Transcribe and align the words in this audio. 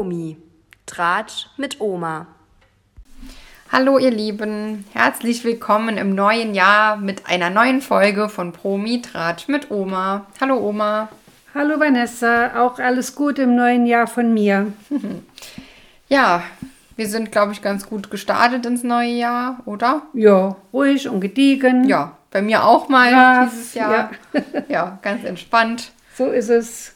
Promi. 0.00 0.38
Tratsch 0.86 1.48
mit 1.58 1.78
Oma. 1.78 2.26
Hallo 3.70 3.98
ihr 3.98 4.10
Lieben, 4.10 4.86
herzlich 4.94 5.44
willkommen 5.44 5.98
im 5.98 6.14
neuen 6.14 6.54
Jahr 6.54 6.96
mit 6.96 7.26
einer 7.26 7.50
neuen 7.50 7.82
Folge 7.82 8.30
von 8.30 8.52
Promi 8.52 9.02
Tratsch 9.02 9.48
mit 9.48 9.70
Oma. 9.70 10.24
Hallo 10.40 10.56
Oma. 10.56 11.10
Hallo 11.52 11.78
Vanessa, 11.78 12.64
auch 12.64 12.78
alles 12.78 13.14
Gute 13.14 13.42
im 13.42 13.54
neuen 13.56 13.84
Jahr 13.84 14.06
von 14.06 14.32
mir. 14.32 14.72
Ja, 16.08 16.44
wir 16.96 17.06
sind, 17.06 17.30
glaube 17.30 17.52
ich, 17.52 17.60
ganz 17.60 17.86
gut 17.86 18.10
gestartet 18.10 18.64
ins 18.64 18.82
neue 18.82 19.10
Jahr, 19.12 19.58
oder? 19.66 20.04
Ja, 20.14 20.56
ruhig 20.72 21.10
und 21.10 21.20
gediegen. 21.20 21.84
Ja, 21.84 22.16
bei 22.30 22.40
mir 22.40 22.64
auch 22.64 22.88
mal 22.88 23.12
Ja, 23.12 23.44
dieses 23.44 23.74
Jahr. 23.74 24.12
Ja. 24.68 24.98
ganz 25.02 25.24
entspannt. 25.24 25.92
So 26.16 26.30
ist 26.30 26.48
es. 26.48 26.94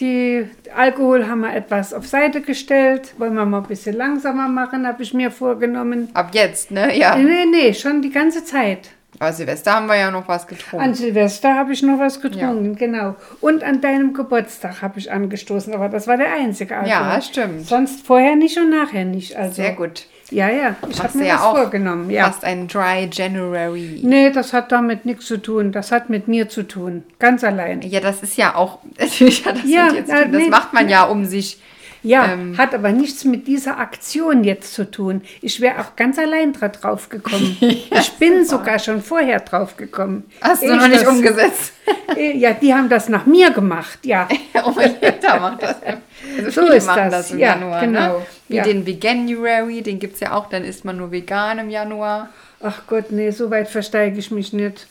Die 0.00 0.46
Alkohol 0.74 1.28
haben 1.28 1.40
wir 1.40 1.54
etwas 1.54 1.92
auf 1.92 2.06
Seite 2.06 2.40
gestellt. 2.40 3.14
Wollen 3.18 3.34
wir 3.34 3.44
mal 3.44 3.58
ein 3.58 3.66
bisschen 3.66 3.96
langsamer 3.96 4.48
machen, 4.48 4.86
habe 4.86 5.02
ich 5.02 5.12
mir 5.12 5.30
vorgenommen. 5.30 6.08
Ab 6.14 6.30
jetzt, 6.32 6.70
ne? 6.70 6.96
Ja. 6.96 7.16
Nee, 7.16 7.44
nee, 7.50 7.74
schon 7.74 8.00
die 8.00 8.10
ganze 8.10 8.44
Zeit. 8.44 8.90
Aber 9.18 9.32
Silvester 9.34 9.74
haben 9.74 9.86
wir 9.86 9.96
ja 9.96 10.10
noch 10.10 10.26
was 10.28 10.46
getrunken. 10.46 10.86
An 10.86 10.94
Silvester 10.94 11.54
habe 11.54 11.74
ich 11.74 11.82
noch 11.82 11.98
was 11.98 12.22
getrunken, 12.22 12.76
genau. 12.76 13.16
Und 13.42 13.62
an 13.62 13.82
deinem 13.82 14.14
Geburtstag 14.14 14.80
habe 14.80 14.98
ich 14.98 15.12
angestoßen, 15.12 15.74
aber 15.74 15.90
das 15.90 16.06
war 16.06 16.16
der 16.16 16.32
einzige 16.32 16.76
Alkohol. 16.76 16.90
Ja, 16.90 17.20
stimmt. 17.20 17.66
Sonst 17.66 18.06
vorher 18.06 18.36
nicht 18.36 18.56
und 18.56 18.70
nachher 18.70 19.04
nicht. 19.04 19.36
Also, 19.36 19.56
Sehr 19.56 19.72
gut. 19.72 20.06
Ja, 20.30 20.48
ja, 20.48 20.76
ich 20.88 21.02
habe 21.02 21.18
mir 21.18 21.26
ja 21.26 21.34
was 21.34 21.42
auch 21.42 21.56
vorgenommen. 21.56 22.10
Ja. 22.10 22.26
Fast 22.26 22.44
ein 22.44 22.68
Dry 22.68 23.08
January. 23.10 24.00
Nee, 24.02 24.30
das 24.30 24.52
hat 24.52 24.70
damit 24.72 25.04
nichts 25.04 25.26
zu 25.26 25.38
tun. 25.42 25.72
Das 25.72 25.90
hat 25.92 26.08
mit 26.08 26.28
mir 26.28 26.48
zu 26.48 26.62
tun. 26.62 27.04
Ganz 27.18 27.42
allein. 27.44 27.82
Ja, 27.82 28.00
das 28.00 28.22
ist 28.22 28.36
ja 28.36 28.54
auch, 28.54 28.78
das 28.96 29.18
Ja, 29.18 29.90
dir 29.90 30.06
zu 30.06 30.12
äh, 30.12 30.22
tun. 30.22 30.32
Das 30.32 30.42
nee, 30.42 30.48
macht 30.48 30.72
man 30.72 30.88
ja, 30.88 31.04
um 31.04 31.24
sich, 31.24 31.60
Ja, 32.02 32.32
Ähm. 32.32 32.56
hat 32.56 32.74
aber 32.74 32.92
nichts 32.92 33.24
mit 33.24 33.46
dieser 33.46 33.78
Aktion 33.78 34.42
jetzt 34.44 34.72
zu 34.74 34.90
tun. 34.90 35.20
Ich 35.42 35.60
wäre 35.60 35.80
auch 35.80 35.96
ganz 35.96 36.18
allein 36.18 36.52
dra- 36.54 36.68
drauf 36.68 37.08
gekommen. 37.10 37.56
ich 37.60 38.12
bin 38.18 38.44
sogar 38.46 38.78
schon 38.78 39.02
vorher 39.02 39.40
drauf 39.40 39.76
gekommen. 39.76 40.24
hast 40.40 40.62
du 40.62 40.66
Ich 40.66 40.72
noch 40.72 40.88
nicht 40.88 41.02
das- 41.02 41.08
umgesetzt. 41.08 41.72
Äh, 42.16 42.36
Ja, 42.36 42.52
die 42.52 42.72
haben 42.74 42.88
das 42.88 43.08
nach 43.08 43.26
mir 43.26 43.50
gemacht, 43.50 43.98
ja. 44.04 44.28
oh, 44.64 44.72
jeder 44.78 45.40
macht 45.40 45.62
das. 45.62 45.76
Also 45.82 46.60
So 46.66 46.72
ist 46.72 46.86
machen 46.86 47.10
das, 47.10 47.30
im 47.32 47.38
ja, 47.38 47.48
Januar. 47.54 47.80
genau, 47.80 48.18
Ne? 48.18 48.26
Wie 48.48 48.56
ja. 48.56 48.62
den 48.64 48.86
Veganuary, 48.86 49.82
den 49.82 49.98
gibt 49.98 50.14
es 50.14 50.20
ja 50.20 50.32
auch, 50.32 50.48
dann 50.48 50.64
isst 50.64 50.84
man 50.84 50.96
nur 50.96 51.10
vegan 51.12 51.58
im 51.58 51.70
Januar. 51.70 52.28
Ach 52.62 52.82
Gott, 52.86 53.10
nee, 53.10 53.30
so 53.30 53.50
weit 53.50 53.68
versteige 53.68 54.18
ich 54.18 54.30
mich 54.30 54.52
nicht. 54.52 54.86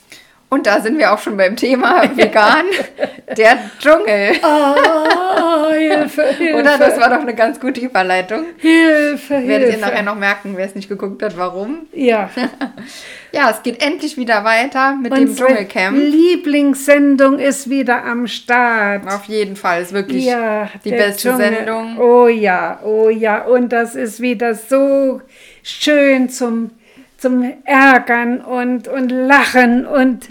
Und 0.51 0.65
da 0.65 0.81
sind 0.81 0.97
wir 0.97 1.13
auch 1.13 1.19
schon 1.19 1.37
beim 1.37 1.55
Thema 1.55 2.03
vegan, 2.15 2.65
der 3.37 3.59
Dschungel. 3.79 4.31
Oh, 4.41 5.69
Hilfe, 5.71 6.23
Hilfe. 6.29 6.55
Oder? 6.59 6.77
Das 6.79 6.99
war 6.99 7.09
doch 7.09 7.21
eine 7.21 7.35
ganz 7.35 7.59
gute 7.59 7.79
Überleitung. 7.81 8.45
Hilfe, 8.57 9.35
Hilfe. 9.35 9.47
Werdet 9.47 9.73
ihr 9.73 9.77
nachher 9.77 10.01
noch 10.01 10.15
merken, 10.15 10.53
wer 10.55 10.65
es 10.65 10.73
nicht 10.73 10.89
geguckt 10.89 11.21
hat, 11.21 11.37
warum. 11.37 11.85
Ja, 11.93 12.29
Ja, 13.31 13.51
es 13.51 13.61
geht 13.61 13.83
endlich 13.83 14.17
wieder 14.17 14.43
weiter 14.43 14.95
mit 14.95 15.13
dem 15.15 15.27
unsere 15.29 15.49
Dschungelcamp. 15.49 15.97
Lieblingssendung 15.99 17.37
ist 17.37 17.69
wieder 17.69 18.03
am 18.03 18.25
Start. 18.25 19.07
Auf 19.07 19.25
jeden 19.25 19.55
Fall, 19.55 19.83
ist 19.83 19.93
wirklich 19.93 20.25
Ja, 20.25 20.67
die 20.83 20.89
beste 20.89 21.29
Dschungel. 21.29 21.53
Sendung. 21.57 21.99
Oh 21.99 22.27
ja, 22.27 22.79
oh 22.83 23.09
ja. 23.09 23.43
Und 23.43 23.69
das 23.69 23.93
ist 23.93 24.19
wieder 24.19 24.55
so 24.55 25.21
schön 25.61 26.29
zum, 26.29 26.71
zum 27.19 27.53
Ärgern 27.65 28.41
und, 28.41 28.87
und 28.87 29.09
Lachen 29.09 29.85
und 29.85 30.27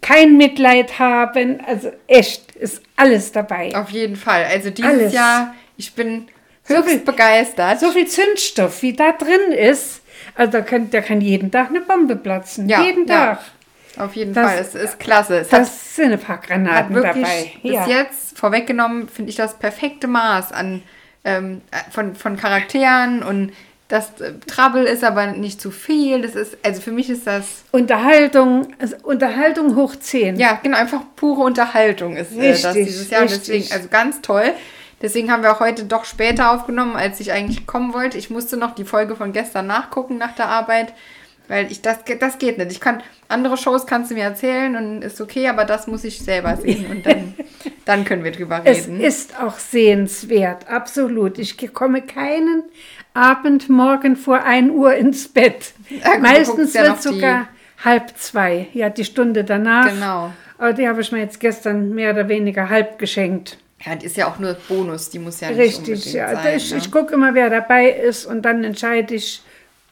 kein 0.00 0.36
Mitleid 0.36 0.98
haben. 0.98 1.60
Also 1.66 1.92
echt, 2.06 2.52
ist 2.56 2.82
alles 2.96 3.32
dabei. 3.32 3.74
Auf 3.74 3.90
jeden 3.90 4.16
Fall. 4.16 4.44
Also 4.44 4.70
dieses 4.70 4.90
Alles. 4.90 5.12
Jahr, 5.12 5.54
ich 5.76 5.94
bin 5.94 6.26
So 6.64 6.76
höchst 6.76 6.88
viel- 6.90 6.98
begeistert. 7.00 7.80
So 7.80 7.90
viel 7.90 8.06
Zündstoff, 8.06 8.82
wie 8.82 8.92
da 8.94 9.12
drin 9.12 9.52
ist. 9.52 10.02
Also 10.34 10.52
da 10.52 10.60
kann, 10.62 10.90
da 10.90 11.00
kann 11.00 11.20
jeden 11.20 11.50
Tag 11.50 11.68
eine 11.68 11.80
Bombe 11.80 12.16
platzen. 12.16 12.68
Ja, 12.68 12.82
jeden 12.82 13.06
ja. 13.06 13.34
Tag. 13.36 13.40
Auf 13.98 14.16
jeden 14.16 14.34
Das- 14.34 14.46
Fall, 14.50 14.58
es 14.60 14.74
ist 14.74 14.98
klasse. 14.98 15.38
Es 15.38 15.52
hat, 15.52 15.60
Das 15.62 15.94
sind 15.96 16.12
ein 16.12 16.18
paar 16.18 16.38
hat 16.38 16.46
Granaten 16.46 16.94
dabei. 16.96 17.52
bis 17.62 17.72
Ja. 17.72 17.86
jetzt 17.86 18.36
vorweggenommen, 18.38 19.08
finde 19.08 19.30
ich 19.30 19.36
das 19.36 19.58
perfekte 19.58 20.06
Maß 20.08 20.52
an 20.52 20.82
ähm, 21.24 21.60
von, 21.90 22.14
von 22.16 22.36
Charakteren 22.36 23.22
und 23.22 23.52
das 23.88 24.20
äh, 24.20 24.32
Trouble 24.46 24.84
ist 24.84 25.04
aber 25.04 25.26
nicht 25.28 25.60
zu 25.60 25.70
viel. 25.70 26.22
Das 26.22 26.34
ist, 26.34 26.56
also 26.62 26.80
für 26.80 26.92
mich 26.92 27.10
ist 27.10 27.26
das, 27.26 27.64
Unterhaltung, 27.70 28.68
also 28.78 28.96
Unterhaltung 29.02 29.76
hoch 29.76 29.94
10. 29.96 30.36
ja, 30.36 30.58
genau, 30.62 30.78
einfach 30.78 31.02
pure 31.16 31.42
Unterhaltung 31.42 32.16
ist 32.16 32.32
äh, 32.32 32.52
das 32.52 32.64
Richtig, 32.66 32.86
dieses 32.86 33.10
Jahr. 33.10 33.22
richtig. 33.22 33.40
Deswegen, 33.46 33.72
also 33.72 33.88
ganz 33.88 34.20
toll. 34.22 34.52
Deswegen 35.02 35.30
haben 35.30 35.42
wir 35.42 35.52
auch 35.52 35.60
heute 35.60 35.84
doch 35.84 36.06
später 36.06 36.50
aufgenommen, 36.52 36.96
als 36.96 37.20
ich 37.20 37.30
eigentlich 37.32 37.66
kommen 37.66 37.92
wollte. 37.92 38.16
Ich 38.16 38.30
musste 38.30 38.56
noch 38.56 38.74
die 38.74 38.84
Folge 38.84 39.16
von 39.16 39.32
gestern 39.32 39.66
nachgucken 39.66 40.16
nach 40.16 40.34
der 40.34 40.46
Arbeit, 40.46 40.94
weil 41.46 41.70
ich 41.70 41.82
das, 41.82 41.98
das 42.20 42.38
geht 42.38 42.56
nicht. 42.56 42.72
Ich 42.72 42.80
kann 42.80 43.02
andere 43.28 43.58
Shows 43.58 43.86
kannst 43.86 44.10
du 44.10 44.14
mir 44.14 44.22
erzählen 44.22 44.76
und 44.76 45.02
ist 45.02 45.20
okay, 45.20 45.48
aber 45.48 45.64
das 45.66 45.86
muss 45.88 46.04
ich 46.04 46.20
selber 46.20 46.56
sehen 46.56 46.86
und 46.90 47.04
dann, 47.04 47.34
dann 47.84 48.04
können 48.06 48.24
wir 48.24 48.32
drüber 48.32 48.62
Es 48.64 48.86
reden. 48.86 49.00
ist 49.00 49.38
auch 49.38 49.58
sehenswert, 49.58 50.68
absolut. 50.68 51.38
Ich 51.38 51.56
komme 51.74 52.00
keinen 52.02 52.62
Abend 53.14 53.68
morgen 53.68 54.16
vor 54.16 54.42
1 54.42 54.70
Uhr 54.72 54.94
ins 54.94 55.28
Bett. 55.28 55.72
Ja, 55.88 56.18
Meistens 56.18 56.74
wird 56.74 56.98
die- 56.98 57.02
sogar 57.02 57.48
halb 57.84 58.16
zwei, 58.16 58.66
ja, 58.72 58.90
die 58.90 59.04
Stunde 59.04 59.44
danach. 59.44 59.88
Genau. 59.88 60.32
Aber 60.58 60.72
die 60.72 60.88
habe 60.88 61.00
ich 61.00 61.12
mir 61.12 61.20
jetzt 61.20 61.40
gestern 61.40 61.90
mehr 61.94 62.12
oder 62.12 62.28
weniger 62.28 62.68
halb 62.68 62.98
geschenkt. 62.98 63.58
Ja, 63.84 63.94
die 63.96 64.06
ist 64.06 64.16
ja 64.16 64.26
auch 64.28 64.38
nur 64.38 64.54
Bonus, 64.68 65.10
die 65.10 65.18
muss 65.18 65.40
ja 65.40 65.50
nicht 65.50 65.58
Richtig, 65.58 65.80
unbedingt 66.06 66.14
ja. 66.14 66.34
sein. 66.34 66.56
ich 66.56 66.70
ne? 66.72 66.78
ich 66.78 66.90
gucke 66.90 67.14
immer, 67.14 67.34
wer 67.34 67.50
dabei 67.50 67.90
ist 67.90 68.24
und 68.26 68.42
dann 68.42 68.64
entscheide 68.64 69.14
ich, 69.14 69.42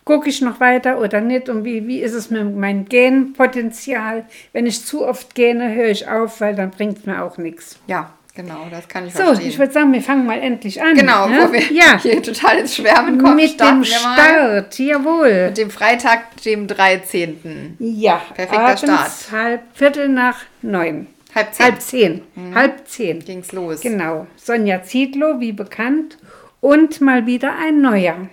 gucke 0.04 0.28
ich 0.30 0.40
noch 0.40 0.60
weiter 0.60 0.98
oder 0.98 1.20
nicht 1.20 1.48
und 1.48 1.64
wie, 1.64 1.86
wie 1.86 2.00
ist 2.00 2.14
es 2.14 2.30
mit 2.30 2.56
meinem 2.56 2.86
Genpotenzial. 2.86 4.24
Wenn 4.52 4.66
ich 4.66 4.84
zu 4.84 5.06
oft 5.06 5.34
gähne, 5.34 5.74
höre 5.74 5.90
ich 5.90 6.08
auf, 6.08 6.40
weil 6.40 6.54
dann 6.54 6.70
bringt 6.70 6.98
es 6.98 7.06
mir 7.06 7.22
auch 7.22 7.36
nichts. 7.38 7.78
ja, 7.86 8.10
genau, 8.34 8.66
das 8.70 8.88
kann 8.88 9.06
ich 9.06 9.14
So, 9.14 9.22
verstehen. 9.24 9.48
ich 9.48 9.58
würde 9.58 9.72
sagen, 9.72 9.92
wir 9.92 10.02
fangen 10.02 10.26
mal 10.26 10.38
endlich 10.40 10.80
an. 10.82 10.94
genau, 10.94 11.26
ne? 11.28 11.48
wo 11.48 11.52
wir 11.52 11.60
ja. 11.72 11.98
hier 12.02 12.22
total 12.22 12.58
ins 12.58 12.76
Schwärmen 12.76 13.18
kommen, 13.18 13.36
Mit 13.36 13.50
starten 13.50 13.82
dem 13.82 13.90
wir 13.90 14.00
mal 14.00 14.14
Start, 14.14 14.78
jawohl. 14.78 15.46
mit 15.46 15.58
dem 15.58 15.70
Freitag, 15.70 16.40
dem 16.42 16.66
13. 16.66 17.76
Ja, 17.78 18.20
Perfekter 18.34 18.60
abends 18.64 18.82
Start. 18.82 19.10
halb, 19.32 19.60
Viertel 19.74 20.08
nach 20.08 20.40
neun. 20.62 21.06
Halb 21.34 21.54
zehn 21.54 21.64
Halb 21.64 21.80
zehn. 21.80 22.22
Halb 22.54 22.86
zehn. 22.88 23.20
ging's 23.24 23.52
los. 23.52 23.80
Genau. 23.80 24.26
Sonja 24.36 24.82
Zietlow, 24.82 25.40
wie 25.40 25.52
bekannt. 25.52 26.18
Und 26.60 27.00
mal 27.00 27.24
wieder 27.26 27.54
ein 27.58 27.80
neuer. 27.80 28.28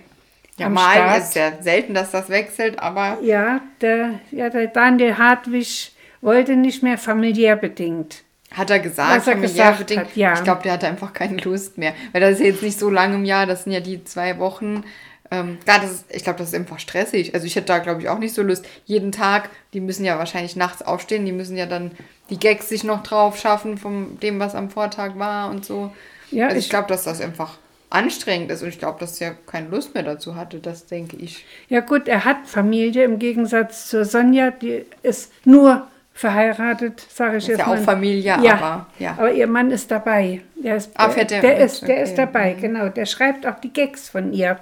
Ja, 0.58 0.68
mal 0.68 0.92
Start. 0.96 1.18
ist 1.18 1.34
ja 1.34 1.52
selten, 1.62 1.94
dass 1.94 2.10
das 2.10 2.28
wechselt, 2.28 2.78
aber 2.78 3.16
Ja, 3.22 3.62
der, 3.80 4.20
ja, 4.30 4.50
der 4.50 4.66
Daniel 4.66 5.16
Hartwig 5.16 5.92
wollte 6.20 6.56
nicht 6.56 6.82
mehr 6.82 6.98
familiär 6.98 7.56
bedingt. 7.56 8.22
Hat 8.52 8.70
er 8.70 8.78
gesagt, 8.80 9.26
er 9.26 9.36
gesagt 9.36 9.78
bedingt. 9.78 10.00
hat, 10.00 10.16
ja. 10.16 10.34
Ich 10.34 10.42
glaube, 10.44 10.62
der 10.62 10.72
hatte 10.72 10.86
einfach 10.88 11.12
keine 11.12 11.36
Lust 11.42 11.78
mehr. 11.78 11.94
Weil 12.12 12.20
das 12.20 12.32
ist 12.32 12.40
jetzt 12.40 12.62
nicht 12.62 12.78
so 12.78 12.90
lange 12.90 13.14
im 13.16 13.24
Jahr, 13.24 13.46
das 13.46 13.64
sind 13.64 13.72
ja 13.72 13.80
die 13.80 14.02
zwei 14.04 14.38
Wochen. 14.38 14.84
Ähm, 15.30 15.58
klar, 15.64 15.78
das 15.80 15.92
ist, 15.92 16.04
ich 16.10 16.24
glaube, 16.24 16.40
das 16.40 16.48
ist 16.48 16.54
einfach 16.56 16.80
stressig. 16.80 17.34
Also 17.34 17.46
ich 17.46 17.54
hätte 17.54 17.66
da, 17.68 17.78
glaube 17.78 18.00
ich, 18.02 18.08
auch 18.08 18.18
nicht 18.18 18.34
so 18.34 18.42
Lust. 18.42 18.66
Jeden 18.86 19.12
Tag, 19.12 19.48
die 19.72 19.80
müssen 19.80 20.04
ja 20.04 20.18
wahrscheinlich 20.18 20.56
nachts 20.56 20.82
aufstehen, 20.82 21.24
die 21.24 21.30
müssen 21.32 21.56
ja 21.56 21.66
dann 21.66 21.92
die 22.30 22.38
Gags 22.38 22.68
sich 22.68 22.82
noch 22.82 23.02
drauf 23.04 23.38
schaffen 23.38 23.78
von 23.78 24.18
dem, 24.20 24.40
was 24.40 24.56
am 24.56 24.70
Vortag 24.70 25.16
war 25.18 25.50
und 25.50 25.64
so. 25.64 25.92
Ja, 26.32 26.46
also 26.46 26.58
ich, 26.58 26.64
ich- 26.64 26.70
glaube, 26.70 26.88
dass 26.88 27.04
das 27.04 27.20
einfach 27.20 27.58
anstrengend 27.90 28.50
ist 28.52 28.62
und 28.62 28.68
ich 28.68 28.78
glaube, 28.78 29.00
dass 29.00 29.20
er 29.20 29.34
keine 29.46 29.68
Lust 29.68 29.94
mehr 29.94 30.04
dazu 30.04 30.36
hatte, 30.36 30.58
das 30.58 30.86
denke 30.86 31.16
ich. 31.16 31.44
Ja 31.68 31.80
gut, 31.80 32.06
er 32.06 32.24
hat 32.24 32.46
Familie 32.46 33.04
im 33.04 33.18
Gegensatz 33.18 33.88
zur 33.88 34.04
Sonja, 34.04 34.50
die 34.52 34.84
ist 35.02 35.32
nur 35.44 35.88
verheiratet, 36.20 37.00
sage 37.12 37.38
ich 37.38 37.44
Ist 37.44 37.48
jetzt 37.48 37.58
ja 37.60 37.66
mal. 37.66 37.78
auch 37.78 37.82
Familie, 37.84 38.22
ja, 38.42 38.52
aber 38.54 38.86
ja. 38.98 39.12
aber 39.12 39.32
ihr 39.32 39.46
Mann 39.46 39.70
ist 39.70 39.90
dabei. 39.90 40.42
Der 40.56 40.76
ist, 40.76 40.90
Ah, 40.94 41.08
der 41.08 41.24
der, 41.24 41.58
ist, 41.58 41.82
der 41.82 41.94
Okay. 41.96 42.02
ist 42.02 42.14
dabei, 42.16 42.56
genau. 42.60 42.88
Der 42.88 43.06
schreibt 43.06 43.46
auch 43.46 43.58
die 43.60 43.72
Gags 43.72 44.08
von 44.10 44.32
ihr. 44.32 44.58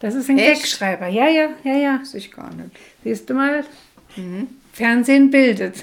Das 0.00 0.14
ist 0.14 0.28
ein 0.28 0.38
Echt? 0.38 0.62
Gagschreiber. 0.62 1.06
Ja, 1.08 1.28
ja, 1.28 1.48
ja, 1.64 1.74
ja. 1.74 1.98
Weiß 2.00 2.14
ich 2.14 2.30
gar 2.30 2.52
nicht. 2.54 2.70
Siehst 3.04 3.30
du 3.30 3.34
mal? 3.34 3.64
Mhm. 4.16 4.48
Fernsehen 4.72 5.30
bildet. 5.30 5.76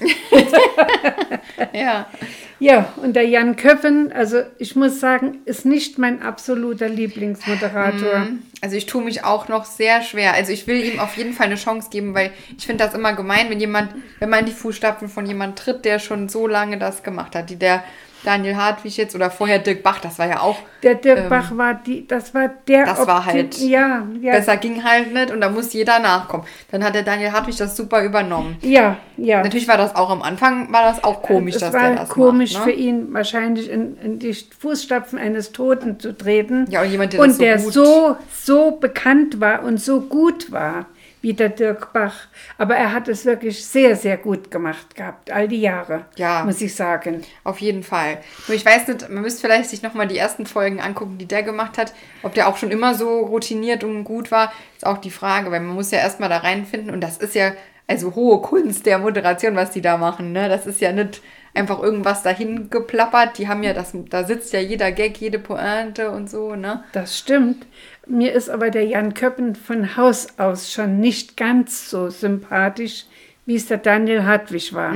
Ja. 1.72 2.06
Ja, 2.60 2.92
und 3.02 3.16
der 3.16 3.26
Jan 3.26 3.56
Köppen, 3.56 4.12
also 4.12 4.42
ich 4.58 4.76
muss 4.76 5.00
sagen, 5.00 5.38
ist 5.46 5.64
nicht 5.64 5.98
mein 5.98 6.20
absoluter 6.20 6.90
Lieblingsmoderator. 6.90 8.26
Also 8.60 8.76
ich 8.76 8.84
tue 8.84 9.02
mich 9.02 9.24
auch 9.24 9.48
noch 9.48 9.64
sehr 9.64 10.02
schwer. 10.02 10.34
Also 10.34 10.52
ich 10.52 10.66
will 10.66 10.84
ihm 10.84 11.00
auf 11.00 11.16
jeden 11.16 11.32
Fall 11.32 11.46
eine 11.46 11.54
Chance 11.54 11.88
geben, 11.90 12.14
weil 12.14 12.30
ich 12.58 12.66
finde 12.66 12.84
das 12.84 12.92
immer 12.92 13.14
gemein, 13.14 13.48
wenn 13.48 13.60
jemand, 13.60 13.94
wenn 14.18 14.28
man 14.28 14.40
in 14.40 14.46
die 14.46 14.52
Fußstapfen 14.52 15.08
von 15.08 15.24
jemand 15.24 15.58
tritt, 15.58 15.86
der 15.86 15.98
schon 15.98 16.28
so 16.28 16.46
lange 16.46 16.78
das 16.78 17.02
gemacht 17.02 17.34
hat. 17.34 17.48
Die, 17.48 17.56
der 17.56 17.82
Daniel 18.24 18.56
Hartwig 18.56 18.96
jetzt 18.96 19.14
oder 19.14 19.30
vorher 19.30 19.58
Dirk 19.58 19.82
Bach, 19.82 19.98
das 20.00 20.18
war 20.18 20.28
ja 20.28 20.40
auch. 20.40 20.56
Der 20.82 20.94
Dirk 20.94 21.28
Bach 21.28 21.56
war 21.56 21.74
die, 21.74 22.06
das 22.06 22.34
war 22.34 22.50
der. 22.68 22.80
Ähm, 22.80 22.86
Das 22.86 23.06
war 23.06 23.24
halt 23.26 23.58
Ja, 23.58 24.06
ja. 24.20 24.32
Besser 24.32 24.56
ging 24.56 24.84
halt 24.84 25.12
nicht 25.12 25.30
und 25.30 25.40
da 25.40 25.48
muss 25.48 25.72
jeder 25.72 25.98
nachkommen. 25.98 26.44
Dann 26.70 26.84
hat 26.84 26.94
der 26.94 27.02
Daniel 27.02 27.32
Hartwig 27.32 27.56
das 27.56 27.76
super 27.76 28.02
übernommen. 28.04 28.56
Ja, 28.62 28.96
ja. 29.16 29.42
Natürlich 29.42 29.68
war 29.68 29.76
das 29.76 29.94
auch 29.96 30.10
am 30.10 30.22
Anfang, 30.22 30.72
war 30.72 30.82
das 30.84 31.02
auch 31.04 31.22
komisch, 31.22 31.54
es 31.56 31.60
dass 31.60 31.72
war 31.72 31.80
der 31.88 31.96
das 31.96 32.08
komisch 32.08 32.54
macht. 32.54 32.64
für 32.64 32.70
Ne? 32.70 32.76
ihn, 32.76 33.12
wahrscheinlich 33.14 33.70
in, 33.70 33.96
in 33.98 34.18
die 34.18 34.34
Fußstapfen 34.34 35.18
eines 35.18 35.52
Toten 35.52 35.98
zu 35.98 36.16
treten. 36.16 36.66
Ja, 36.70 36.82
und 36.82 36.90
jemand, 36.90 37.12
der 37.12 37.20
das 37.20 37.28
und 37.28 37.34
so 37.34 37.42
der 37.42 37.58
so, 37.58 38.16
so 38.32 38.70
bekannt 38.72 39.40
war 39.40 39.62
und 39.62 39.80
so 39.80 40.00
gut 40.02 40.52
war 40.52 40.86
wie 41.22 41.34
der 41.34 41.50
Dirk 41.50 41.92
Bach. 41.92 42.14
Aber 42.58 42.76
er 42.76 42.92
hat 42.92 43.08
es 43.08 43.24
wirklich 43.24 43.64
sehr, 43.64 43.96
sehr 43.96 44.16
gut 44.16 44.50
gemacht 44.50 44.94
gehabt, 44.94 45.30
all 45.30 45.48
die 45.48 45.60
Jahre, 45.60 46.06
Ja. 46.16 46.44
muss 46.44 46.60
ich 46.60 46.74
sagen. 46.74 47.22
Auf 47.44 47.58
jeden 47.60 47.82
Fall. 47.82 48.18
Nur 48.48 48.56
ich 48.56 48.64
weiß 48.64 48.88
nicht, 48.88 49.08
man 49.10 49.22
müsste 49.22 49.42
vielleicht 49.42 49.68
sich 49.70 49.82
nochmal 49.82 50.08
die 50.08 50.18
ersten 50.18 50.46
Folgen 50.46 50.80
angucken, 50.80 51.18
die 51.18 51.26
der 51.26 51.42
gemacht 51.42 51.78
hat. 51.78 51.92
Ob 52.22 52.34
der 52.34 52.48
auch 52.48 52.56
schon 52.56 52.70
immer 52.70 52.94
so 52.94 53.20
routiniert 53.20 53.84
und 53.84 54.04
gut 54.04 54.30
war, 54.30 54.52
ist 54.76 54.86
auch 54.86 54.98
die 54.98 55.10
Frage, 55.10 55.50
weil 55.50 55.60
man 55.60 55.74
muss 55.74 55.90
ja 55.90 55.98
erstmal 55.98 56.28
da 56.28 56.38
reinfinden 56.38 56.90
und 56.90 57.00
das 57.00 57.18
ist 57.18 57.34
ja 57.34 57.52
also 57.86 58.14
hohe 58.14 58.40
Kunst 58.40 58.86
der 58.86 58.98
Moderation, 58.98 59.56
was 59.56 59.72
die 59.72 59.80
da 59.82 59.96
machen. 59.96 60.30
Ne? 60.32 60.48
Das 60.48 60.64
ist 60.64 60.80
ja 60.80 60.92
nicht 60.92 61.20
einfach 61.54 61.82
irgendwas 61.82 62.22
dahin 62.22 62.70
geplappert. 62.70 63.36
Die 63.36 63.48
haben 63.48 63.64
ja 63.64 63.72
das, 63.72 63.90
da 64.08 64.22
sitzt 64.22 64.52
ja 64.52 64.60
jeder 64.60 64.92
Gag, 64.92 65.16
jede 65.20 65.40
Pointe 65.40 66.10
und 66.12 66.30
so, 66.30 66.54
ne? 66.54 66.84
Das 66.92 67.18
stimmt. 67.18 67.66
Mir 68.10 68.32
ist 68.32 68.50
aber 68.50 68.70
der 68.70 68.84
Jan 68.84 69.14
Köppen 69.14 69.54
von 69.54 69.96
Haus 69.96 70.26
aus 70.36 70.72
schon 70.72 70.98
nicht 70.98 71.36
ganz 71.36 71.88
so 71.90 72.10
sympathisch, 72.10 73.04
wie 73.46 73.54
es 73.54 73.66
der 73.66 73.78
Daniel 73.78 74.24
Hartwig 74.24 74.74
war. 74.74 74.92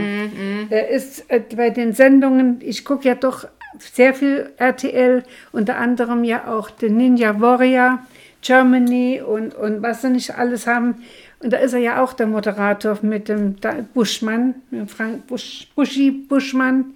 Er 0.69 0.89
ist 0.89 1.31
äh, 1.31 1.41
bei 1.55 1.71
den 1.71 1.93
Sendungen, 1.93 2.61
ich 2.61 2.85
gucke 2.85 3.07
ja 3.09 3.15
doch 3.15 3.47
sehr 3.79 4.15
viel 4.15 4.51
RTL, 4.57 5.23
unter 5.53 5.77
anderem 5.77 6.25
ja 6.25 6.49
auch 6.49 6.71
den 6.71 6.97
Ninja 6.97 7.41
Warrior, 7.41 8.01
Germany 8.43 9.23
und, 9.25 9.55
und 9.55 9.81
was 9.81 10.03
sie 10.03 10.11
nicht 10.11 10.37
alles 10.37 10.67
haben. 10.67 11.05
Und 11.39 11.53
da 11.53 11.59
ist 11.59 11.73
er 11.73 11.81
ja 11.81 12.03
auch 12.03 12.15
der 12.15 12.27
Moderator 12.27 12.99
mit 13.03 13.29
dem 13.29 13.57
Buschmann, 13.95 14.57
mit 14.71 14.81
dem 14.81 14.89
Frank 14.89 15.27
Busch, 15.29 15.69
Buschi 15.77 16.11
Buschmann. 16.11 16.95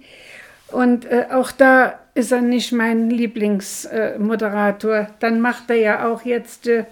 Und 0.67 1.05
äh, 1.05 1.27
auch 1.31 1.51
da 1.51 1.99
ist 2.19 2.31
er 2.31 2.41
nicht 2.41 2.71
mein 2.71 3.09
Lieblingsmoderator. 3.09 4.95
Äh. 4.95 5.07
Dann 5.19 5.41
macht 5.41 5.69
er 5.69 5.77
ja 5.77 6.07
auch 6.07 6.23
jetzt 6.23 6.67
äh, 6.67 6.83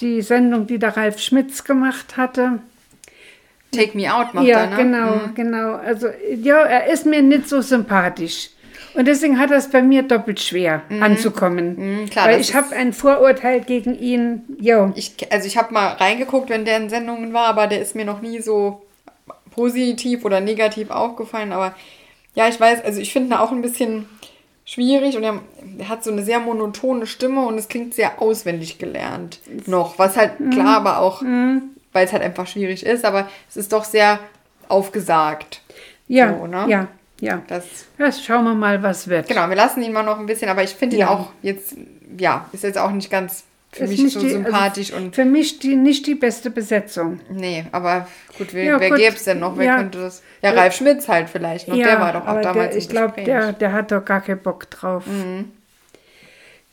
die 0.00 0.20
Sendung, 0.22 0.66
die 0.66 0.78
der 0.78 0.96
Ralf 0.96 1.20
Schmitz 1.20 1.64
gemacht 1.64 2.16
hatte. 2.16 2.58
Take 3.72 3.96
Me 3.96 4.12
Out 4.12 4.34
macht 4.34 4.46
ja, 4.46 4.60
er, 4.60 4.70
ne? 4.70 4.76
genau, 4.76 5.20
genau. 5.34 5.74
Also 5.74 6.08
ja, 6.42 6.62
er 6.62 6.92
ist 6.92 7.06
mir 7.06 7.22
nicht 7.22 7.48
so 7.48 7.60
sympathisch. 7.60 8.50
Und 8.94 9.06
deswegen 9.06 9.38
hat 9.38 9.50
er 9.50 9.58
es 9.58 9.70
bei 9.70 9.82
mir 9.82 10.02
doppelt 10.02 10.40
schwer 10.40 10.82
anzukommen. 11.00 11.76
Mhm, 11.76 12.10
klar, 12.10 12.28
Weil 12.28 12.38
das 12.38 12.48
ich 12.48 12.54
habe 12.54 12.74
ein 12.74 12.94
Vorurteil 12.94 13.60
gegen 13.60 13.98
ihn. 13.98 14.42
Jo. 14.58 14.92
Ich, 14.96 15.14
also 15.30 15.46
ich 15.46 15.58
habe 15.58 15.74
mal 15.74 15.88
reingeguckt, 15.88 16.48
wenn 16.48 16.64
der 16.64 16.78
in 16.78 16.88
Sendungen 16.88 17.34
war, 17.34 17.46
aber 17.46 17.66
der 17.66 17.82
ist 17.82 17.94
mir 17.94 18.06
noch 18.06 18.22
nie 18.22 18.40
so 18.40 18.82
positiv 19.50 20.24
oder 20.24 20.40
negativ 20.40 20.90
aufgefallen. 20.90 21.52
Aber 21.52 21.74
ja, 22.34 22.48
ich 22.48 22.58
weiß, 22.58 22.84
also 22.84 23.00
ich 23.00 23.12
finde 23.12 23.34
ihn 23.34 23.38
auch 23.38 23.52
ein 23.52 23.60
bisschen 23.60 24.06
schwierig 24.68 25.16
und 25.16 25.22
er, 25.22 25.40
er 25.78 25.88
hat 25.88 26.04
so 26.04 26.10
eine 26.12 26.22
sehr 26.22 26.40
monotone 26.40 27.06
Stimme 27.06 27.46
und 27.46 27.56
es 27.56 27.68
klingt 27.68 27.94
sehr 27.94 28.20
auswendig 28.20 28.78
gelernt 28.78 29.40
noch. 29.66 29.98
Was 29.98 30.16
halt 30.18 30.32
klar, 30.50 30.76
aber 30.78 30.98
auch, 30.98 31.22
weil 31.22 32.04
es 32.04 32.12
halt 32.12 32.22
einfach 32.22 32.46
schwierig 32.46 32.84
ist, 32.84 33.04
aber 33.06 33.28
es 33.48 33.56
ist 33.56 33.72
doch 33.72 33.84
sehr 33.84 34.18
aufgesagt. 34.68 35.62
Ja, 36.08 36.36
So, 36.36 36.46
ne? 36.46 36.66
ja, 36.68 36.88
ja. 37.20 37.42
Das, 37.48 37.64
Das 37.96 38.22
schauen 38.24 38.44
wir 38.44 38.54
mal, 38.54 38.82
was 38.82 39.08
wird. 39.08 39.28
genau, 39.28 39.48
wir 39.48 39.56
lassen 39.56 39.82
ihn 39.82 39.92
mal 39.92 40.02
noch 40.02 40.18
ein 40.18 40.26
bisschen, 40.26 40.48
aber 40.50 40.62
ich 40.62 40.70
finde 40.74 40.96
ihn 40.96 41.00
Ja. 41.00 41.08
auch 41.10 41.30
jetzt, 41.42 41.74
ja, 42.18 42.46
ist 42.52 42.62
jetzt 42.64 42.76
auch 42.78 42.90
nicht 42.90 43.10
ganz 43.10 43.44
für 43.76 43.86
mich 43.86 44.02
nicht 44.02 44.12
so 44.14 44.20
die- 44.20 44.30
sympathisch 44.30 44.92
also 44.92 45.04
und 45.04 45.14
Für 45.14 45.24
mich 45.24 45.58
die, 45.58 45.76
nicht 45.76 46.06
die 46.06 46.14
beste 46.14 46.50
Besetzung. 46.50 47.20
Nee, 47.30 47.64
aber 47.72 48.08
gut, 48.38 48.48
wer, 48.52 48.64
Ja, 48.64 48.80
wer 48.80 48.90
gäbe 48.90 49.14
es 49.16 49.24
denn 49.24 49.38
noch? 49.40 49.56
Wer 49.58 49.66
Ja. 49.66 49.76
könnte 49.76 49.98
das? 50.00 50.22
Ja, 50.42 50.50
Ralf 50.50 50.74
Schmitz 50.74 51.08
halt 51.08 51.28
vielleicht 51.30 51.68
noch. 51.68 51.76
der 51.76 52.00
war 52.00 52.12
doch 52.12 52.26
auch 52.26 52.40
damals 52.40 52.70
der, 52.70 52.78
ich 52.78 52.88
glaube. 52.88 53.20
Mhm. 53.20 53.24
der, 53.24 53.52
der 53.52 53.72
hat 53.72 53.90
doch 53.92 54.04
gar 54.04 54.20
keinen 54.20 54.40
Bock 54.40 54.68
drauf. 54.70 55.04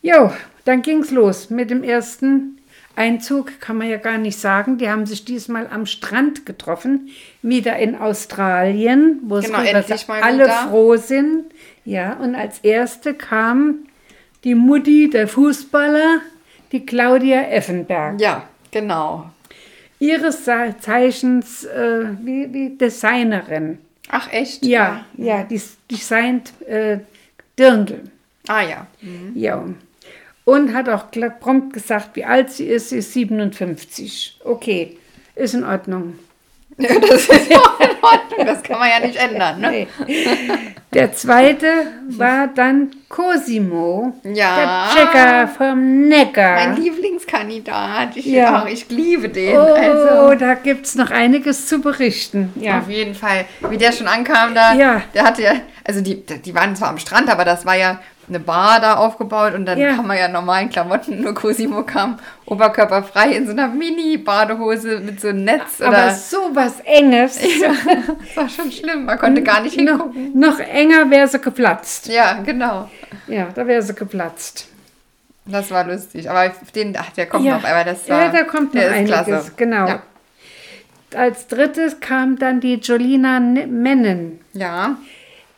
Jo, 0.01 0.31
dann 0.65 0.81
ging's 0.81 1.11
los 1.11 1.49
mit 1.49 1.69
dem 1.69 1.83
ersten 1.83 2.57
Einzug, 2.95 3.59
kann 3.59 3.77
man 3.77 3.89
ja 3.89 3.97
gar 3.97 4.17
nicht 4.17 4.37
sagen. 4.39 4.77
Die 4.77 4.89
haben 4.89 5.05
sich 5.05 5.25
diesmal 5.25 5.67
am 5.67 5.85
Strand 5.85 6.45
getroffen, 6.45 7.09
wieder 7.41 7.77
in 7.77 7.95
Australien, 7.95 9.19
wo 9.23 9.39
Genau, 9.39 9.57
mal 9.59 10.21
alle 10.21 10.49
froh 10.49 10.95
sind. 10.97 11.45
Ja, 11.85 12.13
und 12.17 12.35
als 12.35 12.59
erste 12.59 13.13
kam 13.13 13.79
die 14.43 14.55
Mutti 14.55 15.09
der 15.09 15.27
Fußballer, 15.27 16.19
die 16.73 16.85
Claudia 16.85 17.43
Effenberg. 17.43 18.19
Ja, 18.19 18.43
genau. 18.71 19.29
Ihres 19.99 20.43
Ze- 20.43 20.75
Zeichens 20.81 21.63
äh, 21.63 22.05
wie, 22.21 22.51
wie 22.53 22.69
Designerin. 22.77 23.77
Ach, 24.09 24.31
echt? 24.33 24.65
Ja, 24.65 25.05
ja, 25.17 25.43
die 25.43 25.61
designt 25.89 26.51
äh, 26.67 26.99
Dirndl. 27.57 28.01
Ah 28.47 28.61
ja. 28.63 28.87
Ja. 29.33 29.63
Und 30.43 30.73
hat 30.73 30.89
auch 30.89 31.05
prompt 31.39 31.71
gesagt, 31.73 32.17
wie 32.17 32.25
alt 32.25 32.51
sie 32.51 32.65
ist. 32.67 32.89
Sie 32.89 32.97
ist 32.97 33.13
57. 33.13 34.41
Okay, 34.43 34.97
ist 35.35 35.53
in 35.53 35.63
Ordnung. 35.63 36.15
Ja. 36.77 36.99
Das 36.99 37.27
ist 37.27 37.49
ja 37.49 37.57
auch 37.57 37.79
in 37.79 37.89
Ordnung. 38.01 38.45
Das 38.45 38.63
kann 38.63 38.79
man 38.79 38.89
ja 38.89 38.99
nicht 39.05 39.15
ändern, 39.17 39.59
ne? 39.61 39.69
Nee. 39.71 39.87
Der 40.93 41.11
zweite 41.13 41.67
war 42.09 42.47
dann 42.47 42.91
Cosimo, 43.09 44.13
Ja. 44.23 44.55
der 44.55 45.05
Checker 45.05 45.47
vom 45.47 46.07
Neckar. 46.07 46.55
Mein 46.55 46.75
Lieblingskandidat. 46.77 48.15
Ich, 48.15 48.25
Ja. 48.25 48.63
ach, 48.63 48.67
ich 48.67 48.89
liebe 48.89 49.29
den. 49.29 49.57
oh, 49.57 49.73
Also. 49.73 50.35
da 50.35 50.53
gibt 50.55 50.85
es 50.85 50.95
noch 50.95 51.09
einiges 51.11 51.67
zu 51.67 51.79
berichten. 51.81 52.53
Ja. 52.55 52.79
Auf 52.79 52.89
jeden 52.89 53.15
Fall. 53.15 53.45
Wie 53.69 53.77
der 53.77 53.91
schon 53.91 54.07
ankam 54.07 54.53
da, 54.53 54.73
Ja. 54.73 55.01
der 55.13 55.23
hatte 55.23 55.41
ja, 55.41 55.53
also 55.83 56.01
die, 56.01 56.23
die 56.25 56.53
waren 56.55 56.75
zwar 56.75 56.89
am 56.89 56.97
Strand, 56.99 57.29
aber 57.29 57.43
das 57.45 57.65
war 57.65 57.75
ja 57.75 57.99
eine 58.29 58.39
Bar 58.39 58.79
da 58.79 58.95
aufgebaut 58.95 59.53
und 59.53 59.65
dann 59.65 59.77
Ja. 59.77 59.95
kam 59.95 60.07
man 60.07 60.17
ja 60.17 60.27
in 60.27 60.31
normalen 60.31 60.69
Klamotten, 60.69 61.21
nur 61.21 61.33
Cosimo 61.33 61.83
kam 61.83 62.19
oberkörperfrei 62.45 63.31
in 63.33 63.45
so 63.45 63.51
einer 63.51 63.67
Mini-Badehose 63.67 64.99
mit 64.99 65.19
so 65.19 65.27
einem 65.29 65.43
Netz 65.43 65.81
Aber 65.81 65.89
oder. 65.89 66.13
so 66.15 66.37
was 66.53 66.79
Enges. 66.85 67.39
Das 68.25 68.37
war 68.37 68.49
schon 68.49 68.71
schlimm, 68.71 69.05
man 69.05 69.17
konnte 69.19 69.43
gar 69.43 69.61
nicht 69.61 69.77
noch, 69.79 70.13
hingucken. 70.13 70.39
noch 70.39 70.59
enger 70.59 71.09
wäre 71.11 71.27
sie 71.27 71.39
geplatzt. 71.39 72.07
Ja, 72.07 72.39
genau. 72.45 72.89
Ja, 73.27 73.47
da 73.53 73.67
wäre 73.67 73.81
sie 73.81 73.93
geplatzt. 73.93 74.67
Das 75.45 75.69
war 75.71 75.83
lustig. 75.85 76.29
Aber 76.29 76.53
den, 76.73 76.95
ach, 76.97 77.09
der 77.11 77.25
kommt 77.25 77.43
ja. 77.45 77.57
noch, 77.57 77.65
aber 77.65 77.83
das 77.83 78.07
war, 78.09 78.23
ja, 78.25 78.29
da 78.31 78.43
kommt 78.43 78.73
noch 78.73 78.81
der 78.81 78.91
ist 78.91 78.95
einiges. 78.95 79.25
klasse. 79.25 79.51
Genau. 79.57 79.87
Ja. 79.87 80.01
Als 81.15 81.47
drittes 81.47 81.99
kam 81.99 82.39
dann 82.39 82.59
die 82.61 82.75
Jolina 82.75 83.39
Ne- 83.39 83.67
Mennen. 83.67 84.39
ja. 84.53 84.95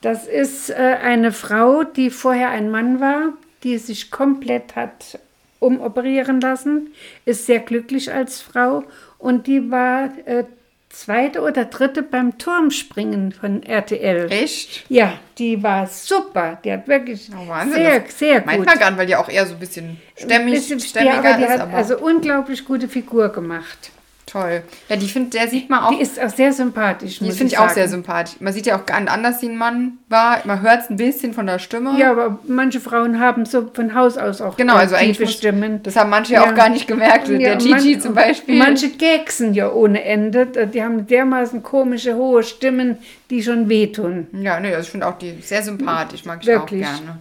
Das 0.05 0.27
ist 0.27 0.69
äh, 0.69 0.75
eine 1.01 1.31
Frau, 1.31 1.83
die 1.83 2.11
vorher 2.11 2.49
ein 2.51 2.69
Mann 2.69 2.99
war, 2.99 3.33
die 3.63 3.79
sich 3.79 4.11
komplett 4.11 4.75
hat 4.75 5.17
umoperieren 5.59 6.39
lassen, 6.41 6.93
ist 7.25 7.47
sehr 7.47 7.57
glücklich 7.59 8.13
als 8.13 8.39
Frau 8.39 8.83
und 9.17 9.47
die 9.47 9.71
war 9.71 10.11
äh, 10.25 10.43
zweite 10.89 11.41
oder 11.41 11.65
dritte 11.65 12.03
beim 12.03 12.37
Turmspringen 12.37 13.31
von 13.31 13.63
RTL. 13.63 14.31
Echt? 14.31 14.85
Ja, 14.89 15.13
die 15.39 15.63
war 15.63 15.87
super. 15.87 16.59
Die 16.63 16.71
hat 16.71 16.87
wirklich 16.87 17.29
Oh, 17.33 17.47
Wahnsinn. 17.47 17.81
sehr, 17.81 18.03
sehr 18.07 18.35
gut. 18.41 18.45
Meint 18.45 18.65
man 18.67 18.77
gar 18.79 18.91
nicht, 18.91 18.99
weil 18.99 19.07
die 19.07 19.15
auch 19.15 19.27
eher 19.27 19.47
so 19.47 19.55
ein 19.55 19.59
bisschen 19.59 19.99
stämmig, 20.15 20.53
Bisschen- 20.53 20.79
stämmiger 20.81 21.13
ja, 21.15 21.19
aber 21.19 21.33
die 21.37 21.43
ist, 21.45 21.49
hat 21.49 21.59
aber 21.61 21.73
also 21.73 21.97
unglaublich 21.97 22.63
gute 22.63 22.87
Figur 22.87 23.29
gemacht. 23.29 23.89
Toll. 24.35 24.63
Ja, 24.89 24.95
die 24.97 25.07
find, 25.07 25.33
der 25.33 25.47
sieht 25.47 25.69
man 25.69 25.79
auch, 25.83 25.89
Die 25.91 26.01
ist 26.01 26.19
auch 26.21 26.29
sehr 26.29 26.51
sympathisch. 26.51 27.19
die 27.19 27.31
finde 27.31 27.45
ich 27.53 27.57
auch 27.57 27.63
sagen. 27.63 27.73
sehr 27.75 27.87
sympathisch. 27.89 28.35
Man 28.41 28.51
sieht 28.53 28.65
ja 28.65 28.77
auch 28.77 28.85
ganz 28.85 29.09
anders, 29.09 29.41
wie 29.41 29.47
ein 29.49 29.57
Mann 29.57 29.97
war. 30.09 30.39
Man 30.45 30.61
hört 30.61 30.81
es 30.81 30.89
ein 30.89 30.97
bisschen 30.97 31.33
von 31.33 31.45
der 31.47 31.59
Stimme. 31.59 31.97
Ja, 31.97 32.11
aber 32.11 32.39
manche 32.47 32.79
Frauen 32.79 33.19
haben 33.19 33.45
so 33.45 33.69
von 33.73 33.95
Haus 33.95 34.17
aus 34.17 34.41
auch 34.41 34.57
Genau, 34.57 34.75
äh, 34.75 34.79
also 34.79 34.95
eigentlich 34.95 35.17
tiefe 35.17 35.23
muss- 35.29 35.33
Stimmen. 35.33 35.83
Das 35.83 35.95
haben 35.95 36.09
manche 36.09 36.33
ja 36.33 36.43
auch 36.43 36.53
gar 36.55 36.69
nicht 36.69 36.87
gemerkt. 36.87 37.27
der 37.29 37.39
Ja, 37.39 37.55
Gigi 37.55 37.91
man- 37.93 38.01
zum 38.01 38.13
Beispiel. 38.13 38.57
Manche 38.57 38.89
gäksen 38.89 39.53
ja 39.53 39.71
ohne 39.71 40.03
Ende. 40.03 40.45
Die 40.67 40.83
haben 40.83 41.07
dermaßen 41.07 41.63
komische, 41.63 42.15
hohe 42.15 42.43
Stimmen, 42.43 42.97
die 43.29 43.41
schon 43.41 43.69
wehtun. 43.69 44.27
ja, 44.33 44.59
nee, 44.59 44.69
also 44.73 44.81
ich 44.81 44.91
finde 44.91 45.07
auch 45.07 45.17
die 45.17 45.33
sehr 45.41 45.63
sympathisch, 45.63 46.25
mag 46.25 46.39
ich 46.41 46.47
Wirklich. 46.47 46.85
auch 46.85 46.89
gerne. 46.97 47.17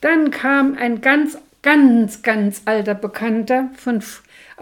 Dann 0.00 0.30
kam 0.30 0.76
ein 0.78 1.00
ganz, 1.00 1.38
ganz, 1.62 2.22
ganz 2.22 2.62
alter 2.66 2.94
Bekannter 2.94 3.70
von 3.76 4.02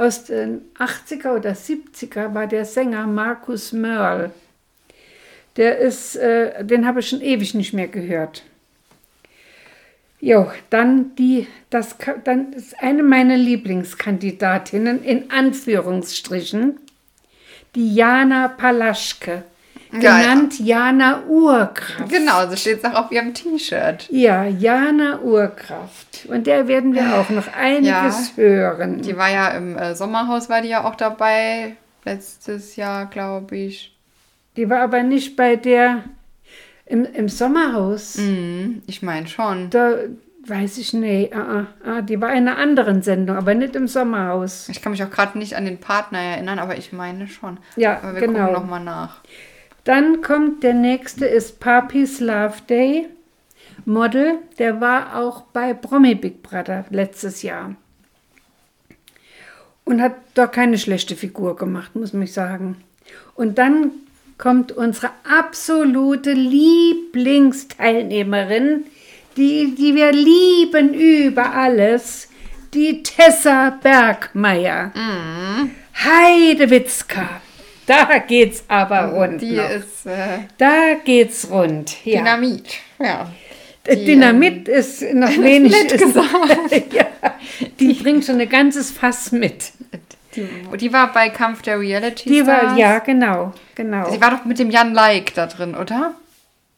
aus 0.02 0.24
den 0.24 0.62
80er 0.78 1.36
oder 1.36 1.52
70er 1.52 2.34
war 2.34 2.48
der 2.48 2.64
Sänger 2.64 3.06
Markus 3.06 3.72
Mörl. 3.72 4.32
Der 5.56 5.78
ist, 5.78 6.16
äh, 6.16 6.64
den 6.64 6.86
habe 6.86 7.00
ich 7.00 7.08
schon 7.08 7.20
ewig 7.20 7.54
nicht 7.54 7.72
mehr 7.72 7.86
gehört. 7.88 8.42
Jo, 10.20 10.50
dann 10.70 11.14
die, 11.16 11.46
das, 11.70 11.96
dann 12.24 12.52
ist 12.52 12.80
eine 12.80 13.02
meiner 13.02 13.36
Lieblingskandidatinnen 13.36 15.04
in 15.04 15.30
Anführungsstrichen, 15.30 16.78
die 17.74 17.94
Jana 17.94 18.48
Palaschke. 19.92 20.06
Ja, 20.06 20.34
genannt 20.34 20.58
Jana 20.58 21.22
Urkraft. 21.28 22.08
Genau, 22.08 22.48
so 22.48 22.56
steht 22.56 22.78
es 22.78 22.84
auch 22.84 23.04
auf 23.04 23.12
ihrem 23.12 23.34
T-Shirt. 23.34 24.08
Ja, 24.10 24.44
Jana 24.44 25.20
Urkraft. 25.20 26.26
Und 26.28 26.46
der 26.46 26.66
werden 26.66 26.94
wir 26.94 27.18
auch 27.18 27.30
noch 27.30 27.52
einiges 27.54 28.36
hören. 28.36 29.02
Die 29.02 29.16
war 29.16 29.30
ja 29.30 29.48
im 29.48 29.76
äh, 29.76 29.94
Sommerhaus, 29.94 30.48
war 30.48 30.62
die 30.62 30.68
ja 30.68 30.84
auch 30.84 30.94
dabei. 30.94 31.76
Letztes 32.04 32.76
Jahr, 32.76 33.06
glaube 33.06 33.56
ich. 33.56 33.96
Die 34.56 34.68
war 34.68 34.80
aber 34.80 35.02
nicht 35.02 35.36
bei 35.36 35.56
der 35.56 36.04
im, 36.86 37.04
im 37.04 37.28
Sommerhaus. 37.28 38.16
Mhm, 38.18 38.82
ich 38.86 39.02
meine 39.02 39.26
schon. 39.26 39.70
Da 39.70 39.94
weiß 40.46 40.78
ich 40.78 40.92
nicht. 40.92 41.34
Ah, 41.34 41.66
ah, 41.84 41.88
ah, 41.88 42.02
die 42.02 42.20
war 42.20 42.30
in 42.30 42.48
einer 42.48 42.58
anderen 42.58 43.02
Sendung, 43.02 43.36
aber 43.36 43.54
nicht 43.54 43.76
im 43.76 43.86
Sommerhaus. 43.86 44.68
Ich 44.68 44.82
kann 44.82 44.92
mich 44.92 45.02
auch 45.02 45.10
gerade 45.10 45.38
nicht 45.38 45.56
an 45.56 45.64
den 45.64 45.78
Partner 45.78 46.18
erinnern, 46.18 46.58
aber 46.58 46.76
ich 46.76 46.92
meine 46.92 47.28
schon. 47.28 47.58
Ja, 47.76 47.98
aber 48.02 48.14
wir 48.14 48.20
genau. 48.20 48.40
gucken 48.40 48.52
nochmal 48.52 48.84
nach. 48.84 49.20
Dann 49.84 50.22
kommt 50.22 50.62
der 50.62 50.74
nächste, 50.74 51.26
ist 51.26 51.58
Papis 51.60 52.20
Love 52.20 52.54
Day. 52.68 53.08
Model, 53.84 54.38
der 54.58 54.80
war 54.80 55.16
auch 55.16 55.42
bei 55.42 55.74
Promi 55.74 56.14
Big 56.14 56.40
Brother 56.42 56.86
letztes 56.90 57.42
Jahr. 57.42 57.74
Und 59.84 60.00
hat 60.00 60.14
doch 60.34 60.52
keine 60.52 60.78
schlechte 60.78 61.16
Figur 61.16 61.56
gemacht, 61.56 61.96
muss 61.96 62.12
man 62.12 62.28
sagen. 62.28 62.76
Und 63.34 63.58
dann 63.58 63.90
kommt 64.38 64.70
unsere 64.72 65.10
absolute 65.24 66.32
Lieblingsteilnehmerin, 66.32 68.84
die, 69.36 69.74
die 69.74 69.96
wir 69.96 70.12
lieben 70.12 70.94
über 70.94 71.52
alles, 71.54 72.28
die 72.74 73.02
Tessa 73.02 73.70
Bergmeier. 73.82 74.92
Heidewitzka. 75.94 77.40
Da 77.86 78.18
geht's 78.18 78.64
aber 78.68 79.06
rund. 79.12 79.40
Die 79.42 79.56
noch. 79.56 79.68
ist 79.70 80.06
äh, 80.06 80.38
Da 80.58 80.94
geht's 81.04 81.48
rund. 81.50 82.04
Ja. 82.04 82.18
Dynamit. 82.20 82.74
Ja. 82.98 83.28
Äh, 83.84 83.96
Die, 83.96 84.04
Dynamit 84.04 84.68
ist 84.68 85.02
noch 85.14 85.28
wenig. 85.38 85.74
ist, 85.74 85.98
gesagt. 85.98 86.92
ja, 86.92 87.06
die 87.80 87.92
bringt 87.94 88.24
schon 88.24 88.40
ein 88.40 88.48
ganzes 88.48 88.90
Fass 88.92 89.32
mit. 89.32 89.72
Die, 90.36 90.48
die 90.78 90.92
war 90.92 91.12
bei 91.12 91.28
Kampf 91.28 91.60
der 91.62 91.78
Reality 91.80 92.28
Die 92.30 92.46
war, 92.46 92.60
Stars. 92.60 92.78
ja, 92.78 92.98
genau, 93.00 93.52
genau. 93.74 94.10
Die 94.10 94.20
war 94.20 94.30
doch 94.30 94.44
mit 94.46 94.58
dem 94.58 94.70
Jan 94.70 94.94
Like 94.94 95.34
da 95.34 95.46
drin, 95.46 95.74
oder? 95.74 96.14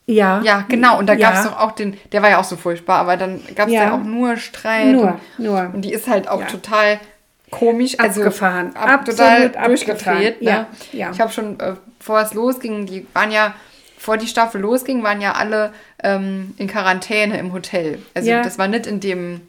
ja, 0.06 0.40
Ja, 0.42 0.64
genau. 0.68 0.98
Und 0.98 1.06
da 1.06 1.12
ja. 1.14 1.30
gab 1.30 1.38
es 1.38 1.44
doch 1.48 1.58
auch 1.60 1.72
den, 1.72 1.96
der 2.12 2.20
war 2.22 2.30
ja 2.30 2.38
auch 2.40 2.44
so 2.44 2.56
furchtbar, 2.56 2.98
aber 2.98 3.16
dann 3.16 3.40
gab 3.54 3.68
es 3.68 3.74
Ja. 3.74 3.84
ja. 3.84 3.94
auch 3.94 4.02
nur 4.02 4.36
Streit. 4.38 4.88
Nur, 4.88 5.18
und, 5.38 5.44
nur. 5.44 5.70
Und 5.72 5.82
die 5.82 5.92
ist 5.92 6.08
halt 6.08 6.26
auch 6.28 6.40
Ja. 6.40 6.46
total 6.46 6.98
komisch. 7.58 7.98
Also 7.98 8.20
Abgefahren. 8.22 8.74
Ab, 8.76 9.04
total 9.04 9.46
Absolut 9.46 9.66
durchgedreht. 9.68 10.42
Ne? 10.42 10.50
Ja, 10.50 10.66
ja. 10.92 11.10
Ich 11.12 11.20
habe 11.20 11.32
schon, 11.32 11.58
äh, 11.60 11.74
bevor 11.98 12.20
es 12.20 12.34
losging, 12.34 12.86
die 12.86 13.06
waren 13.14 13.30
ja, 13.30 13.54
bevor 13.96 14.16
die 14.16 14.26
Staffel 14.26 14.60
losging, 14.60 15.02
waren 15.02 15.20
ja 15.20 15.32
alle 15.32 15.72
ähm, 16.02 16.54
in 16.58 16.66
Quarantäne 16.68 17.38
im 17.38 17.52
Hotel. 17.52 17.98
Also 18.14 18.30
Ja. 18.30 18.42
das 18.42 18.58
war 18.58 18.68
nicht 18.68 18.86
in 18.86 19.00
dem, 19.00 19.40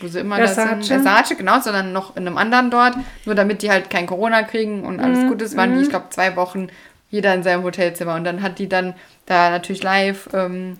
wo 0.00 0.08
sie 0.08 0.20
immer 0.20 0.38
das 0.38 0.54
sind, 0.54 0.86
Versace, 0.86 1.36
genau, 1.36 1.60
sondern 1.60 1.92
noch 1.92 2.16
in 2.16 2.26
einem 2.26 2.38
anderen 2.38 2.70
dort, 2.70 2.94
nur 3.26 3.34
damit 3.34 3.62
die 3.62 3.70
halt 3.70 3.90
kein 3.90 4.06
Corona 4.06 4.42
kriegen 4.42 4.84
und 4.84 4.98
alles 4.98 5.18
Mhm, 5.20 5.28
gut 5.28 5.42
ist, 5.42 5.56
waren 5.56 5.74
die, 5.76 5.82
ich 5.82 5.90
glaube, 5.90 6.06
zwei 6.10 6.36
Wochen 6.36 6.68
jeder 7.10 7.34
in 7.34 7.42
seinem 7.42 7.64
Hotelzimmer. 7.64 8.14
Und 8.14 8.24
dann 8.24 8.40
hat 8.42 8.58
die 8.58 8.68
dann 8.68 8.94
da 9.26 9.50
natürlich 9.50 9.82
live 9.82 10.28
ähm, 10.32 10.76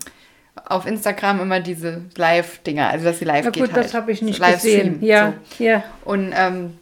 auf 0.67 0.87
Instagram 0.87 1.41
immer 1.41 1.61
diese 1.61 2.03
Live-Dinger, 2.17 2.89
also 2.91 3.05
dass 3.07 3.19
sie 3.19 3.25
live 3.25 3.45
Na 3.45 3.51
geht 3.51 3.63
gut, 3.65 3.73
halt. 3.73 3.85
das 3.85 3.95
habe 3.95 4.13
ich 4.13 4.23
nicht 4.23 4.43
So 4.43 4.51
gesehen. 4.53 5.03
Ja, 5.03 5.35
So. 5.59 5.65
ja. 5.65 5.83
Und 6.05 6.33
ähm, 6.37 6.77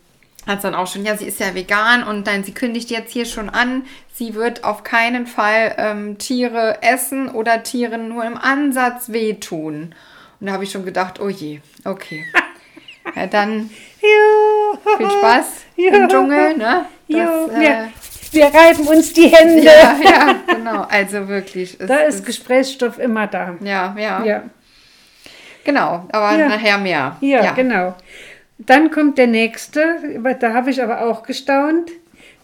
hat 0.47 0.65
dann 0.65 0.75
auch 0.75 0.87
schon, 0.87 1.05
ja, 1.05 1.17
sie 1.17 1.27
ist 1.27 1.41
ja 1.41 1.55
vegan 1.55 2.03
und 2.03 2.27
nein, 2.27 2.43
sie 2.45 2.53
kündigt 2.53 2.91
jetzt 2.91 3.13
hier 3.13 3.27
schon 3.27 3.51
an, 3.51 3.85
sie 4.15 4.35
wird 4.35 4.65
auf 4.65 4.83
keinen 4.83 5.27
Fall 5.27 5.75
ähm, 5.79 6.19
Tiere 6.19 6.79
essen 6.83 7.29
oder 7.29 7.63
Tieren 7.63 8.09
nur 8.09 8.25
im 8.25 8.37
Ansatz 8.39 9.11
wehtun. 9.11 9.95
Und 10.41 10.47
da 10.47 10.53
habe 10.55 10.65
ich 10.65 10.71
schon 10.71 10.85
gedacht, 10.85 11.21
oh 11.21 11.29
je, 11.29 11.61
okay. 11.85 12.25
ja, 13.17 13.27
dann 13.27 13.71
Ja. 14.01 14.97
viel 14.97 15.11
Spaß 15.11 15.47
Ja. 15.77 15.95
im 15.95 16.09
Dschungel, 16.09 16.57
ne? 16.57 16.87
Ja, 17.09 17.25
Das, 17.47 17.57
äh, 17.57 17.61
wir, 17.61 17.89
wir 18.33 18.47
reiben 18.47 18.87
uns 18.89 19.13
die 19.13 19.29
Hände. 19.29 19.65
ja, 19.65 19.97
ja, 20.05 20.35
genau. 20.55 20.87
Also 20.91 21.29
wirklich. 21.29 21.77
Da 21.79 21.99
ist 22.01 22.25
Gesprächsstoff 22.27 22.99
immer 22.99 23.27
da. 23.27 23.57
ja, 23.61 23.95
ja, 23.99 24.25
Ja, 24.25 24.43
Genau, 25.65 26.07
aber 26.13 26.39
Ja. 26.39 26.49
nachher 26.49 26.79
mehr. 26.79 27.17
ja, 27.21 27.53
genau. 27.53 27.95
Dann 28.61 28.91
kommt 28.91 29.19
der 29.19 29.27
nächste, 29.29 29.85
da 30.41 30.53
habe 30.53 30.71
ich 30.71 30.83
aber 30.83 31.03
auch 31.03 31.23
gestaunt, 31.23 31.91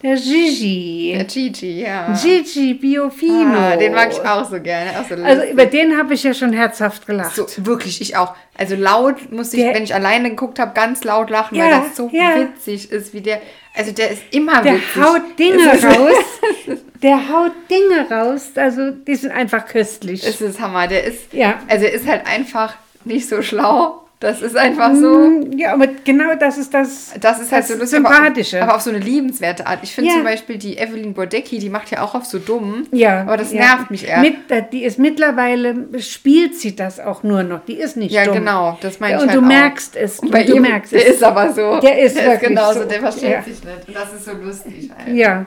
der 0.04 0.14
Gigi. 0.16 1.14
Der 1.16 1.25
Gigi, 1.25 1.80
ja. 1.82 2.14
Gigi 2.23 2.75
Biofino. 2.75 3.56
Ah, 3.58 3.76
den 3.76 3.92
mag 3.94 4.11
ich 4.12 4.20
auch 4.20 4.49
so 4.49 4.61
gerne. 4.61 4.90
Auch 5.00 5.08
so 5.08 5.14
Also 5.23 5.42
über 5.50 5.66
den 5.66 5.96
habe 5.96 6.14
ich 6.14 6.23
ja 6.23 6.34
schon 6.34 6.52
herzhaft 6.52 7.06
gelacht. 7.06 7.34
So, 7.34 7.46
wirklich, 7.64 8.00
ich 8.00 8.16
auch. 8.16 8.34
Also 8.56 8.76
laut 8.76 9.32
musste 9.32 9.56
ich, 9.56 9.62
Der- 9.62 9.75
wenn 9.75 9.82
ich 9.82 9.94
alleine 9.94 10.30
geguckt 10.30 10.58
habe, 10.58 10.73
ganz 10.75 11.02
laut 11.04 11.30
lachen, 11.30 11.58
weil 11.58 11.70
Ja, 11.70 11.80
das 11.80 11.96
so 11.96 12.11
ja. 12.12 12.37
witzig 12.38 12.92
ist, 12.92 13.14
wie 13.14 13.23
der. 13.23 13.40
Also 13.76 13.90
der 13.92 14.11
ist 14.12 14.23
immer 14.30 14.62
Der 14.62 14.75
witzig. 14.75 15.02
haut 15.02 15.38
Dinge 15.38 15.66
raus. 15.66 16.78
Der 17.02 17.16
haut 17.28 17.52
Dinge 17.70 18.08
raus. 18.11 18.52
Also 18.54 18.90
die 18.90 19.14
sind 19.16 19.32
einfach 19.32 19.66
köstlich. 19.66 20.25
Es 20.26 20.40
ist 20.40 20.58
Hammer. 20.61 20.87
Der 20.87 21.04
ist. 21.04 21.32
Ja. 21.34 21.61
Also 21.68 21.84
er 21.84 21.92
ist 21.92 22.06
halt 22.06 22.26
einfach 22.26 22.76
nicht 23.04 23.28
so 23.28 23.42
schlau. 23.42 24.03
Das 24.25 24.40
ist 24.43 24.57
einfach 24.57 24.95
so. 24.95 25.19
Mm, 25.28 25.52
Ja, 25.59 25.75
aber 25.75 25.87
genau 26.04 26.35
das 26.35 26.57
ist 26.59 26.73
das, 26.73 27.12
Das 27.21 27.40
ist 27.40 27.52
halt 27.52 27.66
so 27.66 27.75
lustig. 27.75 27.90
Sympathische. 27.90 28.57
Aber, 28.59 28.69
aber 28.71 28.76
auf 28.76 28.83
so 28.83 28.90
eine 28.90 28.99
liebenswerte 28.99 29.66
Art. 29.66 29.81
Ich 29.83 29.95
finde 29.95 30.11
Ja. 30.11 30.16
zum 30.16 30.25
Beispiel 30.25 30.57
die 30.59 30.78
Evelyn 30.78 31.12
Bordecki, 31.14 31.59
die 31.59 31.69
macht 31.69 31.90
ja 31.90 32.02
auch 32.02 32.14
auf 32.14 32.25
so 32.25 32.38
dumm. 32.38 32.87
ja, 32.90 33.21
Aber 33.23 33.37
das 33.37 33.52
ja. 33.52 33.61
nervt 33.61 33.90
mich 33.90 34.09
eher. 34.09 34.21
Mit, 34.21 34.50
äh, 34.50 34.62
die 34.73 34.85
ist 34.85 34.99
mittlerweile, 34.99 35.75
spielt 36.00 36.57
sie 36.57 36.75
das 36.75 37.00
auch 37.00 37.23
nur 37.23 37.43
noch. 37.43 37.64
Die 37.66 37.75
ist 37.75 37.97
nicht 37.97 38.12
ja, 38.12 38.25
dumm. 38.25 38.35
genau. 38.37 38.78
Das 38.81 38.99
meine 39.00 39.12
Ja, 39.12 39.19
ich 39.19 39.23
und 39.25 39.28
halt 39.31 39.40
du 39.40 39.45
auch. 39.45 39.49
merkst 39.49 39.97
es. 39.97 40.19
Und 40.21 40.31
bei 40.31 40.43
du 40.45 40.54
ihm, 40.57 40.62
merkst 40.62 40.93
der 40.93 41.07
es. 41.07 41.14
ist 41.16 41.23
aber 41.23 41.52
so. 41.52 41.81
Der 41.81 41.99
ist 42.00 42.16
der 42.16 42.25
wirklich 42.26 42.49
genauso, 42.49 42.81
so. 42.83 42.88
der 42.88 43.00
versteht 43.00 43.31
Ja. 43.31 43.43
sich 43.43 43.62
nicht. 43.62 43.88
Und 43.88 43.95
das 43.97 44.12
ist 44.12 44.25
so 44.25 44.33
lustig 44.33 44.90
halt. 44.97 45.14
Ja. 45.16 45.47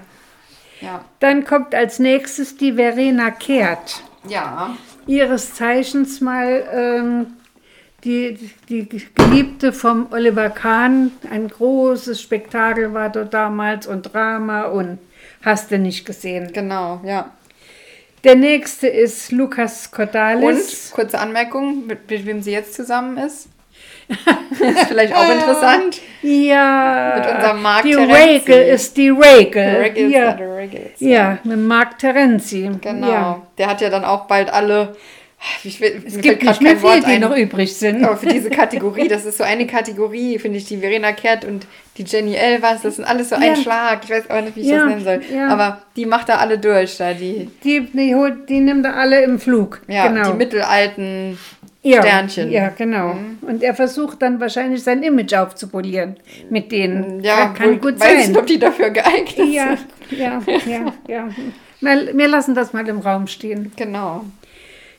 Ja. 0.82 1.04
Dann 1.20 1.44
kommt 1.46 1.74
als 1.74 1.98
nächstes 2.00 2.56
die 2.58 2.74
Verena 2.74 3.32
Kehrt. 3.32 4.04
ja. 4.30 4.76
ihres 5.08 5.54
Zeichens 5.54 6.20
mal 6.22 6.64
ähm, 6.74 7.28
die, 8.04 8.38
die 8.70 8.88
Geliebte 9.16 9.74
vom 9.74 10.08
Oliver 10.12 10.50
Kahn. 10.50 11.12
Ein 11.32 11.48
großes 11.48 12.22
Spektakel 12.22 12.94
war 12.94 13.10
dort 13.10 13.34
damals 13.34 13.88
und 13.88 14.14
Drama 14.14 14.64
und 14.64 15.00
hast 15.44 15.72
du 15.72 15.78
nicht 15.78 16.06
gesehen. 16.06 16.52
Genau, 16.54 17.02
ja. 17.04 17.32
Der 18.24 18.36
nächste 18.36 18.88
ist 18.88 19.32
Lukas 19.32 19.86
Und, 19.86 19.92
Cordalis. 19.94 20.92
kurze 20.92 21.20
Anmerkung, 21.20 21.86
mit, 21.86 22.10
mit 22.10 22.26
wem 22.26 22.42
sie 22.42 22.52
jetzt 22.52 22.74
zusammen 22.74 23.18
ist. 23.18 23.48
ist 24.10 24.88
vielleicht 24.88 25.14
auch 25.14 25.30
interessant. 25.30 26.02
Ja, 26.22 27.16
Mit 27.18 27.36
unserem 27.36 27.62
Mark 27.62 27.84
die. 27.84 27.94
Regel 27.94 28.62
ist 28.68 28.96
die 28.96 29.10
Regel. 29.10 29.64
Regals 29.64 30.14
ja. 30.14 30.28
are 30.30 30.38
the 30.38 30.44
Regals. 30.44 31.00
ja, 31.00 31.38
mit 31.44 31.60
Mark 31.60 32.00
Terenzi. 32.00 32.70
Genau. 32.82 33.12
Ja. 33.12 33.42
Der 33.58 33.68
hat 33.68 33.82
ja 33.82 33.90
dann 33.90 34.06
auch 34.06 34.26
bald 34.26 34.52
alle. 34.52 34.96
Ich 35.64 35.80
will, 35.80 36.02
Es 36.06 36.20
gibt 36.20 36.44
nicht 36.44 36.62
mehr 36.62 36.78
viel, 36.78 37.02
die 37.04 37.20
noch 37.20 37.36
übrig 37.36 37.76
sind. 37.76 38.04
Aber 38.04 38.18
für 38.18 38.26
diese 38.26 38.50
Kategorie, 38.50 39.08
das 39.08 39.24
ist 39.26 39.38
so 39.38 39.44
eine 39.44 39.68
Kategorie, 39.68 40.40
finde 40.40 40.58
ich, 40.58 40.66
die 40.66 40.78
Verena 40.78 41.12
Kehrt 41.12 41.46
und 41.46 41.68
die 41.98 42.04
Jenny 42.04 42.34
Elvers, 42.36 42.82
das 42.82 42.96
sind 42.96 43.06
alles 43.06 43.30
so 43.30 43.36
ein 43.36 43.44
Ja. 43.44 43.56
Schlag. 43.56 44.00
Ich 44.04 44.10
weiß 44.10 44.30
auch 44.30 44.42
nicht, 44.42 44.56
wie 44.56 44.62
ich 44.62 44.68
Ja, 44.68 44.80
das 44.80 44.90
nennen 44.90 45.04
soll. 45.04 45.22
ja. 45.36 45.48
Aber 45.50 45.82
die 45.96 46.06
macht 46.06 46.30
da 46.30 46.38
alle 46.38 46.58
durch, 46.58 46.98
da 46.98 47.14
die, 47.14 47.50
Die, 47.64 47.82
die, 47.82 48.16
holt- 48.16 48.50
die 48.50 48.60
nimmt 48.60 48.86
er 48.86 48.96
alle 48.96 49.22
im 49.24 49.40
Flug. 49.40 49.82
ja, 49.88 50.08
genau. 50.08 50.32
die 50.32 50.38
mittelalten 50.38 51.38
ja, 51.84 52.02
Sternchen. 52.02 52.48
Mhm. 52.48 52.54
Ja, 52.54 52.70
genau. 52.70 53.16
Und 53.42 53.62
er 53.64 53.76
versucht 53.76 54.22
dann 54.22 54.40
wahrscheinlich 54.40 54.84
sein 54.84 55.04
Image 55.04 55.34
aufzupolieren 55.34 56.18
mit 56.50 56.72
denen. 56.72 57.24
Ja, 57.24 57.50
kann 57.50 57.68
wohl, 57.70 57.78
gut 57.78 58.00
weiß 58.00 58.08
sein. 58.24 58.28
nicht, 58.32 58.38
ob 58.38 58.48
die 58.48 58.58
dafür 58.60 58.90
geeignet 58.90 59.48
ja, 59.54 59.78
sind. 59.78 60.20
ja, 60.20 60.42
ja, 60.66 60.94
ja. 61.08 61.30
Mal, 61.80 62.10
wir 62.18 62.28
lassen 62.28 62.56
das 62.56 62.74
mal 62.74 62.88
im 62.88 62.98
Raum 63.00 63.28
stehen. 63.28 63.72
Genau. 63.76 64.26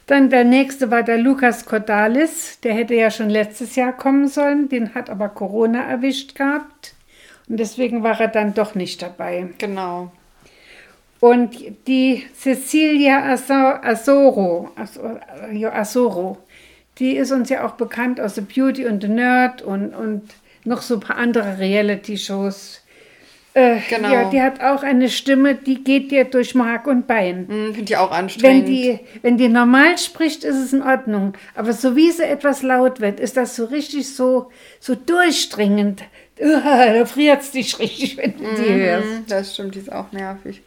Dann 0.09 0.31
der 0.31 0.43
nächste 0.45 0.91
war 0.91 1.03
der 1.03 1.19
Lukas 1.19 1.67
Cordalis. 1.67 2.59
Der 2.61 2.75
hätte 2.75 2.95
ja 2.95 3.11
schon 3.11 3.29
letztes 3.29 3.77
Jahr 3.77 3.93
kommen 3.93 4.27
sollen. 4.27 4.69
Den 4.71 4.95
hat 4.95 5.11
aber 5.11 5.29
Corona 5.29 5.83
erwischt 5.83 6.35
gehabt. 6.35 6.95
Und 7.47 7.59
deswegen 7.61 8.03
war 8.03 8.19
er 8.21 8.29
dann 8.29 8.55
doch 8.55 8.75
nicht 8.75 9.03
dabei. 9.03 9.49
Genau. 9.59 10.11
Und 11.21 11.57
die 11.87 12.25
Cecilia 12.35 13.23
Aso- 13.35 13.83
Asoro, 13.83 14.71
Asoro, 15.73 16.39
die 16.99 17.17
ist 17.17 17.31
uns 17.33 17.51
ja 17.51 17.67
auch 17.67 17.73
bekannt 17.73 18.21
aus 18.21 18.37
The 18.37 18.41
Beauty 18.41 18.87
and 18.87 19.03
the 19.03 19.09
Nerd 19.09 19.61
und, 19.61 19.95
und 19.95 20.23
noch 20.65 20.81
so 20.81 20.95
ein 20.95 21.01
paar 21.01 21.17
andere 21.17 21.59
Reality-Shows. 21.59 22.83
Äh, 23.55 23.79
Genau. 23.89 24.13
Ja, 24.13 24.31
die 24.31 24.41
hat 24.43 24.61
auch 24.61 24.83
eine 24.83 25.09
Stimme, 25.09 25.55
die 25.55 25.83
geht 25.83 26.11
dir 26.11 26.25
durch 26.25 26.55
Mark 26.55 26.87
und 26.87 27.07
Bein. 27.07 27.47
Hm, 27.49 27.75
Finde 27.75 27.93
ich 27.93 27.97
auch 27.97 28.11
Wenn 28.11 28.17
anstrengend. 28.19 28.69
die, 28.69 29.01
wenn 29.23 29.37
die 29.39 29.49
normal 29.49 29.99
spricht, 29.99 30.45
ist 30.45 30.57
es 30.57 30.73
in 30.73 30.83
Ordnung. 30.83 31.33
Aber 31.55 31.73
so 31.73 31.97
wie 31.97 32.11
sie 32.11 32.25
etwas 32.25 32.63
laut 32.63 33.01
wird, 33.01 33.19
ist 33.21 33.37
das 33.37 33.57
so 33.57 33.65
richtig 33.65 34.15
so, 34.15 34.51
so 34.81 34.95
durchdringend. 34.95 36.03
Uah, 36.41 36.93
da 36.95 37.05
friert 37.07 37.41
es 37.43 37.51
dich 37.51 37.79
richtig, 37.79 38.17
wenn 38.19 38.35
du 38.37 38.45
die 38.63 38.71
hörst. 38.71 39.09
Das 39.29 39.55
stimmt, 39.55 39.75
die 39.75 39.81
ist 39.81 39.93
auch 39.93 40.13
nervig. 40.13 40.63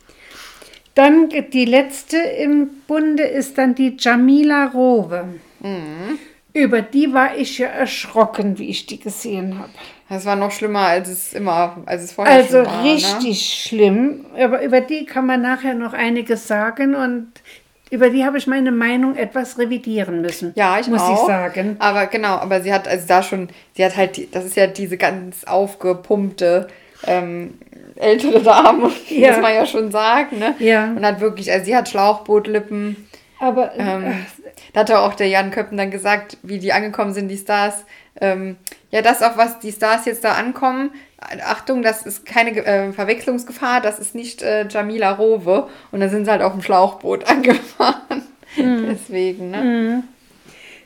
Dann 0.96 1.30
die 1.30 1.66
letzte 1.66 2.18
im 2.18 2.70
Bunde 2.88 3.24
ist 3.24 3.58
dann 3.58 3.76
die 3.76 3.96
Jamila 3.98 4.66
Rowe. 4.66 5.26
Mhm. 5.62 6.20
Über 6.54 6.82
die 6.82 7.14
war 7.14 7.38
ich 7.38 7.60
ja 7.60 7.68
erschrocken, 7.70 8.58
wie 8.58 8.68
ich 8.70 8.86
die 8.88 9.00
gesehen 9.00 9.58
habe. 9.58 9.70
Das 10.12 10.26
war 10.26 10.36
noch 10.36 10.52
schlimmer, 10.52 10.82
als 10.88 11.08
es 11.10 11.34
immer, 11.34 11.78
als 11.86 12.04
es 12.04 12.12
vorher 12.12 12.36
Also 12.36 12.58
schon 12.64 12.66
war. 12.66 12.84
richtig 12.84 13.24
Ne? 13.24 13.34
schlimm. 13.36 14.26
Aber 14.38 14.62
über 14.62 14.82
die 14.82 15.06
kann 15.06 15.26
man 15.26 15.42
nachher 15.42 15.74
noch 15.74 15.94
einiges 15.94 16.48
sagen 16.48 16.96
und 16.96 17.28
über 17.90 18.10
die 18.10 18.24
habe 18.26 18.38
ich 18.38 18.46
meine 18.48 18.72
Meinung 18.72 19.16
etwas 19.16 19.58
revidieren 19.58 20.22
müssen. 20.22 20.54
Ja, 20.56 20.80
ich 20.80 20.88
muss 20.88 21.02
auch. 21.02 21.14
ich 21.22 21.28
sagen. 21.28 21.76
Aber 21.80 22.06
genau, 22.08 22.36
aber 22.36 22.62
sie 22.62 22.74
hat 22.74 22.88
also 22.88 23.06
da 23.08 23.24
schon, 23.24 23.50
sie 23.76 23.84
hat 23.86 23.96
halt, 23.98 24.34
das 24.36 24.46
ist 24.46 24.56
ja 24.56 24.68
diese 24.68 24.98
ganz 24.98 25.44
aufgepumpte 25.46 26.68
ähm, 27.08 27.56
ältere 27.96 28.42
Dame, 28.42 28.92
Ja. 29.10 29.32
muss 29.32 29.42
man 29.42 29.54
ja 29.56 29.66
schon 29.66 29.92
sagen, 29.92 30.40
ne? 30.40 30.56
Ja. 30.60 30.86
Und 30.86 31.06
hat 31.06 31.20
wirklich, 31.22 31.52
also 31.52 31.66
sie 31.66 31.76
hat 31.76 31.90
Schlauchbootlippen. 31.90 33.08
Aber 33.40 33.72
Ähm, 33.78 34.26
da 34.74 34.82
hat 34.82 34.92
auch 34.92 35.14
der 35.16 35.28
Jan 35.28 35.52
Köppen 35.52 35.78
dann 35.78 35.90
gesagt, 35.92 36.38
wie 36.44 36.60
die 36.60 36.74
angekommen 36.74 37.14
sind, 37.14 37.28
die 37.28 37.38
Stars. 37.38 37.86
Ähm, 38.22 38.56
ja, 38.92 39.02
das, 39.02 39.24
auf 39.24 39.36
was 39.36 39.60
die 39.60 39.72
Stars 39.72 40.06
jetzt 40.06 40.24
da 40.24 40.34
ankommen, 40.34 40.92
Achtung, 41.46 41.82
das 41.82 42.06
ist 42.06 42.26
keine 42.26 42.52
äh, 42.66 42.92
Verwechslungsgefahr, 42.94 43.82
das 43.82 44.00
ist 44.00 44.16
nicht 44.16 44.42
äh, 44.42 44.68
Jamila 44.68 45.12
Rowe. 45.12 45.68
Und 45.92 46.00
dann 46.00 46.10
sind 46.10 46.26
sie 46.26 46.32
halt 46.32 46.42
auf 46.42 46.54
dem 46.54 46.62
Schlauchboot 46.62 47.24
angefahren. 47.28 48.24
Mhm. 48.56 48.88
Deswegen, 48.90 49.52
ne? 49.52 50.04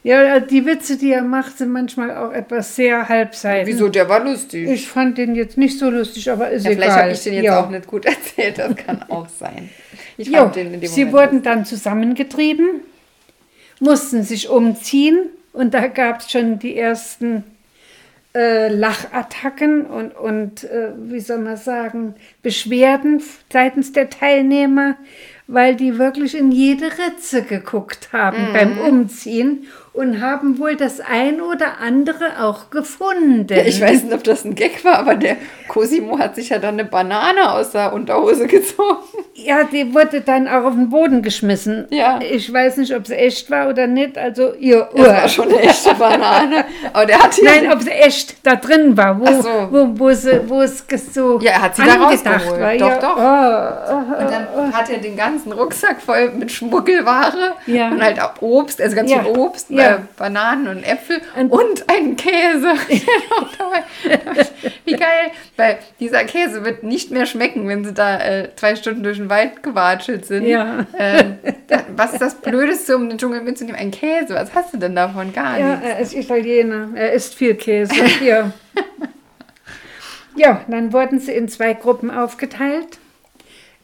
ja, 0.03 0.39
die 0.39 0.65
Witze, 0.65 0.97
die 0.97 1.11
er 1.11 1.23
macht, 1.23 1.57
sind 1.57 1.71
manchmal 1.71 2.15
auch 2.15 2.31
etwas 2.31 2.75
sehr 2.75 3.09
halbseitig. 3.09 3.73
Wieso, 3.73 3.89
der 3.89 4.07
war 4.07 4.23
lustig. 4.23 4.69
Ich 4.69 4.87
fand 4.87 5.17
den 5.17 5.35
jetzt 5.35 5.57
nicht 5.57 5.79
so 5.79 5.89
lustig, 5.89 6.29
aber 6.29 6.51
ist 6.51 6.63
ja, 6.63 6.71
egal. 6.71 6.83
vielleicht 6.83 7.01
habe 7.01 7.11
ich 7.11 7.23
den 7.23 7.33
jetzt 7.33 7.43
ja. 7.45 7.63
auch 7.63 7.69
nicht 7.69 7.87
gut 7.87 8.05
erzählt, 8.05 8.59
das 8.59 8.75
kann 8.75 9.03
auch 9.09 9.27
sein. 9.27 9.69
Ich 10.17 10.27
Jo, 10.27 10.45
den 10.45 10.75
in 10.75 10.81
dem 10.81 10.89
sie 10.89 11.05
Moment 11.05 11.31
wurden 11.31 11.43
dann 11.43 11.65
zusammengetrieben, 11.65 12.81
mussten 13.79 14.23
sich 14.23 14.49
umziehen 14.49 15.29
und 15.55 15.73
da 15.73 15.87
gab 15.87 16.19
es 16.19 16.31
schon 16.31 16.59
die 16.59 16.77
ersten 16.77 17.43
äh, 18.35 18.67
Lachattacken 18.67 19.85
und, 19.85 20.15
und 20.15 20.65
äh, 20.65 20.91
wie 20.97 21.21
soll 21.21 21.39
man 21.39 21.55
sagen, 21.55 22.15
Beschwerden 22.43 23.23
seitens 23.51 23.93
der 23.93 24.09
Teilnehmer, 24.09 24.97
weil 25.47 25.75
die 25.75 25.97
wirklich 25.97 26.37
in 26.37 26.51
jede 26.51 26.85
Ritze 26.85 27.43
geguckt 27.43 28.09
haben 28.11 28.49
beim 28.51 28.77
Umziehen 28.79 29.67
und 29.95 30.21
haben 30.21 30.59
wohl 30.59 30.75
das 30.75 30.99
ein 30.99 31.41
oder 31.41 31.79
andere 31.81 32.25
auch 32.43 32.69
gefunden. 32.69 33.47
Ja, 33.49 33.63
ich 33.63 33.79
weiß 33.81 34.03
nicht, 34.03 34.13
ob 34.13 34.23
das 34.23 34.43
ein 34.45 34.55
Gag 34.55 34.83
war, 34.83 34.99
aber 34.99 35.15
der 35.15 35.37
Cosimo 35.67 36.19
hat 36.19 36.35
sich 36.35 36.49
ja 36.49 36.59
dann 36.59 36.75
eine 36.75 36.85
Banane 36.85 37.51
aus 37.51 37.71
der 37.71 37.93
Unterhose 37.93 38.47
gezogen. 38.47 38.97
Ja, 39.33 39.63
die 39.63 39.93
wurde 39.93 40.21
dann 40.21 40.47
auch 40.47 40.63
auf 40.65 40.73
den 40.73 40.89
Boden 40.89 41.21
geschmissen. 41.21 41.87
Ja. 41.89 42.19
Ich 42.21 42.51
weiß 42.51 42.77
nicht, 42.77 42.95
ob 42.95 43.05
sie 43.07 43.15
echt 43.15 43.49
war 43.51 43.67
oder 43.69 43.85
nicht. 43.87 44.17
Also 44.17 44.53
ihr 44.53 44.87
Das 44.95 45.07
war 45.07 45.27
schon 45.29 45.47
eine 45.49 45.59
echte 45.61 45.93
Banane. 45.95 46.65
Aber 46.93 47.05
der 47.05 47.19
hat 47.21 47.35
Nein, 47.43 47.71
ob 47.71 47.81
sie 47.81 47.91
echt 47.91 48.35
da 48.45 48.55
drin 48.55 48.95
war, 48.95 49.19
wo, 49.19 49.25
so. 49.25 49.49
wo, 49.71 49.99
wo, 49.99 50.11
sie, 50.13 50.41
wo 50.47 50.61
es 50.61 50.83
so 51.13 51.39
Ja, 51.41 51.51
er 51.53 51.61
hat 51.63 51.75
sie 51.75 51.83
da 51.83 51.95
rausgeholt. 51.95 52.59
war. 52.61 52.73
Doch, 52.77 52.89
ja. 52.89 52.97
doch. 52.99 53.17
Oh, 53.17 54.21
Und 54.23 54.31
dann 54.31 54.73
hat 54.73 54.89
er 54.89 54.97
den 54.99 55.15
ganzen 55.17 55.51
Rucksack 55.51 56.01
voll 56.01 56.31
mit 56.31 56.51
Schmuggelware 56.51 57.53
Ja. 57.65 57.89
und 57.89 58.01
halt 58.01 58.21
auch 58.21 58.41
Obst, 58.41 58.81
also 58.81 58.95
ganz 58.95 59.11
Ja. 59.11 59.23
viel 59.23 59.37
Obst, 59.37 59.69
Ja. 59.69 59.84
Äh, 59.85 59.99
Bananen 60.17 60.67
und 60.67 60.83
Äpfel 60.83 61.21
Und- 61.35 61.51
und, 61.51 61.89
einen 61.89 62.15
Käse. 62.15 62.73
Wie 64.85 64.93
geil, 64.93 65.31
weil 65.57 65.79
dieser 65.99 66.23
Käse 66.23 66.63
wird 66.65 66.83
nicht 66.83 67.11
mehr 67.11 67.25
schmecken, 67.25 67.67
wenn 67.67 67.83
sie 67.83 67.93
da 67.93 68.19
äh, 68.19 68.49
zwei 68.55 68.75
Stunden 68.75 69.03
durch 69.03 69.17
den 69.17 69.29
Wald 69.29 69.63
gewatschelt 69.63 70.25
sind. 70.25 70.45
Ja. 70.45 70.85
Ähm, 70.97 71.37
da, 71.67 71.83
was 71.95 72.13
ist 72.13 72.21
das 72.21 72.35
Blödeste, 72.35 72.95
um 72.95 73.09
den 73.09 73.17
Dschungel 73.17 73.41
mitzunehmen? 73.41 73.79
Ein 73.79 73.91
Käse. 73.91 74.35
Was 74.35 74.53
hast 74.53 74.73
du 74.73 74.77
denn 74.77 74.95
davon? 74.95 75.33
Gar 75.33 75.59
ja, 75.59 75.69
nichts. 75.75 75.85
er 75.85 75.99
ist 75.99 76.13
Italiener. 76.13 76.89
Er 76.95 77.13
isst 77.13 77.35
viel 77.35 77.55
Käse. 77.55 77.93
ja. 78.23 78.51
ja, 80.35 80.61
dann 80.67 80.93
wurden 80.93 81.19
sie 81.19 81.33
in 81.33 81.47
zwei 81.47 81.73
Gruppen 81.73 82.11
aufgeteilt, 82.11 82.99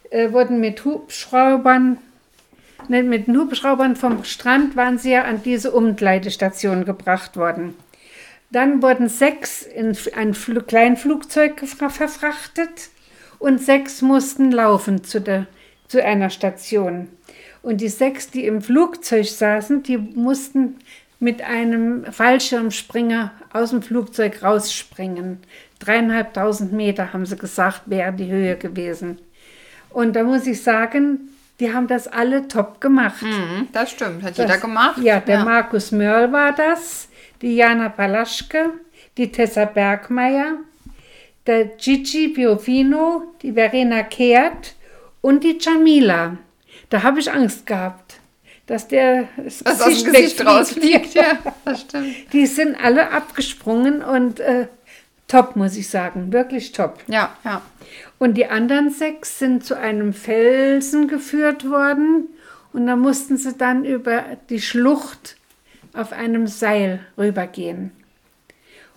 äh, 0.10 0.32
wurden 0.32 0.60
mit 0.60 0.84
Hubschraubern, 0.86 1.98
mit 2.90 3.28
den 3.28 3.38
Hubschraubern 3.38 3.96
vom 3.96 4.24
Strand 4.24 4.76
waren 4.76 4.98
sie 4.98 5.12
ja 5.12 5.24
an 5.24 5.44
diese 5.44 5.72
Umkleidestation 5.72 6.86
gebracht 6.86 7.38
worden. 7.38 7.76
Dann 8.52 8.82
wurden 8.82 9.08
sechs 9.08 9.64
in 9.64 9.96
ein 10.16 10.34
Fl 10.34 10.62
kleines 10.62 11.02
verfrachtet 11.02 12.90
und 13.40 13.62
sechs 13.62 14.02
mussten 14.02 14.52
laufen 14.52 15.04
zu, 15.04 15.22
der, 15.22 15.48
zu 15.88 16.04
einer 16.04 16.30
Station. 16.30 17.08
Und 17.62 17.82
die 17.82 17.90
sechs, 17.90 18.30
die 18.30 18.46
im 18.46 18.62
Flugzeug 18.62 19.28
saßen, 19.28 19.84
die 19.84 19.98
mussten 19.98 20.78
mit 21.20 21.44
einem 21.44 22.06
Fallschirmspringer 22.06 23.32
aus 23.54 23.70
dem 23.70 23.84
Flugzeug 23.84 24.44
rausspringen. 24.44 25.38
Dreieinhalbtausend 25.80 26.74
Meter, 26.74 27.14
haben 27.14 27.26
sie 27.26 27.38
gesagt, 27.38 27.84
wäre 27.86 28.12
die 28.12 28.32
Höhe 28.32 28.58
gewesen. 28.58 29.20
Und 29.92 30.16
da 30.16 30.24
muss 30.24 30.48
ich 30.48 30.62
sagen, 30.62 31.31
die 31.62 31.72
haben 31.74 31.88
das 31.88 32.08
alle 32.10 32.48
top 32.50 32.82
gemacht. 32.82 33.22
Mhm, 33.22 33.70
das 33.72 33.92
stimmt. 33.92 34.24
Hat 34.24 34.32
Das- 34.32 34.38
jeder 34.40 34.58
gemacht. 34.58 34.98
Ja, 35.02 35.20
der 35.22 35.46
Markus 35.46 35.92
Mörl 35.94 36.32
war 36.34 36.52
das, 36.52 37.08
die 37.42 37.56
Jana 37.56 37.88
Palaschke, 37.90 38.72
die 39.18 39.32
Tessa 39.32 39.66
Bergmeier, 39.66 40.56
der 41.48 41.66
Gigi 41.66 42.28
Biofino, 42.30 43.34
die 43.42 43.54
Verena 43.54 44.04
Kehrt 44.04 44.76
und 45.22 45.44
die 45.44 45.58
Jamila. 45.62 46.38
Da 46.90 47.04
habe 47.04 47.20
ich 47.20 47.32
Angst 47.32 47.66
gehabt, 47.66 48.20
dass 48.68 48.88
der 48.88 49.28
das 49.38 49.64
Was 49.64 49.82
aus 49.82 50.04
dem 50.04 50.12
Gesicht 50.14 50.46
rausfliegt. 50.46 51.14
Ja, 51.14 51.38
das 51.66 51.82
stimmt. 51.82 52.16
Die 52.34 52.46
sind 52.46 52.76
alle 52.84 53.12
abgesprungen 53.12 54.02
und 54.04 54.40
äh, 54.40 54.68
top, 55.32 55.56
muss 55.56 55.78
ich 55.78 55.90
sagen, 55.90 56.34
wirklich 56.34 56.74
top. 56.74 57.00
Ja, 57.08 57.36
ja. 57.46 57.62
Und 58.20 58.36
die 58.36 58.48
anderen 58.48 58.90
sechs 58.90 59.40
sind 59.40 59.64
zu 59.64 59.78
einem 59.78 60.14
Felsen 60.14 61.08
geführt 61.08 61.70
worden 61.70 62.28
und 62.74 62.86
da 62.88 62.96
mussten 62.96 63.38
sie 63.38 63.54
dann 63.54 63.86
über 63.86 64.24
die 64.50 64.62
Schlucht 64.62 65.38
auf 65.94 66.12
einem 66.12 66.48
Seil 66.48 67.00
rübergehen. 67.18 67.92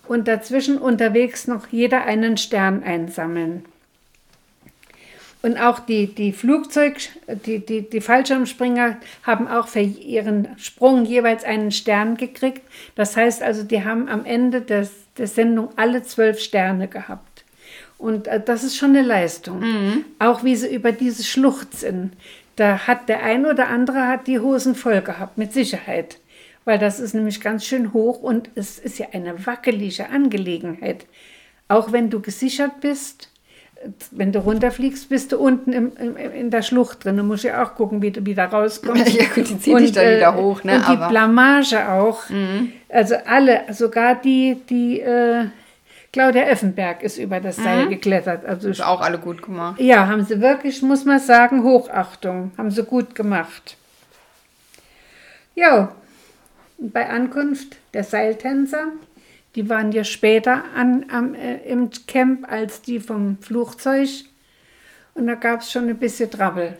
Und 0.07 0.27
dazwischen 0.27 0.77
unterwegs 0.77 1.47
noch 1.47 1.67
jeder 1.67 2.05
einen 2.05 2.37
Stern 2.37 2.83
einsammeln. 2.83 3.65
Und 5.45 5.59
auch 5.59 5.77
die, 5.77 6.07
die 6.07 6.33
Flugzeug, 6.33 6.97
die, 7.45 7.59
die, 7.59 7.87
die 7.87 8.01
Fallschirmspringer 8.01 8.97
haben 9.21 9.47
auch 9.47 9.67
für 9.67 9.81
ihren 9.81 10.47
Sprung 10.57 11.05
jeweils 11.05 11.43
einen 11.43 11.69
Stern 11.69 12.17
gekriegt. 12.17 12.63
Das 12.95 13.15
heißt 13.15 13.43
also, 13.43 13.61
die 13.61 13.83
haben 13.83 14.09
am 14.09 14.25
Ende 14.25 14.61
des, 14.61 14.89
der 15.19 15.27
Sendung 15.27 15.69
alle 15.75 16.01
zwölf 16.01 16.39
Sterne 16.39 16.87
gehabt. 16.87 17.43
Und 17.99 18.25
äh, 18.25 18.41
das 18.43 18.63
ist 18.63 18.75
schon 18.75 18.95
eine 18.97 19.03
Leistung. 19.03 19.61
Auch 20.17 20.43
wie 20.43 20.55
sie 20.55 20.73
über 20.73 20.91
diese 20.91 21.23
Schlucht 21.23 21.77
sind. 21.77 22.13
Da 22.55 22.87
hat 22.87 23.07
der 23.07 23.21
ein 23.21 23.45
oder 23.45 23.67
andere 23.67 24.07
hat 24.07 24.25
die 24.25 24.39
Hosen 24.39 24.73
voll 24.73 25.01
gehabt, 25.01 25.37
mit 25.37 25.53
Sicherheit. 25.53 26.17
Weil 26.63 26.79
das 26.79 26.99
ist 26.99 27.13
nämlich 27.13 27.39
ganz 27.39 27.65
schön 27.65 27.93
hoch 27.93 28.19
und 28.19 28.49
es 28.55 28.79
ist 28.79 28.97
ja 28.97 29.09
eine 29.11 29.45
wackelige 29.45 30.09
Angelegenheit. 30.09 31.05
Auch 31.67 31.91
wenn 31.91 32.09
du 32.09 32.19
gesichert 32.19 32.81
bist, 32.81 33.29
wenn 34.11 34.31
du 34.31 34.39
runterfliegst, 34.39 35.09
bist 35.09 35.31
du 35.31 35.37
unten 35.37 35.71
im, 35.73 35.91
im, 35.97 36.17
in 36.17 36.49
der 36.51 36.61
Schlucht 36.61 37.03
drin. 37.05 37.17
Du 37.17 37.23
musst 37.23 37.43
ja 37.43 37.63
auch 37.63 37.75
gucken, 37.75 38.01
wie 38.01 38.11
du 38.11 38.25
wieder 38.25 38.45
rauskommst. 38.45 39.07
Ja, 39.13 39.25
gut, 39.33 39.49
die 39.49 39.59
zieht 39.59 39.77
dich 39.79 39.91
dann 39.91 40.15
wieder 40.15 40.35
hoch, 40.35 40.63
ne, 40.63 40.75
Und 40.75 40.81
die 40.81 40.91
aber- 40.91 41.05
Mhm. 41.07 41.09
Blamage 41.11 41.89
auch. 41.89 42.23
Also 42.89 43.15
alle, 43.25 43.61
sogar 43.73 44.15
die, 44.15 44.57
die 44.69 44.99
äh, 45.01 45.45
Claudia 46.11 46.43
Effenberg 46.43 47.03
ist 47.03 47.17
über 47.17 47.39
das 47.39 47.57
Mhm. 47.57 47.63
Seil 47.63 47.87
geklettert. 47.89 48.45
Also 48.45 48.69
Ist 48.69 48.81
auch 48.83 49.01
alle 49.01 49.17
gut 49.19 49.41
gemacht. 49.41 49.79
ja, 49.79 50.07
haben 50.07 50.23
sie 50.23 50.39
wirklich, 50.41 50.81
muss 50.81 51.03
man 51.05 51.19
sagen, 51.19 51.63
Hochachtung. 51.63 52.51
Haben 52.57 52.71
sie 52.71 52.83
gut 52.83 53.13
gemacht. 53.15 53.77
Ja, 55.55 55.91
bei 56.77 57.09
Ankunft 57.09 57.77
der 57.93 58.03
Seiltänzer, 58.03 58.87
die 59.55 59.69
waren 59.69 59.91
ja 59.91 60.03
später 60.03 60.63
an, 60.75 61.05
am, 61.11 61.33
äh, 61.33 61.57
im 61.65 61.89
Camp 62.07 62.49
als 62.51 62.81
die 62.81 62.99
vom 62.99 63.37
Flugzeug. 63.41 64.09
Und 65.13 65.27
da 65.27 65.35
gab 65.35 65.61
es 65.61 65.71
schon 65.71 65.87
ein 65.87 65.97
bisschen 65.97 66.29
Trouble. 66.29 66.77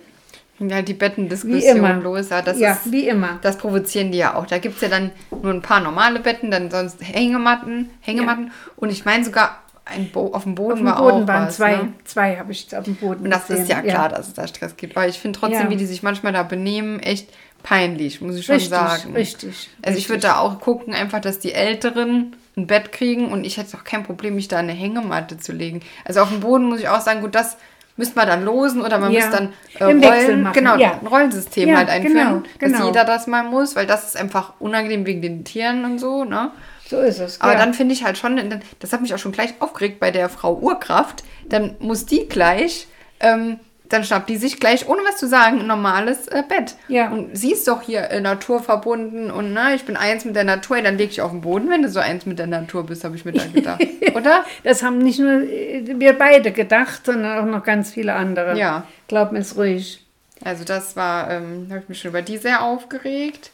Und 0.60 0.74
halt 0.74 0.88
die 0.88 0.94
Wie 0.94 0.98
Bettendiskussion 0.98 2.02
los. 2.04 2.30
Ja, 2.30 2.42
das 2.42 2.60
ja, 2.60 2.74
ist, 2.74 2.92
wie 2.92 3.08
immer. 3.08 3.40
das 3.42 3.58
provozieren 3.58 4.12
die 4.12 4.18
ja 4.20 4.36
auch. 4.36 4.46
Da 4.46 4.58
gibt 4.58 4.76
es 4.76 4.82
ja 4.82 4.88
dann 4.90 5.12
nur 5.42 5.54
ein 5.54 5.62
paar 5.62 5.82
normale 5.82 6.20
Betten, 6.20 6.50
dann 6.52 6.72
sonst 6.72 6.98
Hängematten, 7.02 7.90
Hängematten. 8.02 8.52
Und 8.78 8.90
ich 8.90 9.04
meine 9.06 9.24
sogar, 9.26 9.62
auf 9.86 10.44
dem 10.44 10.56
Boden 10.56 10.72
Auf 10.72 10.80
dem 10.80 10.86
war 10.88 10.98
Boden 10.98 11.24
auch 11.24 11.28
waren 11.28 11.48
was, 11.48 11.56
zwei, 11.58 11.76
Ne? 11.76 11.94
zwei 12.06 12.38
habe 12.38 12.52
ich 12.54 12.76
auf 12.76 12.86
dem 12.86 12.96
Boden 12.96 13.26
Und 13.26 13.32
das 13.32 13.48
gesehen. 13.48 13.64
ist 13.64 13.70
ja 13.70 13.82
klar, 13.82 14.10
dass 14.10 14.28
es 14.30 14.34
da 14.34 14.48
Stress 14.48 14.76
gibt. 14.78 14.96
Aber 14.98 15.08
ich 15.08 15.20
finde 15.20 15.38
trotzdem, 15.40 15.64
Ja. 15.64 15.70
wie 15.70 15.76
die 15.76 15.86
sich 15.86 16.04
manchmal 16.04 16.34
da 16.34 16.44
benehmen, 16.44 17.00
echt 17.02 17.30
peinlich, 17.64 18.22
muss 18.22 18.36
ich 18.36 18.46
schon 18.46 18.56
Richtig, 18.56 18.70
sagen. 18.70 19.14
richtig, 19.14 19.70
Also 19.84 19.98
ich 19.98 20.08
würde 20.10 20.22
da 20.22 20.38
auch 20.40 20.60
gucken, 20.62 20.94
einfach, 20.94 21.20
dass 21.20 21.40
die 21.40 21.52
Älteren 21.54 22.36
ein 22.58 22.68
Bett 22.68 22.92
kriegen 22.92 23.32
und 23.32 23.46
ich 23.46 23.58
hätte 23.58 23.78
auch 23.78 23.84
kein 23.84 24.04
Problem, 24.04 24.36
mich 24.36 24.48
da 24.48 24.58
eine 24.58 24.72
Hängematte 24.72 25.38
zu 25.38 25.52
legen. 25.52 25.82
Also 26.06 26.22
auf 26.22 26.30
dem 26.30 26.40
Boden 26.40 26.66
muss 26.66 26.80
ich 26.80 26.88
auch 26.88 27.02
sagen, 27.02 27.22
gut, 27.22 27.36
das 27.36 27.58
müsste 27.98 28.16
man 28.18 28.28
dann 28.28 28.44
losen 28.44 28.82
oder 28.82 28.98
man 28.98 29.12
Ja. 29.12 29.26
muss 29.26 29.36
dann 29.36 29.54
äh, 29.80 29.92
Im 29.92 30.04
Rollen, 30.04 30.52
genau, 30.54 30.76
ja. 30.78 31.00
ein 31.00 31.08
Rollensystem 31.08 31.70
Ja, 31.70 31.78
halt 31.78 31.90
einführen, 31.90 32.16
genau, 32.16 32.44
dass 32.60 32.72
genau. 32.72 32.86
jeder 32.88 33.06
das 33.06 33.28
mal 33.28 33.44
muss, 33.44 33.76
weil 33.76 33.86
das 33.88 34.06
ist 34.06 34.18
einfach 34.18 34.54
unangenehm 34.60 35.06
wegen 35.06 35.22
den 35.22 35.44
Tieren 35.46 35.86
und 35.86 36.00
so, 36.00 36.24
ne? 36.26 36.52
So 36.88 37.00
ist 37.00 37.20
es. 37.20 37.42
Aber 37.42 37.54
ja. 37.54 37.58
dann 37.58 37.74
finde 37.74 37.94
ich 37.94 38.04
halt 38.04 38.18
schon, 38.18 38.40
das 38.80 38.94
hat 38.94 39.02
mich 39.02 39.14
auch 39.14 39.18
schon 39.18 39.32
gleich 39.32 39.56
aufgeregt 39.60 40.00
bei 40.00 40.12
der 40.12 40.30
Frau 40.30 40.56
Urkraft, 40.56 41.24
dann 41.50 41.76
muss 41.80 42.06
die 42.06 42.28
gleich, 42.28 42.88
ähm, 43.20 43.60
dann 43.90 44.04
schnappt 44.04 44.30
die 44.30 44.38
sich 44.38 44.60
gleich, 44.60 44.88
ohne 44.88 45.02
was 45.04 45.18
zu 45.18 45.28
sagen, 45.28 45.60
ein 45.60 45.68
normales 45.68 46.28
äh, 46.28 46.44
Bett. 46.48 46.76
Ja. 46.88 47.10
Und 47.10 47.38
sie 47.38 47.52
ist 47.52 47.68
doch 47.68 47.82
hier 47.82 48.10
äh, 48.10 48.20
naturverbunden 48.22 49.32
und 49.32 49.54
ne, 49.54 49.76
ich 49.76 49.86
bin 49.86 49.96
eins 49.98 50.26
mit 50.26 50.36
der 50.36 50.44
Natur, 50.44 50.82
dann 50.82 50.98
leg 50.98 51.12
ich 51.12 51.22
auf 51.22 51.32
den 51.32 51.42
Boden, 51.42 51.70
wenn 51.70 51.82
du 51.82 51.90
so 51.90 52.00
eins 52.00 52.26
mit 52.26 52.40
der 52.40 52.48
Natur 52.48 52.86
bist, 52.86 53.04
habe 53.04 53.16
ich 53.16 53.26
mir 53.26 53.34
dann 53.34 53.54
gedacht. 53.54 53.82
Oder? 54.16 54.44
Das 54.64 54.84
haben 54.84 54.98
nicht 55.00 55.20
nur 55.20 55.42
äh, 55.44 55.84
wir 56.00 56.18
beide 56.18 56.52
gedacht, 56.52 57.06
sondern 57.06 57.40
auch 57.40 57.52
noch 57.52 57.64
ganz 57.64 57.92
viele 57.92 58.14
andere. 58.14 58.58
Ja. 58.58 58.88
Glaub 59.08 59.32
mir 59.32 59.40
es 59.40 59.58
ruhig. 59.58 60.02
Also 60.44 60.64
das 60.64 60.96
war, 60.96 61.32
ähm, 61.32 61.68
habe 61.70 61.82
ich 61.82 61.90
mich 61.90 62.00
schon 62.02 62.10
über 62.10 62.22
die 62.22 62.38
sehr 62.38 62.64
aufgeregt. 62.64 63.52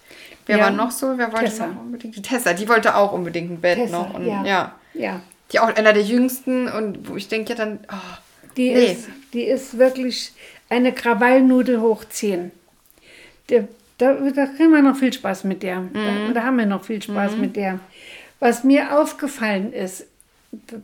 Wer 0.48 0.58
Ja. 0.58 0.63
war 0.65 0.72
noch 0.72 0.91
so? 0.91 1.17
Wer 1.17 1.32
wollte 1.32 1.46
Tessa. 1.46 1.67
noch 1.67 1.82
unbedingt? 1.82 2.15
Die 2.15 2.22
Tessa, 2.22 2.54
die 2.54 2.67
wollte 2.67 2.96
auch 2.96 3.12
unbedingt 3.13 3.52
ein 3.52 3.62
Bett 3.62 3.78
Tessa, 3.78 3.98
noch. 3.98 4.13
Und, 4.13 4.26
ja. 4.26 4.44
ja. 4.44 4.72
Ja. 4.94 5.22
Die 5.52 5.60
auch 5.60 5.74
einer 5.76 5.94
der 5.94 6.04
jüngsten 6.04 6.67
und 6.67 7.10
wo 7.10 7.15
ich 7.15 7.28
denke 7.28 7.50
ja 7.52 7.56
dann, 7.56 7.80
oh, 7.91 8.17
Die, 8.58 8.74
Nee. 8.74 8.92
ist, 8.92 9.08
die 9.34 9.44
ist 9.44 9.78
wirklich 9.78 10.32
eine 10.70 10.92
Krawallnudel 10.94 11.82
hoch 11.82 12.04
10. 12.06 12.52
Der, 13.50 13.68
da, 13.98 14.14
da 14.14 14.46
kriegen 14.46 14.72
wir 14.72 14.82
noch 14.82 14.96
viel 14.98 15.14
Spaß 15.14 15.44
mit 15.44 15.64
der. 15.64 15.82
Mhm. 15.82 15.94
Da, 15.94 16.34
da 16.34 16.44
haben 16.44 16.58
wir 16.58 16.66
noch 16.66 16.84
viel 16.84 17.02
Spaß 17.02 17.38
mit 17.38 17.56
der. 17.56 17.80
Was 18.40 18.64
mir 18.64 18.98
aufgefallen 19.00 19.72
ist, 19.74 20.06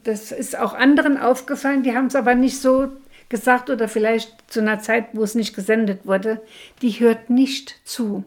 das 0.04 0.32
ist 0.32 0.58
auch 0.58 0.74
anderen 0.74 1.18
aufgefallen, 1.18 1.84
die 1.84 1.94
haben 1.96 2.08
es 2.08 2.16
aber 2.16 2.36
nicht 2.36 2.62
so 2.62 2.90
gesagt 3.30 3.70
oder 3.70 3.88
vielleicht 3.90 4.32
zu 4.48 4.62
einer 4.62 4.80
Zeit, 4.80 5.08
wo 5.14 5.24
es 5.24 5.36
nicht 5.36 5.56
gesendet 5.56 6.06
wurde, 6.06 6.42
die 6.82 6.92
hört 6.92 7.30
nicht 7.30 7.76
zu. 7.84 8.24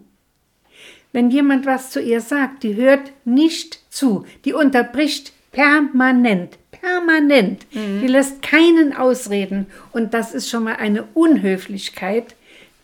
Wenn 1.12 1.30
jemand 1.30 1.66
was 1.66 1.90
zu 1.90 2.00
ihr 2.00 2.20
sagt, 2.20 2.62
die 2.62 2.76
hört 2.76 3.10
nicht 3.24 3.80
zu. 3.90 4.26
Die 4.44 4.52
unterbricht 4.52 5.32
permanent, 5.52 6.58
permanent. 6.80 7.66
Die 7.72 8.06
lässt 8.06 8.42
keinen 8.42 8.94
ausreden. 8.96 9.66
Und 9.92 10.14
das 10.14 10.32
ist 10.34 10.48
schon 10.48 10.64
mal 10.64 10.76
eine 10.76 11.04
Unhöflichkeit. 11.14 12.34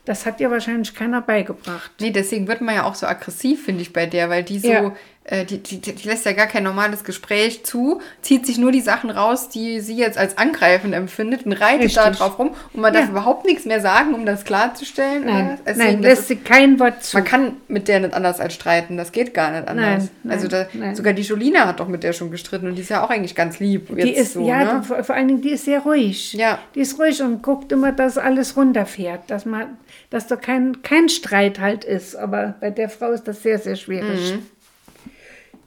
Das 0.05 0.25
hat 0.25 0.41
ihr 0.41 0.51
wahrscheinlich 0.51 0.95
keiner 0.95 1.21
beigebracht. 1.21 1.91
Nee, 2.01 2.11
deswegen 2.11 2.47
wird 2.47 2.61
man 2.61 2.77
ja 2.77 2.85
auch 2.85 2.95
so 2.95 3.07
aggressiv, 3.07 3.65
finde 3.65 3.83
ich, 3.83 3.93
bei 3.93 4.07
der, 4.07 4.31
weil 4.31 4.45
die 4.45 4.61
so, 4.61 4.69
Ja. 4.69 4.97
Äh, 5.29 5.45
die, 5.45 5.59
die, 5.59 5.81
die 5.81 6.09
lässt 6.09 6.25
ja 6.25 6.33
gar 6.33 6.47
kein 6.47 6.63
normales 6.63 7.03
Gespräch 7.03 7.65
zu, 7.65 8.01
zieht 8.23 8.47
sich 8.47 8.59
nur 8.59 8.71
die 8.71 8.81
Sachen 8.81 9.11
raus, 9.11 9.49
die 9.49 9.81
sie 9.81 9.97
jetzt 9.97 10.19
als 10.19 10.39
angreifend 10.39 10.95
empfindet 10.95 11.47
und 11.47 11.53
reitet 11.53 11.97
da 11.97 12.03
Richtig. 12.03 12.19
drauf 12.19 12.39
rum 12.39 12.51
und 12.73 12.81
man 12.81 12.93
darf 12.93 13.05
Ja. 13.05 13.11
überhaupt 13.11 13.45
nichts 13.45 13.65
mehr 13.65 13.81
sagen, 13.81 14.15
um 14.15 14.25
das 14.25 14.45
klarzustellen. 14.45 15.25
Nein? 15.27 15.59
Deswegen, 15.67 15.79
nein 15.79 16.03
das 16.03 16.11
lässt 16.11 16.29
sie 16.29 16.37
kein 16.37 16.79
Wort 16.79 17.03
zu. 17.03 17.17
man 17.17 17.25
kann 17.25 17.57
mit 17.67 17.89
der 17.89 18.01
nicht 18.01 18.15
anders 18.15 18.39
als 18.39 18.55
streiten, 18.55 18.97
das 18.97 19.11
geht 19.11 19.35
gar 19.35 19.51
nicht 19.51 19.67
anders. 19.69 20.05
Nein, 20.05 20.11
nein, 20.23 20.33
also 20.33 20.49
da, 20.49 20.67
nein. 20.73 20.95
sogar 20.95 21.13
die 21.13 21.23
Jolina 21.23 21.67
hat 21.67 21.81
doch 21.81 21.89
mit 21.89 22.05
der 22.05 22.13
schon 22.13 22.31
gestritten 22.31 22.69
und 22.69 22.77
die 22.77 22.83
ist 22.83 22.91
ja 22.91 23.05
auch 23.05 23.11
eigentlich 23.11 23.35
ganz 23.35 23.59
lieb. 23.59 23.89
Die 23.97 24.11
ist, 24.15 24.35
so, 24.35 24.47
ja, 24.47 24.75
ne? 24.75 24.83
vor, 24.83 25.03
vor 25.03 25.15
allen 25.15 25.29
Dingen, 25.29 25.43
die 25.43 25.51
ist 25.51 25.65
sehr 25.65 25.81
ruhig. 25.81 26.35
Ja. 26.35 26.61
Die 26.75 26.81
ist 26.81 26.99
ruhig 27.01 27.21
und 27.23 27.43
guckt 27.43 27.73
immer, 27.73 27.91
dass 27.91 28.17
alles 28.17 28.57
runterfährt, 28.57 29.29
dass 29.29 29.45
man, 29.45 29.77
dass 30.11 30.29
da 30.29 30.37
kein, 30.37 30.83
kein 30.83 31.09
Streit 31.09 31.59
halt 31.59 31.85
ist. 31.85 32.15
Aber 32.15 32.55
bei 32.61 32.71
der 32.71 32.89
Frau 32.89 33.11
ist 33.11 33.25
das 33.25 33.43
sehr, 33.43 33.59
sehr 33.59 33.77
schwierig. 33.77 34.35
Mhm. 34.35 34.56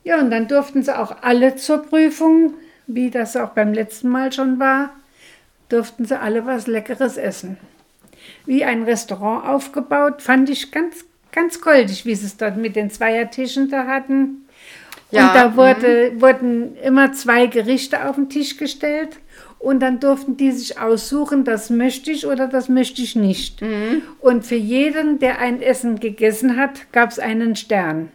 Ja, 0.04 0.20
und 0.20 0.32
dann 0.32 0.48
durften 0.48 0.84
sie 0.84 0.98
auch 0.98 1.18
alle 1.22 1.56
zur 1.56 1.84
Prüfung, 1.84 2.54
wie 2.88 3.10
das 3.12 3.36
auch 3.36 3.50
beim 3.50 3.74
letzten 3.74 4.10
Mal 4.10 4.32
schon 4.32 4.60
war, 4.60 4.92
durften 5.70 6.06
sie 6.06 6.20
alle 6.20 6.46
was 6.46 6.68
Leckeres 6.68 7.18
essen. 7.18 7.58
Wie 8.46 8.64
ein 8.66 8.84
Restaurant 8.84 9.46
aufgebaut, 9.46 10.22
fand 10.22 10.50
ich 10.50 10.72
ganz, 10.72 11.06
ganz 11.32 11.62
goldig, 11.62 12.06
wie 12.06 12.16
sie 12.16 12.26
es 12.26 12.38
dort 12.38 12.58
mit 12.58 12.76
den 12.76 12.90
Zweiertischen 12.90 13.70
da 13.70 13.86
hatten. 13.86 14.46
Ja, 15.12 15.28
und 15.28 15.36
da 15.36 15.56
wurde, 15.56 16.22
wurden 16.22 16.76
immer 16.78 17.14
zwei 17.14 17.48
Gerichte 17.48 18.08
auf 18.08 18.16
den 18.16 18.30
Tisch 18.30 18.58
gestellt 18.58 19.18
und 19.58 19.82
dann 19.82 20.00
durften 20.00 20.38
die 20.38 20.52
sich 20.52 20.80
aussuchen, 20.80 21.44
das 21.44 21.70
möchte 21.70 22.12
ich 22.12 22.26
oder 22.26 22.48
das 22.48 22.70
möchte 22.70 23.02
ich 23.02 23.16
nicht. 23.16 23.62
Und 24.20 24.46
für 24.46 24.56
jeden, 24.56 25.20
der 25.20 25.40
ein 25.40 25.62
Essen 25.62 26.00
gegessen 26.00 26.58
hat, 26.58 26.92
gab 26.92 27.12
es 27.12 27.20
einen 27.20 27.56
Stern. 27.56 28.12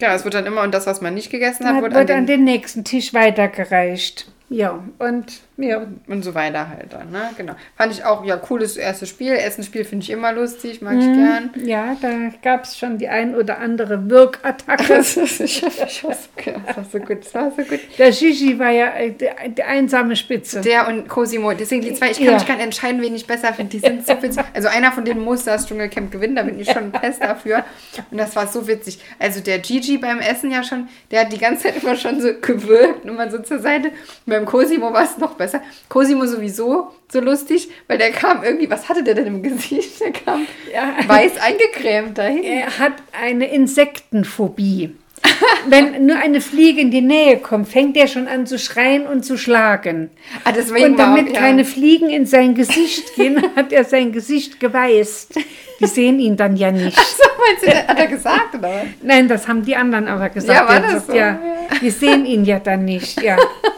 Ja, 0.00 0.14
es 0.14 0.24
wird 0.24 0.34
dann 0.34 0.46
immer 0.46 0.62
und 0.62 0.72
das, 0.72 0.86
was 0.86 1.00
man 1.00 1.14
nicht 1.14 1.30
gegessen 1.30 1.66
hat, 1.66 1.82
wird 1.82 1.94
wird 1.94 2.10
an 2.10 2.18
an 2.18 2.26
den, 2.26 2.38
den 2.38 2.44
nächsten 2.44 2.84
Tisch 2.84 3.12
weitergereicht. 3.12 4.30
Ja, 4.48 4.82
und 4.98 5.40
ja, 5.62 5.86
und 6.06 6.22
so 6.24 6.34
weiter 6.34 6.68
halt 6.68 6.92
dann, 6.92 7.10
ne? 7.10 7.30
Genau. 7.36 7.54
Fand 7.76 7.92
ich 7.92 8.04
auch, 8.04 8.24
ja, 8.24 8.36
cooles 8.36 8.76
erstes 8.76 9.08
Spiel. 9.08 9.32
Essensspiel 9.32 9.84
finde 9.84 10.04
ich 10.04 10.10
immer 10.10 10.32
lustig, 10.32 10.80
mag 10.82 10.94
Mhm. 10.94 11.00
ich 11.00 11.06
gern. 11.06 11.66
ja 11.66 11.96
da 12.00 12.08
gab 12.42 12.64
es 12.64 12.76
schon 12.78 12.98
die 12.98 13.08
ein 13.08 13.34
oder 13.34 13.58
andere 13.58 14.08
Wirkattacke. 14.10 14.84
Das 15.00 15.16
ist 15.16 15.40
ich 15.40 15.62
hab- 15.62 15.86
ich 15.86 16.02
hab- 16.04 16.66
das 16.66 16.76
war 16.76 16.84
so 16.92 16.98
gut, 16.98 17.24
das 17.24 17.34
war 17.34 17.50
so 17.50 17.62
gut. 17.62 17.80
Der 17.98 18.10
Gigi 18.10 18.58
war 18.58 18.70
ja 18.70 18.88
äh, 18.96 19.12
die, 19.12 19.62
einsame 19.62 20.16
Spitze. 20.16 20.60
Der 20.60 20.88
und 20.88 21.08
Cosimo, 21.08 21.52
deswegen 21.52 21.82
die 21.82 21.94
zwei, 21.94 22.10
ich 22.10 22.18
kann 22.18 22.26
Ja. 22.26 22.32
mich 22.34 22.46
gar 22.46 22.54
nicht 22.56 22.64
entscheiden, 22.64 23.00
wen 23.02 23.14
ich 23.14 23.26
besser 23.26 23.52
finde. 23.52 23.70
Die 23.70 23.78
sind 23.80 24.06
so 24.06 24.20
witzig. 24.22 24.42
Also 24.54 24.68
einer 24.68 24.92
von 24.92 25.04
denen 25.04 25.20
muss 25.22 25.44
das 25.44 25.66
Dschungelcamp 25.66 26.10
gewinnen, 26.12 26.36
da 26.36 26.42
bin 26.42 26.58
ich 26.58 26.70
schon 26.70 26.92
fest 26.92 27.22
dafür. 27.22 27.64
Und 28.10 28.18
das 28.18 28.36
war 28.36 28.46
so 28.46 28.66
witzig. 28.66 28.98
Also 29.18 29.40
der 29.40 29.58
Gigi 29.58 29.98
beim 29.98 30.18
Essen 30.20 30.50
ja 30.50 30.62
schon, 30.62 30.88
der 31.10 31.22
hat 31.22 31.32
die 31.32 31.38
ganze 31.38 31.64
Zeit 31.64 31.82
immer 31.82 31.96
schon 31.96 32.20
so 32.20 32.28
gewirkt 32.40 33.04
und 33.04 33.10
immer 33.10 33.30
so 33.30 33.38
zur 33.38 33.58
Seite. 33.58 33.88
Und 33.88 33.94
beim 34.26 34.44
Cosimo 34.46 34.92
war 34.92 35.04
es 35.04 35.18
noch 35.18 35.34
besser. 35.34 35.49
Cosimo 35.88 36.26
sowieso 36.26 36.92
so 37.10 37.20
lustig, 37.20 37.68
weil 37.88 37.98
der 37.98 38.12
kam 38.12 38.42
irgendwie, 38.44 38.70
was 38.70 38.88
hatte 38.88 39.02
der 39.02 39.14
denn 39.14 39.26
im 39.26 39.42
Gesicht? 39.42 40.00
Der 40.00 40.12
kam 40.12 40.46
Ja. 40.72 40.96
weiß 41.06 41.38
eingecremt 41.40 42.18
dahin. 42.18 42.44
Er 42.44 42.78
hat 42.78 42.94
eine 43.12 43.52
Insektenphobie. 43.52 44.96
Wenn 45.68 46.06
nur 46.06 46.16
eine 46.16 46.40
Fliege 46.40 46.80
in 46.80 46.90
die 46.90 47.00
Nähe 47.02 47.36
kommt, 47.38 47.68
fängt 47.68 47.96
er 47.96 48.06
schon 48.08 48.28
an 48.28 48.46
zu 48.46 48.58
schreien 48.58 49.06
und 49.06 49.24
zu 49.24 49.36
schlagen. 49.36 50.10
Ah, 50.44 50.50
Und 50.50 50.70
war 50.70 50.76
auch- 50.92 50.96
damit 50.96 51.32
ja. 51.34 51.40
keine 51.40 51.64
Fliegen 51.64 52.08
in 52.08 52.26
sein 52.26 52.54
Gesicht 52.54 53.14
gehen, 53.16 53.42
hat 53.56 53.72
er 53.72 53.84
sein 53.84 54.12
Gesicht 54.12 54.58
geweißt. 54.60 55.34
Die 55.80 55.86
sehen 55.86 56.18
ihn 56.20 56.36
dann 56.36 56.56
ja 56.56 56.70
nicht. 56.70 56.96
So, 56.96 57.24
meinst 57.46 57.62
du, 57.62 57.66
der- 57.66 57.86
hat 57.86 57.98
er 57.98 58.06
gesagt, 58.06 58.54
oder? 58.56 58.84
Nein, 59.02 59.28
das 59.28 59.46
haben 59.48 59.64
die 59.64 59.76
anderen 59.76 60.08
aber 60.08 60.28
gesagt. 60.30 60.58
Ja, 60.58 60.68
war 60.68 60.80
das 60.80 61.06
so? 61.06 61.14
Ja, 61.14 61.38
die 61.80 61.90
sehen 61.90 62.24
ihn 62.26 62.44
ja 62.44 62.58
dann 62.58 62.84
nicht. 62.84 63.20
Ja. 63.22 63.36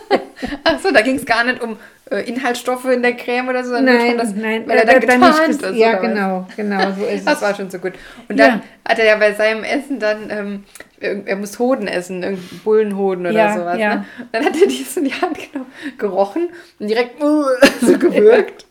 Ach 0.65 0.79
so, 0.81 0.91
da 0.91 1.01
ging 1.03 1.17
es 1.17 1.25
gar 1.25 1.45
nicht 1.45 1.63
um 1.63 1.77
Inhaltsstoffe 2.11 2.85
in 2.87 3.01
der 3.03 3.15
Creme 3.15 3.49
oder 3.49 3.65
so, 3.65 3.71
sondern 3.71 3.97
Nein, 3.97 4.19
dass, 4.19 4.35
nein, 4.35 4.65
weil 4.67 4.79
er 4.79 4.85
dann 4.87 4.95
hat 4.97 5.01
getarnt 5.03 5.49
nicht 5.49 5.63
ist. 5.63 5.75
Ja, 5.77 5.95
genau, 5.99 6.47
genau, 6.57 6.93
so 6.99 7.05
ist 7.07 7.27
Das 7.27 7.37
es. 7.37 7.43
war 7.43 7.55
schon 7.55 7.71
so 7.71 7.79
gut. 7.79 7.93
Und 8.29 8.39
dann 8.39 8.59
Ja. 8.59 8.61
hat 8.87 8.99
er 8.99 9.07
ja 9.07 9.17
bei 9.17 9.33
seinem 9.33 9.65
Essen 9.65 9.99
dann, 9.99 10.29
ähm, 10.31 10.65
er 11.01 11.37
muss 11.37 11.59
Hoden 11.59 11.89
essen, 11.89 12.39
Bullenhoden 12.65 13.27
oder 13.27 13.35
Ja, 13.35 13.55
sowas. 13.59 13.79
ja. 13.79 13.95
Ne? 13.97 14.05
Dann 14.33 14.45
hat 14.45 14.55
er 14.61 14.67
die 14.69 14.83
so 14.83 15.01
in 15.01 15.07
die 15.07 15.15
Hand 15.15 15.39
genommen, 15.53 15.71
gerochen 15.99 16.49
und 16.79 16.89
direkt 16.89 17.21
so 17.81 17.99
gewürgt. 17.99 18.67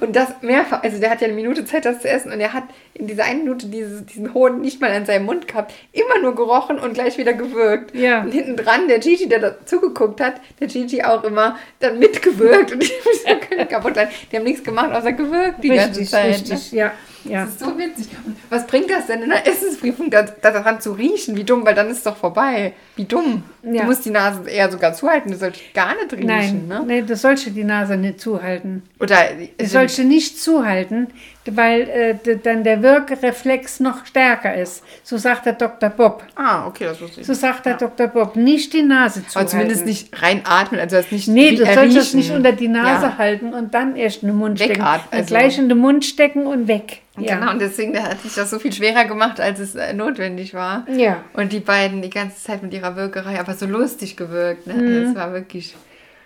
Und 0.00 0.14
das 0.16 0.28
mehrfach, 0.42 0.82
also 0.82 0.98
der 1.00 1.10
hat 1.10 1.20
ja 1.20 1.26
eine 1.26 1.36
Minute 1.36 1.64
Zeit, 1.64 1.84
das 1.84 2.00
zu 2.00 2.08
essen 2.08 2.32
und 2.32 2.40
er 2.40 2.52
hat 2.52 2.64
in 2.94 3.06
dieser 3.06 3.24
einen 3.24 3.44
Minute 3.44 3.66
dieses, 3.66 4.04
diesen 4.06 4.34
Hoden 4.34 4.60
nicht 4.60 4.80
mal 4.80 4.90
an 4.92 5.06
seinem 5.06 5.24
Mund 5.26 5.48
gehabt, 5.48 5.72
immer 5.92 6.20
nur 6.20 6.34
gerochen 6.34 6.78
und 6.78 6.94
gleich 6.94 7.18
wieder 7.18 7.32
gewürgt. 7.32 7.94
Ja. 7.94 8.20
Und 8.22 8.32
hinten 8.32 8.56
dran, 8.56 8.86
der 8.88 8.98
Gigi, 8.98 9.28
der 9.28 9.38
da 9.40 9.54
zugeguckt 9.64 10.20
hat, 10.20 10.34
der 10.60 10.66
Gigi 10.68 11.02
auch 11.02 11.24
immer 11.24 11.58
dann 11.80 11.98
mitgewürgt 11.98 12.72
und 12.72 12.82
die 12.82 12.86
so 12.86 13.34
können 13.48 13.68
kaputt 13.68 13.94
sein. 13.94 14.08
Die 14.30 14.36
haben 14.36 14.44
nichts 14.44 14.62
gemacht, 14.62 14.92
außer 14.92 15.12
gewürgt 15.12 15.62
die 15.64 15.68
ganze 15.70 16.00
Richtig, 16.00 16.10
Zeit. 16.10 16.24
ne? 16.26 16.30
richtig, 16.52 16.72
ja, 16.72 16.92
ja. 17.24 17.44
Das 17.44 17.50
ist 17.50 17.60
so 17.60 17.78
witzig. 17.78 18.08
Und 18.26 18.36
was 18.50 18.66
bringt 18.66 18.90
das 18.90 19.06
denn 19.06 19.22
in 19.22 19.30
der 19.30 19.46
Essensprüfung, 19.46 20.10
da, 20.10 20.22
da 20.22 20.50
daran 20.50 20.80
zu 20.80 20.92
riechen? 20.92 21.36
Wie 21.36 21.44
dumm, 21.44 21.64
weil 21.64 21.74
dann 21.74 21.88
ist 21.88 21.98
es 21.98 22.02
doch 22.02 22.16
vorbei. 22.16 22.72
Wie 22.96 23.04
dumm. 23.04 23.44
Ja. 23.62 23.82
Du 23.82 23.86
musst 23.88 24.04
die 24.04 24.10
Nase 24.10 24.48
eher 24.50 24.70
sogar 24.70 24.92
zuhalten, 24.92 25.30
du 25.30 25.36
sollst 25.38 25.60
gar 25.72 25.94
nicht 25.94 26.12
riechen. 26.12 26.26
Nein, 26.26 26.66
Ne? 26.68 26.82
nee, 26.86 27.02
du 27.02 27.14
sollst 27.16 27.46
die 27.46 27.64
Nase 27.64 27.96
nicht 27.96 28.20
zuhalten. 28.20 28.82
Oder 29.00 29.16
Du 29.38 29.48
also, 29.60 29.71
sollst 29.72 29.98
du 29.98 30.04
nicht 30.04 30.40
zuhalten, 30.40 31.08
weil 31.50 31.82
äh, 31.88 32.36
dann 32.42 32.62
der 32.64 32.82
Wirkreflex 32.82 33.80
noch 33.80 34.06
stärker 34.06 34.54
ist. 34.54 34.84
So 35.02 35.16
sagt 35.16 35.46
der 35.46 35.54
Dr. 35.54 35.90
Bob. 35.90 36.22
Ah, 36.36 36.66
okay, 36.66 36.84
das 36.84 37.00
wusste 37.00 37.20
ich. 37.20 37.26
So 37.26 37.34
sagt 37.34 37.66
der 37.66 37.74
Dr. 37.76 38.06
Bob. 38.06 38.36
Nicht 38.36 38.72
die 38.72 38.82
Nase 38.82 39.26
zuhalten. 39.26 39.38
Aber 39.38 39.46
zumindest 39.48 39.86
nicht 39.86 40.22
rein 40.22 40.42
atmen, 40.44 40.80
also 40.80 40.96
das 40.96 41.10
nicht 41.10 41.28
Nee, 41.28 41.56
du 41.56 41.64
sollst 41.66 41.96
das 41.96 42.14
nicht 42.14 42.30
unter 42.30 42.52
die 42.52 42.68
Nase 42.68 43.06
Ja. 43.06 43.18
halten 43.18 43.52
und 43.54 43.74
dann 43.74 43.96
erst 43.96 44.22
in 44.22 44.28
den 44.28 44.36
Mund 44.38 44.58
stecken. 44.58 44.76
Wegatmen, 44.80 45.00
Dann 45.10 45.20
also- 45.20 45.28
Gleich 45.34 45.58
in 45.58 45.68
den 45.68 45.78
Mund 45.78 46.04
stecken 46.04 46.46
und 46.46 46.68
weg. 46.68 47.00
Ja. 47.18 47.34
Genau, 47.36 47.50
und 47.50 47.60
deswegen 47.60 48.00
hat 48.02 48.20
sich 48.22 48.34
das 48.34 48.48
so 48.50 48.58
viel 48.58 48.72
schwerer 48.72 49.04
gemacht, 49.04 49.38
als 49.40 49.58
es 49.58 49.74
äh, 49.74 49.92
notwendig 49.92 50.54
war. 50.54 50.86
Ja. 50.88 51.18
Und 51.34 51.52
die 51.52 51.60
beiden 51.60 52.00
die 52.02 52.08
ganze 52.10 52.42
Zeit 52.42 52.62
mit 52.62 52.72
ihrer 52.72 52.96
Wirkerei, 52.96 53.38
aber 53.38 53.52
so 53.54 53.66
lustig 53.66 54.16
gewirkt. 54.16 54.66
Ne? 54.66 54.74
Mhm. 54.74 55.04
Das 55.06 55.14
war 55.16 55.32
wirklich 55.32 55.74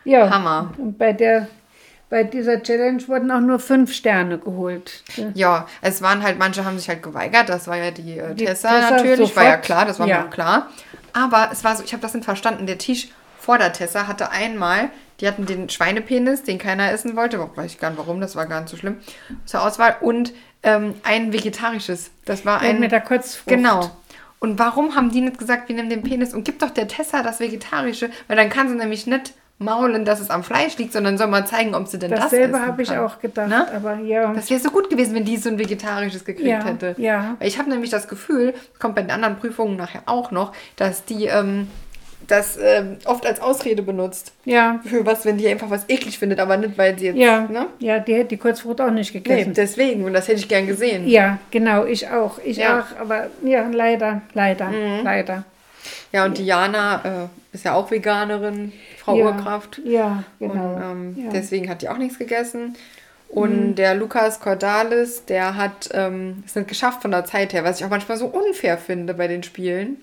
ja. 0.04 0.30
Hammer. 0.30 0.72
Und 0.78 0.96
bei, 0.98 1.12
der, 1.12 1.48
bei 2.08 2.22
dieser 2.24 2.62
Challenge 2.62 3.06
wurden 3.08 3.30
auch 3.30 3.40
nur 3.40 3.58
fünf 3.58 3.92
Sterne 3.92 4.38
geholt. 4.38 5.02
Ja, 5.34 5.66
es 5.82 6.02
waren 6.02 6.22
halt, 6.22 6.38
manche 6.38 6.64
haben 6.64 6.78
sich 6.78 6.88
halt 6.88 7.02
geweigert, 7.02 7.48
das 7.48 7.66
war 7.66 7.76
ja 7.76 7.90
die, 7.90 8.18
äh, 8.18 8.34
Die 8.34 8.44
Tessa, 8.44 8.68
Tessa 8.70 8.90
natürlich, 8.96 9.34
war 9.36 9.42
ja 9.44 9.50
sofort. 9.50 9.62
klar, 9.64 9.84
das 9.86 9.98
war 9.98 10.06
Ja. 10.06 10.18
mir 10.20 10.26
auch 10.26 10.30
klar. 10.30 10.70
Aber 11.12 11.48
es 11.52 11.64
war 11.64 11.74
so, 11.76 11.82
ich 11.82 11.92
habe 11.92 12.02
das 12.02 12.14
nicht 12.14 12.24
verstanden, 12.24 12.66
der 12.66 12.78
Tisch 12.78 13.08
vor 13.40 13.58
der 13.58 13.72
Tessa 13.72 14.06
hatte 14.06 14.30
einmal 14.30 14.90
Die 15.20 15.26
hatten 15.26 15.46
den 15.46 15.70
Schweinepenis, 15.70 16.42
den 16.42 16.58
keiner 16.58 16.92
essen 16.92 17.16
wollte. 17.16 17.38
Weiß 17.56 17.72
ich 17.72 17.78
gar 17.78 17.88
nicht 17.88 17.98
warum, 17.98 18.20
das 18.20 18.36
war 18.36 18.44
gar 18.44 18.60
nicht 18.60 18.68
so 18.68 18.76
schlimm 18.76 18.98
zur 19.46 19.62
Auswahl. 19.62 19.96
Und 20.02 20.34
ähm, 20.62 20.92
ein 21.04 21.32
vegetarisches. 21.32 22.10
Das 22.26 22.44
war 22.44 22.60
Ein 22.60 22.76
ein. 22.76 22.80
mit 22.80 22.92
der 22.92 23.00
Kurzfrucht. 23.00 23.48
Genau. 23.48 23.90
Und 24.40 24.58
warum 24.58 24.94
haben 24.94 25.10
die 25.10 25.22
nicht 25.22 25.38
gesagt, 25.38 25.70
wir 25.70 25.74
nehmen 25.76 25.88
den 25.88 26.02
Penis 26.02 26.34
und 26.34 26.44
gib 26.44 26.58
doch 26.58 26.68
der 26.68 26.86
Tessa 26.86 27.22
das 27.22 27.40
Vegetarische? 27.40 28.10
Weil 28.28 28.36
dann 28.36 28.50
kann 28.50 28.68
sie 28.68 28.74
nämlich 28.74 29.06
nicht 29.06 29.32
maulen, 29.58 30.04
dass 30.04 30.20
es 30.20 30.28
am 30.30 30.44
Fleisch 30.44 30.76
liegt, 30.76 30.92
sondern 30.92 31.16
soll 31.16 31.28
mal 31.28 31.46
zeigen, 31.46 31.74
ob 31.74 31.88
sie 31.88 31.98
denn 31.98 32.10
das 32.10 32.20
Dasselbe 32.20 32.60
habe 32.60 32.82
ich 32.82 32.88
kann. 32.88 32.98
auch 32.98 33.18
gedacht. 33.20 33.48
Ne? 33.48 33.66
Aber 33.74 33.94
ja. 34.00 34.32
Das 34.34 34.50
wäre 34.50 34.60
so 34.60 34.70
gut 34.70 34.90
gewesen, 34.90 35.14
wenn 35.14 35.24
die 35.24 35.36
so 35.38 35.48
ein 35.48 35.58
vegetarisches 35.58 36.24
gekriegt 36.24 36.46
Ja, 36.48 36.62
hätte. 36.64 36.94
ja. 36.98 37.36
Weil 37.38 37.48
ich 37.48 37.58
habe 37.58 37.70
nämlich 37.70 37.90
das 37.90 38.06
Gefühl, 38.08 38.52
kommt 38.78 38.94
bei 38.96 39.02
den 39.02 39.10
anderen 39.10 39.36
Prüfungen 39.36 39.76
nachher 39.76 40.02
auch 40.06 40.30
noch, 40.30 40.52
dass 40.76 41.04
die 41.06 41.24
ähm, 41.26 41.68
das 42.26 42.58
ähm, 42.60 42.96
oft 43.04 43.24
als 43.24 43.40
Ausrede 43.40 43.82
benutzt. 43.82 44.32
ja. 44.44 44.80
Für 44.84 45.06
was, 45.06 45.24
wenn 45.24 45.38
die 45.38 45.46
einfach 45.48 45.70
was 45.70 45.88
eklig 45.88 46.18
findet, 46.18 46.40
aber 46.40 46.56
nicht, 46.58 46.76
weil 46.76 46.98
sie 46.98 47.06
jetzt. 47.06 47.16
Ja, 47.16 47.42
Ne? 47.48 47.66
ja, 47.78 47.98
die 48.00 48.14
hätte 48.14 48.28
die 48.30 48.36
Kurzfrucht 48.36 48.80
auch 48.80 48.90
nicht 48.90 49.14
Nee, 49.14 49.20
gegessen. 49.20 49.54
deswegen. 49.54 50.04
Und 50.04 50.12
das 50.12 50.26
hätte 50.28 50.40
ich 50.40 50.48
gern 50.48 50.66
gesehen. 50.66 51.06
ja, 51.08 51.38
genau, 51.50 51.84
ich 51.86 52.08
auch. 52.08 52.38
Ich 52.44 52.58
Ja. 52.58 52.74
Mhm. 52.74 52.80
auch, 52.82 53.00
aber 53.00 53.26
ja, 53.44 53.66
leider, 53.72 54.20
leider, 54.34 54.70
leider. 55.02 55.44
Ja, 56.12 56.24
und 56.24 56.36
Diana 56.36 57.00
äh, 57.04 57.54
ist 57.54 57.64
ja 57.64 57.74
auch 57.74 57.90
Veganerin, 57.90 58.72
Frau 59.06 59.16
ja, 59.16 59.26
Urkraft. 59.26 59.80
Ja, 59.84 60.24
genau. 60.40 60.74
Und 60.74 60.82
ähm, 60.82 61.14
ja. 61.16 61.24
Mhm. 61.26 61.30
deswegen 61.32 61.70
hat 61.70 61.80
die 61.80 61.88
auch 61.88 61.96
nichts 61.96 62.18
gegessen. 62.18 62.74
Und 63.28 63.76
der 63.76 63.94
Lukas 63.94 64.40
Cordalis, 64.40 65.24
der 65.26 65.56
hat 65.56 65.88
ähm, 65.92 66.42
es 66.44 66.56
nicht 66.56 66.68
geschafft 66.68 67.02
von 67.02 67.12
der 67.12 67.24
Zeit 67.24 67.52
her, 67.52 67.64
was 67.64 67.78
ich 67.78 67.86
auch 67.86 67.90
manchmal 67.90 68.16
so 68.16 68.26
unfair 68.26 68.78
finde 68.78 69.14
bei 69.14 69.28
den 69.28 69.42
Spielen. 69.42 69.96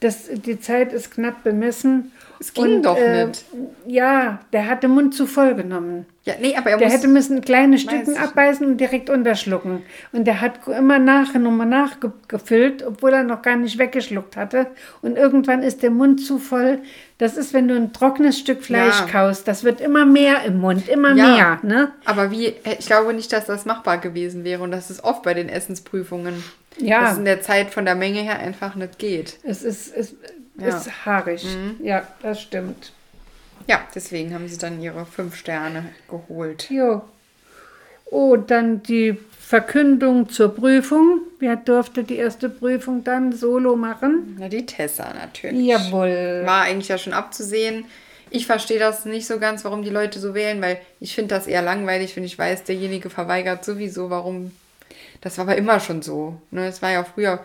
das, 0.00 0.28
die 0.32 0.58
Zeit 0.58 0.92
ist 0.92 1.12
knapp 1.12 1.44
bemessen. 1.44 2.10
Es 2.40 2.52
ging 2.52 2.82
doch 2.82 2.96
äh, 2.96 3.26
nicht. 3.26 3.44
Ja, 3.86 4.40
der 4.52 4.66
hat 4.66 4.82
den 4.82 4.92
Mund 4.92 5.14
zu 5.14 5.26
voll 5.26 5.54
genommen. 5.54 6.06
Ja, 6.30 6.36
nee, 6.40 6.56
aber 6.56 6.70
er 6.70 6.78
Der 6.78 6.90
hätte 6.90 7.08
müssen 7.08 7.40
kleine 7.40 7.78
Stücken 7.78 8.16
abbeißen 8.16 8.66
und 8.66 8.76
direkt 8.78 9.10
unterschlucken. 9.10 9.82
Und 10.12 10.24
der 10.26 10.40
hat 10.40 10.66
immer 10.66 10.98
nachgenommen, 10.98 11.68
nachgefüllt, 11.68 12.82
obwohl 12.86 13.12
er 13.12 13.22
noch 13.24 13.42
gar 13.42 13.56
nicht 13.56 13.78
weggeschluckt 13.78 14.36
hatte. 14.36 14.66
Und 15.02 15.16
irgendwann 15.16 15.62
ist 15.62 15.82
der 15.82 15.90
Mund 15.90 16.24
zu 16.24 16.38
voll. 16.38 16.78
Das 17.18 17.36
ist, 17.36 17.52
wenn 17.52 17.68
du 17.68 17.74
ein 17.76 17.92
trockenes 17.92 18.38
Stück 18.38 18.62
Fleisch 18.64 19.00
Ja. 19.00 19.06
kaust. 19.06 19.46
Das 19.46 19.64
wird 19.64 19.80
immer 19.80 20.06
mehr 20.06 20.42
im 20.44 20.58
Mund, 20.60 20.88
immer 20.88 21.14
Ja. 21.14 21.26
mehr. 21.26 21.58
Ne? 21.62 21.92
Aber 22.04 22.30
wie, 22.30 22.54
ich 22.78 22.86
glaube 22.86 23.12
nicht, 23.12 23.32
dass 23.32 23.46
das 23.46 23.66
machbar 23.66 23.98
gewesen 23.98 24.44
wäre. 24.44 24.62
Und 24.62 24.70
das 24.70 24.90
ist 24.90 25.04
oft 25.04 25.22
bei 25.22 25.34
den 25.34 25.48
Essensprüfungen. 25.48 26.42
Ja. 26.78 27.00
Dass 27.02 27.12
es 27.12 27.18
in 27.18 27.24
der 27.24 27.42
Zeit 27.42 27.70
von 27.70 27.84
der 27.84 27.94
Menge 27.94 28.20
her 28.20 28.38
einfach 28.38 28.74
nicht 28.74 28.98
geht. 28.98 29.38
Es 29.42 29.62
ist, 29.62 29.94
es 29.94 30.14
Ja. 30.56 30.66
Mhm. 30.66 30.68
ist 30.76 31.06
haarig. 31.06 31.46
Ja, 31.82 32.02
das 32.22 32.40
stimmt. 32.40 32.92
Ja, 33.66 33.80
deswegen 33.94 34.34
haben 34.34 34.48
sie 34.48 34.58
dann 34.58 34.80
ihre 34.80 35.06
fünf 35.06 35.36
Sterne 35.36 35.86
geholt. 36.08 36.70
Jo. 36.70 37.02
Oh, 38.06 38.36
dann 38.36 38.82
die 38.82 39.16
Verkündung 39.38 40.28
zur 40.28 40.54
Prüfung. 40.54 41.20
Wer 41.38 41.56
durfte 41.56 42.04
die 42.04 42.16
erste 42.16 42.48
Prüfung 42.48 43.04
dann 43.04 43.32
solo 43.32 43.76
machen? 43.76 44.36
Na, 44.38 44.48
die 44.48 44.66
Tessa 44.66 45.12
natürlich. 45.14 45.66
Jawohl. 45.66 46.42
War 46.44 46.62
eigentlich 46.62 46.88
ja 46.88 46.98
schon 46.98 47.12
abzusehen. 47.12 47.84
Ich 48.30 48.46
verstehe 48.46 48.78
das 48.78 49.04
nicht 49.04 49.26
so 49.26 49.38
ganz, 49.38 49.64
warum 49.64 49.82
die 49.82 49.90
Leute 49.90 50.20
so 50.20 50.34
wählen, 50.34 50.62
weil 50.62 50.80
ich 51.00 51.14
finde 51.14 51.34
das 51.34 51.48
eher 51.48 51.62
langweilig, 51.62 52.14
wenn 52.16 52.24
ich 52.24 52.38
weiß, 52.38 52.64
derjenige 52.64 53.10
verweigert 53.10 53.64
sowieso, 53.64 54.08
warum. 54.08 54.52
Das 55.20 55.36
war 55.36 55.46
aber 55.46 55.56
immer 55.56 55.80
schon 55.80 56.00
so. 56.02 56.40
Ne? 56.52 56.66
Es 56.68 56.80
war 56.80 56.92
ja 56.92 57.02
früher, 57.02 57.44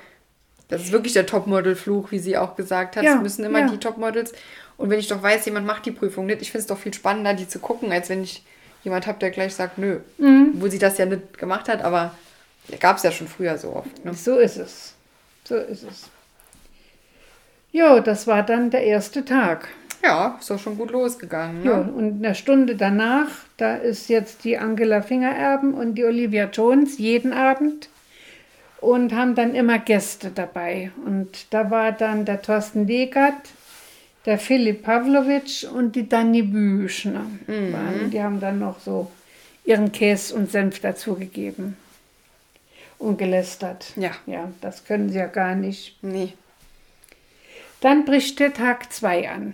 das 0.67 0.83
ist 0.83 0.91
wirklich 0.91 1.13
der 1.13 1.25
Topmodel-Fluch, 1.25 2.11
wie 2.11 2.19
sie 2.19 2.37
auch 2.37 2.55
gesagt 2.55 2.97
hat. 2.97 3.03
Ja, 3.03 3.15
es 3.15 3.21
müssen 3.21 3.45
immer 3.45 3.61
ja. 3.61 3.67
die 3.67 3.77
Topmodels. 3.77 4.33
Und 4.77 4.89
wenn 4.89 4.99
ich 4.99 5.07
doch 5.07 5.21
weiß, 5.21 5.45
jemand 5.45 5.65
macht 5.65 5.85
die 5.85 5.91
Prüfung 5.91 6.25
nicht, 6.25 6.41
ich 6.41 6.51
finde 6.51 6.61
es 6.61 6.67
doch 6.67 6.77
viel 6.77 6.93
spannender, 6.93 7.33
die 7.33 7.47
zu 7.47 7.59
gucken, 7.59 7.91
als 7.91 8.09
wenn 8.09 8.23
ich 8.23 8.43
jemand 8.83 9.07
habe, 9.07 9.19
der 9.19 9.31
gleich 9.31 9.55
sagt, 9.55 9.77
nö. 9.77 9.99
Mhm. 10.17 10.53
Wo 10.55 10.67
sie 10.67 10.79
das 10.79 10.97
ja 10.97 11.05
nicht 11.05 11.37
gemacht 11.37 11.69
hat, 11.69 11.81
aber 11.83 12.15
gab 12.79 12.97
es 12.97 13.03
ja 13.03 13.11
schon 13.11 13.27
früher 13.27 13.57
so 13.57 13.73
oft. 13.73 14.05
Ne? 14.05 14.13
So 14.13 14.37
ist 14.37 14.57
es. 14.57 14.93
So 15.43 15.55
ist 15.55 15.83
es. 15.83 16.09
Jo, 17.71 17.99
das 17.99 18.25
war 18.27 18.43
dann 18.43 18.69
der 18.69 18.83
erste 18.83 19.25
Tag. 19.25 19.67
Ja, 20.03 20.37
ist 20.39 20.49
doch 20.49 20.59
schon 20.59 20.77
gut 20.77 20.91
losgegangen. 20.91 21.63
Ne? 21.63 21.69
Jo, 21.69 21.75
und 21.75 22.23
eine 22.23 22.35
Stunde 22.35 22.75
danach, 22.75 23.27
da 23.57 23.75
ist 23.75 24.07
jetzt 24.07 24.43
die 24.43 24.57
Angela 24.57 25.01
Fingererben 25.01 25.73
und 25.73 25.95
die 25.95 26.05
Olivia 26.05 26.45
Jones 26.45 26.97
jeden 26.97 27.33
Abend 27.33 27.89
und 28.81 29.13
haben 29.13 29.35
dann 29.35 29.55
immer 29.55 29.79
Gäste 29.79 30.29
dabei. 30.29 30.91
Und 31.05 31.47
da 31.53 31.71
war 31.71 31.91
dann 31.91 32.25
der 32.25 32.41
Thorsten 32.41 32.87
Legert, 32.87 33.49
der 34.25 34.39
Philipp 34.39 34.83
Pavlovic 34.83 35.67
und 35.73 35.95
die 35.95 36.07
Dani 36.09 36.41
Büchner. 36.41 37.25
Waren- 37.47 38.09
Die 38.11 38.21
haben 38.21 38.39
dann 38.39 38.59
noch 38.59 38.79
so 38.79 39.11
ihren 39.65 39.91
Käse 39.91 40.35
und 40.35 40.51
Senf 40.51 40.79
dazugegeben 40.79 41.75
und 42.97 43.17
gelästert. 43.17 43.93
Ja. 43.95 44.11
Ja, 44.25 44.51
das 44.61 44.85
können 44.85 45.09
sie 45.09 45.17
ja 45.19 45.27
gar 45.27 45.55
nicht. 45.55 45.97
Nee. 46.03 46.33
Dann 47.81 48.05
bricht 48.05 48.39
der 48.39 48.53
Tag 48.53 48.91
2 48.91 49.29
an. 49.29 49.53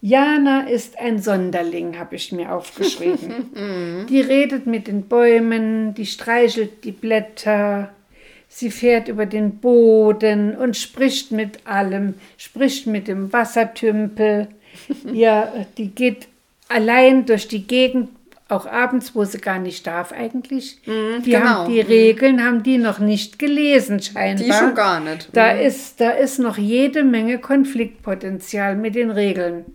Jana 0.00 0.68
ist 0.68 0.96
ein 0.98 1.20
Sonderling, 1.20 1.98
habe 1.98 2.14
ich 2.16 2.30
mir 2.30 2.52
aufgeschrieben. 2.52 4.06
die 4.08 4.20
redet 4.20 4.66
mit 4.66 4.86
den 4.86 5.08
Bäumen, 5.08 5.94
die 5.94 6.06
streichelt 6.06 6.84
die 6.84 6.92
Blätter, 6.92 7.92
sie 8.48 8.70
fährt 8.70 9.08
über 9.08 9.26
den 9.26 9.58
Boden 9.58 10.56
und 10.56 10.76
spricht 10.76 11.30
mit 11.32 11.66
allem, 11.66 12.14
spricht 12.36 12.86
mit 12.86 13.08
dem 13.08 13.32
Wassertümpel. 13.32 14.48
ja, 15.12 15.52
die 15.76 15.88
geht 15.88 16.28
allein 16.68 17.26
durch 17.26 17.48
die 17.48 17.66
Gegend, 17.66 18.10
auch 18.50 18.64
abends, 18.66 19.14
wo 19.14 19.24
sie 19.26 19.38
gar 19.38 19.58
nicht 19.58 19.86
darf 19.86 20.10
eigentlich. 20.10 20.78
die, 20.86 21.30
genau. 21.32 21.44
haben, 21.46 21.70
die 21.72 21.80
Regeln 21.82 22.42
haben 22.42 22.62
die 22.62 22.78
noch 22.78 22.98
nicht 22.98 23.38
gelesen 23.38 24.00
scheinbar. 24.00 24.46
Die 24.46 24.52
schon 24.52 24.74
gar 24.74 25.00
nicht. 25.00 25.28
Da 25.34 25.52
Mhm. 25.52 25.60
ist, 25.60 26.00
da 26.00 26.10
ist 26.12 26.38
noch 26.38 26.56
jede 26.56 27.04
Menge 27.04 27.38
Konfliktpotenzial 27.38 28.74
mit 28.76 28.94
den 28.94 29.10
Regeln. 29.10 29.66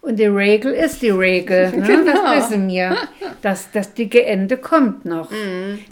Und 0.00 0.18
die 0.18 0.26
Regel 0.26 0.72
ist 0.72 1.02
die 1.02 1.10
Regel. 1.10 1.70
Ne? 1.76 1.86
Genau. 1.86 2.12
Das 2.12 2.50
wissen 2.50 2.68
wir. 2.68 2.96
Das, 3.42 3.70
das 3.70 3.94
dicke 3.94 4.24
Ende 4.24 4.56
kommt 4.56 5.04
noch. 5.04 5.30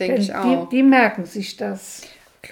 Denke 0.00 0.14
Mhm, 0.16 0.20
ich 0.20 0.34
auch. 0.34 0.68
Die, 0.68 0.76
die 0.78 0.82
merken 0.82 1.26
sich 1.26 1.56
das. 1.56 2.02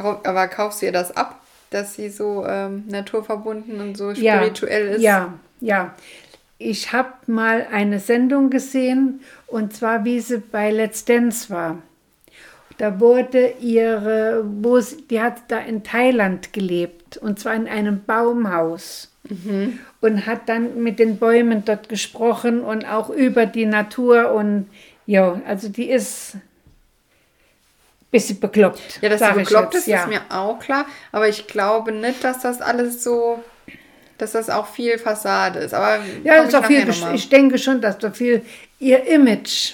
Aber 0.00 0.48
kaufst 0.48 0.82
du 0.82 0.86
ihr 0.86 0.92
das 0.92 1.16
ab, 1.16 1.40
dass 1.70 1.94
sie 1.94 2.08
so 2.08 2.44
ähm, 2.46 2.84
naturverbunden 2.88 3.80
und 3.80 3.96
so 3.96 4.10
Ja, 4.12 4.36
spirituell 4.36 4.88
ist? 4.88 5.02
Ja, 5.02 5.34
ja. 5.60 5.94
Ich 6.58 6.92
habe 6.92 7.12
mal 7.26 7.66
eine 7.70 7.98
Sendung 7.98 8.48
gesehen 8.48 9.20
und 9.46 9.74
zwar, 9.74 10.04
wie 10.04 10.20
sie 10.20 10.38
bei 10.38 10.70
Let's 10.70 11.04
Dance 11.04 11.50
war. 11.50 11.78
Da 12.78 13.00
wurde 13.00 13.54
ihre, 13.60 14.44
wo 14.62 14.80
sie, 14.80 15.02
die 15.02 15.20
hat 15.20 15.42
da 15.48 15.58
in 15.58 15.82
Thailand 15.82 16.52
gelebt 16.52 17.16
und 17.16 17.38
zwar 17.38 17.54
in 17.54 17.68
einem 17.68 18.02
Baumhaus 18.04 19.10
und 20.00 20.26
hat 20.26 20.48
dann 20.48 20.82
mit 20.82 20.98
den 20.98 21.18
Bäumen 21.18 21.64
dort 21.64 21.88
gesprochen 21.88 22.60
und 22.60 22.84
auch 22.84 23.10
über 23.10 23.46
die 23.46 23.66
Natur 23.66 24.32
und 24.32 24.68
ja, 25.06 25.40
also 25.46 25.68
die 25.68 25.90
ist 25.90 26.36
bisschen 28.14 28.38
bekloppt. 28.38 29.00
Ja, 29.02 29.08
dass 29.08 29.20
sie 29.20 29.32
bekloppt 29.32 29.74
ist, 29.74 29.86
ja. 29.88 30.02
ist 30.02 30.08
mir 30.08 30.22
auch 30.30 30.60
klar. 30.60 30.86
Aber 31.12 31.28
ich 31.28 31.46
glaube 31.46 31.92
nicht, 31.92 32.22
dass 32.22 32.40
das 32.40 32.60
alles 32.60 33.02
so, 33.02 33.42
dass 34.18 34.32
das 34.32 34.48
auch 34.48 34.68
viel 34.68 34.98
Fassade 34.98 35.58
ist. 35.58 35.74
Aber 35.74 35.98
Ja, 36.22 36.36
ist 36.44 36.54
auch 36.54 36.64
viel, 36.64 36.88
ich 37.12 37.28
denke 37.28 37.58
schon, 37.58 37.80
dass 37.80 37.98
da 37.98 38.12
viel 38.12 38.42
ihr 38.84 39.06
Image, 39.06 39.72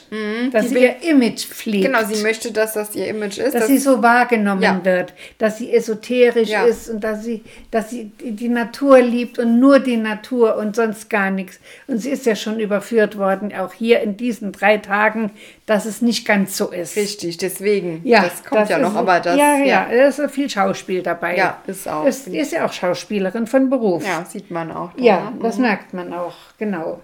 dass 0.52 0.62
die 0.68 0.74
sie 0.74 0.78
ihr 0.80 1.02
Image 1.02 1.44
pflegt. 1.46 1.84
Genau, 1.86 2.04
sie 2.04 2.22
möchte, 2.22 2.52
dass 2.52 2.74
das 2.74 2.94
ihr 2.94 3.08
Image 3.08 3.38
ist. 3.38 3.54
dass 3.54 3.62
dass- 3.62 3.66
sie 3.66 3.78
so 3.78 4.02
wahrgenommen 4.02 4.62
Ja. 4.62 4.80
wird, 4.84 5.12
dass 5.38 5.58
sie 5.58 5.72
esoterisch 5.72 6.48
Ja. 6.48 6.64
ist 6.64 6.88
und 6.88 7.02
dass 7.02 7.24
sie, 7.24 7.42
dass 7.70 7.90
sie 7.90 8.12
die 8.20 8.48
Natur 8.48 9.00
liebt 9.00 9.38
und 9.38 9.58
nur 9.58 9.80
die 9.80 9.96
Natur 9.96 10.56
und 10.56 10.76
sonst 10.76 11.10
gar 11.10 11.30
nichts. 11.30 11.58
Und 11.88 11.98
sie 11.98 12.10
ist 12.10 12.24
ja 12.26 12.36
schon 12.36 12.60
überführt 12.60 13.18
worden, 13.18 13.52
auch 13.54 13.72
hier 13.72 14.00
in 14.00 14.16
diesen 14.16 14.52
drei 14.52 14.78
Tagen, 14.78 15.30
dass 15.66 15.84
es 15.86 16.00
nicht 16.02 16.26
ganz 16.26 16.56
so 16.56 16.68
ist. 16.70 16.96
Richtig, 16.96 17.36
deswegen. 17.38 18.00
Ja, 18.04 18.22
das 18.22 18.44
kommt 18.44 18.68
ja 18.70 18.76
ist- 18.76 18.82
noch, 18.82 18.94
aber 18.94 19.20
das. 19.20 19.36
Ja, 19.36 19.56
ja, 19.58 19.86
da 19.90 20.06
ist 20.06 20.20
viel 20.30 20.48
Schauspiel 20.48 21.02
dabei. 21.02 21.36
Ja, 21.36 21.58
ist 21.66 21.88
auch. 21.88 22.04
Ist, 22.06 22.28
ist 22.28 22.52
ja 22.52 22.64
auch 22.66 22.72
Schauspielerin 22.72 23.46
von 23.46 23.68
Beruf. 23.70 24.04
Ja, 24.06 24.24
sieht 24.24 24.50
man 24.50 24.70
auch. 24.72 24.90
da, 24.96 25.02
Ja, 25.02 25.16
ne? 25.30 25.38
das 25.42 25.58
merkt 25.58 25.94
man 25.94 26.12
auch, 26.12 26.34
genau. 26.58 27.00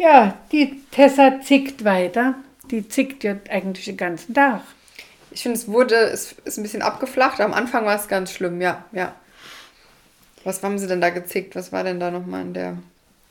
Ja, 0.00 0.34
die 0.50 0.80
Tessa 0.90 1.40
zickt 1.42 1.84
weiter. 1.84 2.34
Die 2.70 2.88
zickt 2.88 3.22
ja 3.22 3.36
eigentlich 3.50 3.84
den 3.84 3.98
ganzen 3.98 4.32
Tag. 4.32 4.62
Ich 5.30 5.42
finde, 5.42 5.58
es 5.58 5.68
wurde, 5.68 5.94
es 5.94 6.34
ist 6.44 6.56
ein 6.56 6.62
bisschen 6.62 6.80
abgeflacht. 6.80 7.40
Am 7.40 7.52
Anfang 7.52 7.84
war 7.84 7.96
es 7.96 8.08
ganz 8.08 8.32
schlimm, 8.32 8.62
ja, 8.62 8.84
ja. 8.92 9.14
Was 10.42 10.62
haben 10.62 10.78
sie 10.78 10.86
denn 10.86 11.02
da 11.02 11.10
gezickt? 11.10 11.54
Was 11.54 11.70
war 11.70 11.84
denn 11.84 12.00
da 12.00 12.10
nochmal 12.10 12.42
in 12.42 12.54
der. 12.54 12.76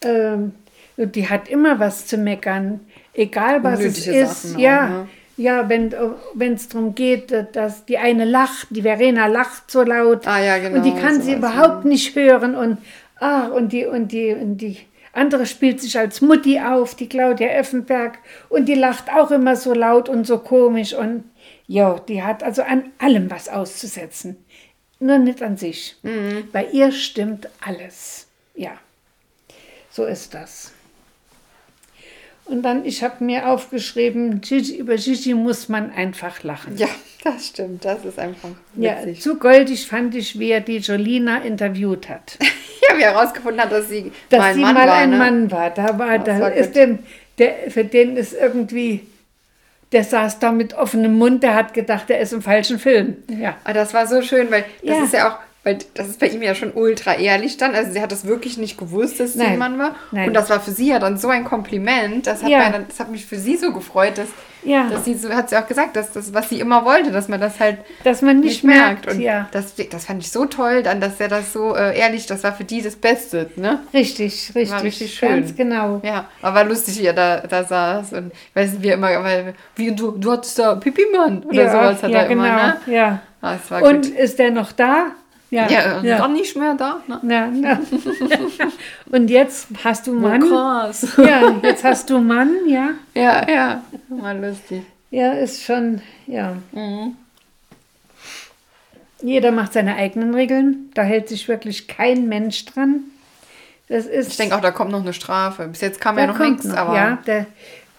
Ähm, 0.03 0.53
die 0.95 1.27
hat 1.27 1.49
immer 1.49 1.79
was 1.79 2.05
zu 2.05 2.17
meckern, 2.17 2.81
egal 3.13 3.63
was 3.63 3.79
es 3.79 4.05
Unnötige 4.05 4.19
ist. 4.19 4.43
Sachen 4.43 4.55
auch, 4.55 4.59
ja, 4.59 4.87
ne? 4.89 5.07
ja, 5.37 5.69
wenn 5.69 6.53
es 6.53 6.67
darum 6.67 6.93
geht, 6.93 7.33
dass 7.53 7.85
die 7.85 7.97
eine 7.97 8.25
lacht, 8.25 8.67
die 8.69 8.83
Verena 8.83 9.25
lacht 9.25 9.71
so 9.71 9.81
laut 9.81 10.27
Ah, 10.27 10.39
ja, 10.39 10.59
genau, 10.59 10.77
und 10.77 10.83
die 10.83 10.93
kann 10.93 11.21
sie 11.21 11.33
sowas, 11.33 11.51
überhaupt 11.51 11.85
nicht 11.85 12.15
hören 12.15 12.55
und 12.55 12.77
Ah, 13.19 13.47
und 13.47 13.73
die, 13.73 13.85
und 13.85 14.11
die, 14.13 14.33
und 14.33 14.57
die 14.57 14.77
andere 15.19 15.45
spielt 15.45 15.81
sich 15.81 15.97
als 15.97 16.21
Mutti 16.21 16.59
auf, 16.59 16.95
die 16.95 17.09
Claudia 17.09 17.49
Effenberg, 17.49 18.17
und 18.49 18.65
die 18.65 18.75
lacht 18.75 19.09
auch 19.11 19.31
immer 19.31 19.55
so 19.55 19.73
laut 19.73 20.09
und 20.09 20.25
so 20.25 20.39
komisch. 20.39 20.93
Und 20.93 21.25
ja, 21.67 21.99
die 21.99 22.23
hat 22.23 22.41
also 22.41 22.63
an 22.63 22.91
allem 22.97 23.29
was 23.29 23.49
auszusetzen. 23.49 24.37
Nur 24.99 25.17
nicht 25.19 25.41
an 25.43 25.57
sich. 25.57 25.95
Bei 26.51 26.65
ihr 26.65 26.91
stimmt 26.91 27.47
alles. 27.65 28.27
Ja, 28.55 28.71
so 29.91 30.05
ist 30.05 30.33
das. 30.33 30.73
Und 32.49 32.63
dann, 32.63 32.83
ich 32.85 33.03
habe 33.03 33.23
mir 33.23 33.47
aufgeschrieben, 33.49 34.41
Gigi, 34.41 34.75
über 34.77 34.95
Gigi 34.95 35.33
muss 35.35 35.69
man 35.69 35.91
einfach 35.91 36.41
lachen. 36.43 36.75
Ja, 36.77 36.87
das 37.23 37.47
stimmt. 37.47 37.85
Das 37.85 38.03
ist 38.05 38.17
einfach 38.17 38.49
Ja, 38.75 38.97
witzig. 39.03 39.21
zu 39.21 39.37
goldig 39.37 39.85
fand 39.87 40.15
ich, 40.15 40.39
wie 40.39 40.49
er 40.51 40.61
die 40.61 40.77
Jolina 40.77 41.39
interviewt 41.43 42.09
hat. 42.09 42.37
Ja, 42.91 42.97
wie 42.97 43.03
herausgefunden 43.03 43.61
hat, 43.61 43.71
dass 43.71 43.87
sie 43.89 44.11
Dass 44.29 44.39
mal 44.39 44.47
ein 44.47 44.55
sie 44.55 44.61
Mann 44.61 44.73
mal 44.73 44.87
war. 44.87 44.95
ein 44.95 45.09
ne? 45.11 45.17
Mann 45.17 45.51
war. 45.51 45.69
Da 45.69 45.99
war, 45.99 46.17
Das 46.17 46.37
da 46.39 46.39
war 46.45 46.53
ist 46.53 46.75
dem, 46.75 46.99
der, 47.37 47.69
für 47.69 47.83
den 47.85 48.17
ist 48.17 48.33
irgendwie, 48.33 49.01
der 49.91 50.03
saß 50.03 50.39
da 50.39 50.51
mit 50.51 50.73
offenem 50.73 51.13
Mund, 51.13 51.43
der 51.43 51.53
hat 51.53 51.75
gedacht, 51.75 52.09
er 52.09 52.19
ist 52.19 52.33
im 52.33 52.41
falschen 52.41 52.79
Film. 52.79 53.17
Ja. 53.27 53.57
Aber 53.63 53.73
das 53.75 53.93
war 53.93 54.07
so 54.07 54.23
schön, 54.23 54.49
weil 54.49 54.63
das 54.83 54.97
Ja. 54.97 55.03
ist 55.03 55.13
ja 55.13 55.29
auch, 55.29 55.37
weil 55.63 55.77
das 55.93 56.07
ist 56.07 56.19
bei 56.19 56.27
ihm 56.27 56.41
ja 56.41 56.55
schon 56.55 56.71
ultra 56.73 57.15
ehrlich 57.15 57.57
dann. 57.57 57.75
Also 57.75 57.91
sie 57.91 58.01
hat 58.01 58.11
das 58.13 58.25
wirklich 58.25 58.57
nicht 58.57 58.77
gewusst, 58.77 59.19
dass 59.19 59.33
sie 59.33 59.41
ein 59.41 59.57
Mann 59.57 59.77
war. 59.77 59.95
Nein. 60.11 60.29
Und 60.29 60.33
das 60.33 60.49
war 60.49 60.59
für 60.61 60.71
sie 60.71 60.87
ja 60.89 60.99
dann 60.99 61.17
so 61.17 61.27
ein 61.27 61.43
Kompliment. 61.43 62.27
Das 62.27 62.41
hat, 62.43 62.49
Ja. 62.49 62.59
mir 62.65 62.71
dann, 62.71 62.85
das 62.87 62.99
hat 62.99 63.11
mich 63.11 63.25
für 63.25 63.37
sie 63.37 63.57
so 63.57 63.73
gefreut, 63.73 64.17
dass, 64.17 64.29
Ja. 64.63 64.87
dass 64.89 65.03
sie 65.03 65.15
so, 65.15 65.29
hat 65.29 65.49
sie 65.49 65.57
auch 65.57 65.67
gesagt, 65.67 65.97
dass 65.97 66.13
das, 66.13 66.33
was 66.33 66.47
sie 66.47 66.61
immer 66.61 66.85
wollte, 66.85 67.11
dass 67.11 67.27
man 67.27 67.41
das 67.41 67.59
halt 67.59 67.77
Dass 68.05 68.21
man 68.21 68.39
nicht, 68.39 68.63
merkt. 68.63 69.07
Und 69.11 69.19
ja, 69.19 69.49
das, 69.51 69.73
das 69.75 70.05
fand 70.05 70.23
ich 70.23 70.31
so 70.31 70.45
toll, 70.45 70.81
dann, 70.81 71.01
dass 71.01 71.19
er 71.19 71.27
das 71.27 71.51
so 71.51 71.75
äh, 71.75 71.97
ehrlich, 71.97 72.25
das 72.25 72.43
war 72.43 72.53
für 72.53 72.63
die 72.63 72.81
das 72.81 72.95
Beste, 72.95 73.49
ne? 73.57 73.79
richtig, 73.93 74.51
richtig. 74.55 74.71
War 74.71 74.83
richtig 74.83 75.13
schön. 75.13 75.29
Ganz 75.29 75.55
genau. 75.57 75.99
Ja, 76.03 76.25
aber 76.41 76.55
war 76.55 76.63
lustig, 76.65 76.99
wie 76.99 77.05
er 77.05 77.13
da, 77.13 77.41
da 77.41 77.65
saß 77.65 78.13
und 78.13 78.31
weiß 78.53 78.71
nicht, 78.73 78.83
wie 78.83 78.87
er 78.89 78.93
immer, 78.95 79.23
weil, 79.23 79.53
wie 79.75 79.91
du, 79.93 80.11
du 80.11 80.31
hattest 80.31 80.57
da 80.57 80.75
Pipi 80.75 81.05
Mann 81.15 81.43
oder 81.43 81.63
ja, 81.65 81.71
sowas 81.71 82.01
hat 82.03 82.11
ja, 82.11 82.19
er 82.19 82.27
genau. 82.29 82.43
immer, 82.45 82.55
ne? 82.55 82.77
Ja. 82.87 83.19
Ah, 83.41 83.55
es 83.61 83.69
war 83.71 83.83
Und 83.83 84.05
gut. 84.07 84.17
ist 84.17 84.39
der 84.39 84.51
noch 84.51 84.71
da? 84.71 85.07
Ja. 85.51 85.67
Ja, 85.69 86.01
ja. 86.03 86.17
dann 86.19 86.33
nicht 86.33 86.55
mehr 86.55 86.75
da, 86.75 87.01
ne? 87.07 87.19
Ja, 87.23 87.47
ja. 87.47 87.79
Und 89.11 89.29
jetzt 89.29 89.67
hast 89.83 90.05
du 90.05 90.13
Mann. 90.13 90.41
krass. 90.41 91.07
Ja, 91.17 91.55
jetzt 91.63 91.83
hast 91.83 92.09
du 92.09 92.19
Mann, 92.19 92.51
ja. 92.67 92.91
Ja, 93.15 93.49
ja, 93.49 93.83
war 94.09 94.33
lustig. 94.35 94.83
Ja, 95.09 95.31
ist 95.31 95.63
schon, 95.63 96.01
ja. 96.27 96.55
Mhm. 96.71 97.15
Jeder 99.21 99.51
macht 99.51 99.73
seine 99.73 99.95
eigenen 99.95 100.33
Regeln. 100.33 100.91
Da 100.93 101.01
hält 101.01 101.27
sich 101.27 101.47
wirklich 101.47 101.87
kein 101.87 102.27
Mensch 102.29 102.65
dran. 102.65 103.05
Das 103.89 104.05
ist. 104.05 104.29
Ich 104.29 104.37
denke 104.37 104.55
auch, 104.55 104.61
da 104.61 104.71
kommt 104.71 104.91
noch 104.91 105.01
eine 105.01 105.13
Strafe. 105.13 105.67
Bis 105.67 105.81
jetzt 105.81 105.99
kam 105.99 106.17
ja 106.17 106.27
noch 106.27 106.37
nichts, 106.37 106.65
noch, 106.65 106.77
aber 106.77 106.95
Ja, 106.95 107.17
der, 107.25 107.47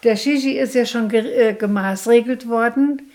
der 0.03 0.15
Shishi 0.15 0.57
ist 0.57 0.73
ja 0.73 0.85
schon 0.85 1.09
ge 1.09 1.49
äh, 1.49 1.53
gemaßregelt 1.53 2.47
worden 2.47 3.10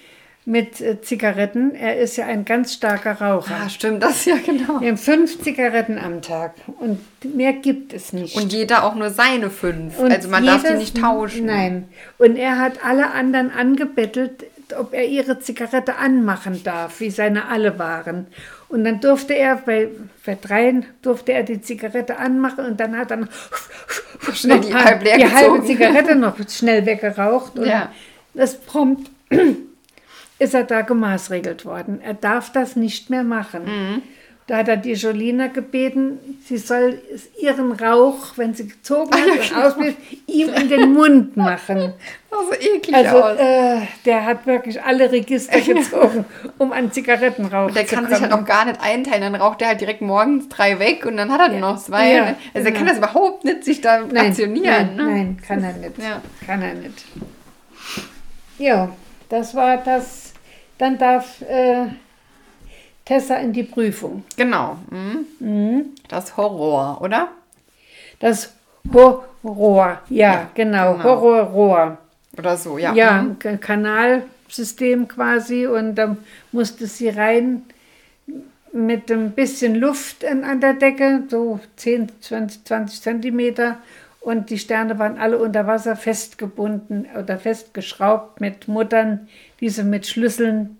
mit 0.48 0.80
äh, 0.80 1.00
Zigaretten. 1.02 1.74
Er 1.74 1.98
ist 1.98 2.16
ja 2.16 2.26
ein 2.26 2.44
ganz 2.44 2.72
starker 2.72 3.20
Raucher. 3.20 3.54
ah, 3.64 3.68
stimmt 3.68 4.02
das 4.02 4.24
ja 4.24 4.36
genau. 4.36 4.80
Wir 4.80 4.88
haben 4.90 4.96
fünf 4.96 5.42
Zigaretten 5.42 5.98
am 5.98 6.22
Tag 6.22 6.54
und 6.78 7.00
mehr 7.34 7.52
gibt 7.52 7.92
es 7.92 8.12
nicht. 8.12 8.36
Und 8.36 8.52
jeder 8.52 8.84
auch 8.84 8.94
nur 8.94 9.10
seine 9.10 9.50
fünf. 9.50 9.98
Und 9.98 10.12
also 10.12 10.28
man 10.28 10.46
darf 10.46 10.62
die 10.62 10.68
jedes- 10.68 10.80
nicht 10.80 10.96
tauschen. 11.00 11.46
Nein. 11.46 11.88
Und 12.18 12.36
er 12.36 12.58
hat 12.58 12.84
alle 12.84 13.10
anderen 13.10 13.50
angebettelt, 13.50 14.44
ob 14.78 14.94
er 14.94 15.04
ihre 15.06 15.40
Zigarette 15.40 15.96
anmachen 15.96 16.62
darf, 16.64 17.00
wie 17.00 17.10
seine 17.10 17.48
alle 17.48 17.78
waren. 17.80 18.28
Und 18.68 18.84
dann 18.84 19.00
durfte 19.00 19.34
er, 19.34 19.56
bei, 19.56 19.88
bei 20.24 20.36
dreien 20.40 20.86
durfte 21.02 21.32
er 21.32 21.42
die 21.42 21.60
Zigarette 21.60 22.18
anmachen 22.18 22.66
und 22.66 22.78
dann 22.80 22.96
hat 22.96 23.10
er 23.10 23.16
noch 23.18 23.28
Schnell 24.32 24.60
die 24.60 24.74
halb 24.74 25.04
die 25.04 25.10
halbe. 25.28 25.64
Zigarette 25.64 26.14
noch 26.16 26.36
schnell 26.48 26.84
weggeraucht. 26.86 27.58
Und 27.58 27.66
Ja. 27.66 27.92
das 28.34 28.56
prompt 28.60 29.08
ist 30.38 30.54
er 30.54 30.64
da 30.64 30.82
gemaßregelt 30.82 31.64
worden. 31.64 32.00
Er 32.02 32.14
darf 32.14 32.52
das 32.52 32.76
nicht 32.76 33.10
mehr 33.10 33.24
machen. 33.24 33.64
Mhm. 33.64 34.02
Da 34.48 34.58
hat 34.58 34.68
er 34.68 34.76
die 34.76 34.92
Jolina 34.92 35.48
gebeten, 35.48 36.18
sie 36.44 36.56
soll 36.58 37.02
ihren 37.36 37.72
Rauch, 37.72 38.34
wenn 38.36 38.54
sie 38.54 38.68
gezogen 38.68 39.10
hat 39.12 39.26
und 39.26 39.56
ausbläst, 39.56 39.96
ihm 40.28 40.50
in 40.54 40.68
den 40.68 40.92
Mund 40.92 41.36
machen. 41.36 41.94
Sah 42.30 42.36
so 42.48 42.52
eklig 42.52 42.94
Also 42.94 43.24
aus. 43.24 43.36
äh, 43.40 43.80
der 44.04 44.24
hat 44.24 44.46
wirklich 44.46 44.80
alle 44.80 45.10
Register 45.10 45.60
gezogen, 45.74 46.24
um 46.58 46.70
an 46.70 46.92
Zigarettenrauch 46.92 47.72
Der 47.72 47.88
zu 47.88 47.96
kann 47.96 48.04
kommen. 48.04 48.14
sich 48.14 48.22
halt 48.22 48.32
auch 48.40 48.44
gar 48.44 48.66
nicht 48.66 48.80
einteilen. 48.80 49.22
Dann 49.32 49.34
raucht 49.34 49.62
er 49.62 49.68
halt 49.68 49.80
direkt 49.80 50.00
morgens 50.02 50.48
drei 50.48 50.78
weg 50.78 51.04
und 51.06 51.16
dann 51.16 51.32
hat 51.32 51.40
er 51.40 51.48
nur 51.48 51.72
noch 51.72 51.78
zwei. 51.82 52.12
Ja, 52.12 52.24
ne? 52.26 52.36
Also 52.54 52.66
er 52.68 52.72
genau. 52.72 52.76
kann 52.76 52.86
das 52.86 52.98
überhaupt 52.98 53.44
nicht 53.44 53.64
sich 53.64 53.80
da 53.80 53.98
nein, 54.06 54.28
aktionieren. 54.28 54.94
Nein, 54.94 54.96
ne? 54.96 55.02
nein, 55.04 55.36
kann 55.44 55.64
er 55.64 55.72
nicht. 55.72 55.98
Ja. 55.98 56.22
Kann 56.46 56.62
er 56.62 56.74
nicht. 56.74 57.04
Ja, 58.58 58.90
das 59.28 59.54
war 59.54 59.78
das. 59.78 60.32
Dann 60.78 60.98
darf 60.98 61.40
äh, 61.42 61.86
Tessa 63.04 63.36
in 63.36 63.52
die 63.52 63.62
Prüfung. 63.62 64.24
Genau. 64.36 64.76
Mhm. 64.90 65.86
Das 66.08 66.36
Horror, 66.36 67.00
oder? 67.00 67.28
Das 68.18 68.52
Horror, 68.92 70.00
ja, 70.08 70.50
genau, 70.54 70.92
genau. 70.94 71.04
Horrorrohr. 71.04 71.98
Oder 72.36 72.56
so, 72.56 72.78
ja. 72.78 72.92
Ja, 72.94 73.22
Mhm. 73.22 73.60
Kanalsystem 73.60 75.08
quasi 75.08 75.66
und 75.66 75.94
da 75.94 76.16
musste 76.52 76.86
sie 76.86 77.08
rein 77.08 77.62
mit 78.72 79.10
ein 79.10 79.30
bisschen 79.30 79.76
Luft 79.76 80.24
an, 80.24 80.44
an 80.44 80.60
der 80.60 80.74
Decke, 80.74 81.22
so 81.28 81.60
10, 81.76 82.12
20, 82.20 82.64
20 82.64 83.00
Zentimeter 83.02 83.78
und 84.26 84.50
die 84.50 84.58
Sterne 84.58 84.98
waren 84.98 85.18
alle 85.18 85.38
unter 85.38 85.68
Wasser 85.68 85.94
festgebunden 85.94 87.06
oder 87.16 87.38
festgeschraubt 87.38 88.40
mit 88.40 88.66
Muttern, 88.66 89.28
die 89.60 89.68
sie 89.68 89.84
mit 89.84 90.04
Schlüsseln 90.04 90.78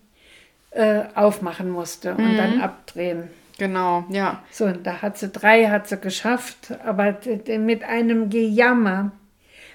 äh, 0.73 1.03
aufmachen 1.15 1.71
musste 1.71 2.17
und 2.17 2.37
dann 2.37 2.61
abdrehen. 2.61 3.29
Genau, 3.57 4.05
ja. 4.09 4.43
So, 4.51 4.65
und 4.65 4.85
da 4.85 5.01
hat 5.01 5.17
sie 5.17 5.29
drei, 5.29 5.67
hat 5.69 5.87
sie 5.87 5.97
geschafft, 5.97 6.73
aber 6.85 7.19
mit 7.47 7.85
einem 7.85 8.31
Gejammer, 8.31 9.13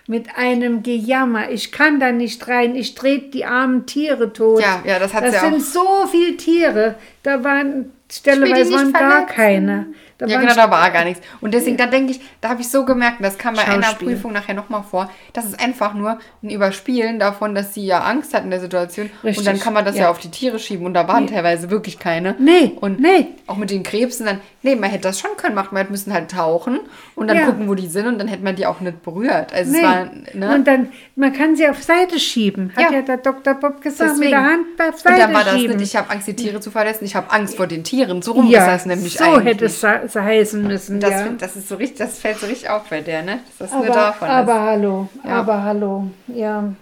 mit 0.06 0.36
einem 0.36 0.84
Gejammer. 0.84 1.50
Ich 1.50 1.72
kann 1.72 2.02
da 2.02 2.12
nicht 2.12 2.46
rein, 2.50 2.76
ich 2.76 2.94
trete 2.94 3.30
die 3.30 3.46
armen 3.46 3.86
Tiere 3.86 4.34
tot. 4.34 4.62
Ja, 4.62 4.84
ja, 4.86 5.00
das 5.00 5.14
hat 5.14 5.24
Das 5.24 5.36
sie 5.36 5.40
sind 5.40 5.54
auch. 5.56 5.60
so 5.60 6.08
viele 6.12 6.36
Tiere, 6.36 6.96
da 7.24 7.42
waren 7.46 7.94
stelleweise 8.12 8.74
waren 8.74 8.92
gar 8.92 9.26
keine. 9.26 9.88
Da 10.22 10.28
Ja, 10.28 10.40
genau, 10.40 10.54
da 10.54 10.70
war 10.70 10.90
gar 10.92 11.04
nichts. 11.04 11.26
Und 11.42 11.54
deswegen, 11.56 11.78
da 11.78 11.88
denke 11.88 12.12
ich, 12.12 12.22
da 12.42 12.50
habe 12.50 12.62
ich 12.62 12.70
so 12.70 12.86
gemerkt, 12.86 13.20
und 13.20 13.24
das 13.24 13.38
kam 13.40 13.56
bei 13.56 13.68
einer. 13.68 13.92
Prüfung 13.94 14.32
nachher 14.34 14.54
nochmal 14.54 14.84
vor, 14.84 15.10
das 15.34 15.46
ist 15.46 15.60
einfach 15.60 15.96
nur 15.96 16.20
ein 16.44 16.50
Überspielen 16.52 17.18
davon, 17.20 17.56
dass 17.56 17.74
sie 17.74 17.86
ja 17.86 18.00
Angst 18.02 18.34
hat 18.36 18.44
in 18.44 18.52
der 18.52 18.60
Situation. 18.60 19.10
Richtig, 19.24 19.40
Und 19.40 19.48
dann 19.48 19.60
kann 19.60 19.74
man 19.74 19.84
das 19.84 19.96
ja, 19.96 20.04
ja. 20.04 20.10
auf 20.12 20.20
die 20.20 20.30
Tiere 20.30 20.60
schieben 20.60 20.86
und 20.86 20.94
da 20.94 21.08
waren 21.08 21.26
teilweise 21.28 21.72
wirklich 21.72 21.98
keine. 21.98 22.36
Nee, 22.40 22.74
und 22.80 23.00
nee. 23.00 23.28
auch 23.48 23.58
mit 23.58 23.72
den 23.72 23.82
Krebsen 23.84 24.28
dann, 24.28 24.40
nee, 24.62 24.76
man 24.76 24.90
hätte 24.92 25.04
das 25.04 25.20
schon 25.20 25.32
können 25.38 25.56
machen, 25.56 25.70
man 25.74 25.88
müssen 25.90 26.14
halt 26.14 26.30
tauchen 26.32 26.80
und 27.16 27.28
dann 27.28 27.38
Ja. 27.38 27.46
gucken, 27.48 27.68
wo 27.68 27.74
die 27.74 27.88
sind 27.88 28.06
und 28.08 28.20
dann 28.20 28.28
hätte 28.28 28.44
man 28.44 28.56
die 28.56 28.66
auch 28.68 28.80
nicht 28.80 29.02
berührt. 29.02 29.52
Also 29.54 29.72
Nee. 29.72 29.78
es 29.80 29.84
war, 29.84 30.06
ne? 30.34 30.56
Und 30.56 30.68
dann, 30.68 30.90
man 31.16 31.34
kann 31.34 31.56
sie 31.56 31.68
auf 31.68 31.82
Seite 31.82 32.20
schieben, 32.20 32.72
hat 32.76 32.92
Ja. 32.92 32.98
ja, 32.98 33.02
der 33.02 33.18
Dr. 33.18 33.56
Bob 33.56 33.82
gesagt, 33.82 34.18
mit 34.20 34.24
Deswegen. 34.24 34.32
der 34.32 34.44
Hand 34.44 34.66
auf 34.80 34.88
und 34.94 35.00
Seite 35.00 35.20
dann 35.22 35.34
war 35.34 35.44
das 35.44 35.56
schieben. 35.56 35.78
nicht, 35.78 35.88
ich 35.90 35.96
habe 35.96 36.10
Angst, 36.12 36.28
die 36.28 36.36
Tiere 36.36 36.60
zu 36.60 36.70
verletzen, 36.70 37.06
ich 37.06 37.16
habe 37.16 37.32
Angst 37.32 37.58
vor 37.58 37.66
den 37.68 37.84
Tieren. 37.84 38.22
So 38.22 38.34
rum 38.34 38.48
ist 38.48 38.56
das 38.56 38.86
nämlich 38.86 39.18
so 39.18 39.24
eigentlich. 39.24 39.46
hätte 39.46 39.66
es 39.66 39.82
heißen 40.16 40.62
müssen. 40.64 41.00
das, 41.00 41.12
ja. 41.12 41.28
das 41.38 41.56
ist 41.56 41.70
so 41.70 41.76
richtig, 41.76 42.00
das 42.00 42.20
fällt 42.20 42.40
so 42.40 42.48
richtig 42.48 42.70
auf 42.70 42.84
bei 42.90 43.02
der, 43.02 43.22
ne? 43.24 43.40
Dass 43.60 43.70
das 43.70 43.72
nur 43.72 43.86
Aber, 43.86 43.94
davon 43.94 44.28
aber 44.28 44.54
ist. 44.56 44.60
hallo, 44.60 45.10
Ja. 45.24 45.30
aber 45.32 45.64
hallo, 45.64 46.08
ja. 46.28 46.74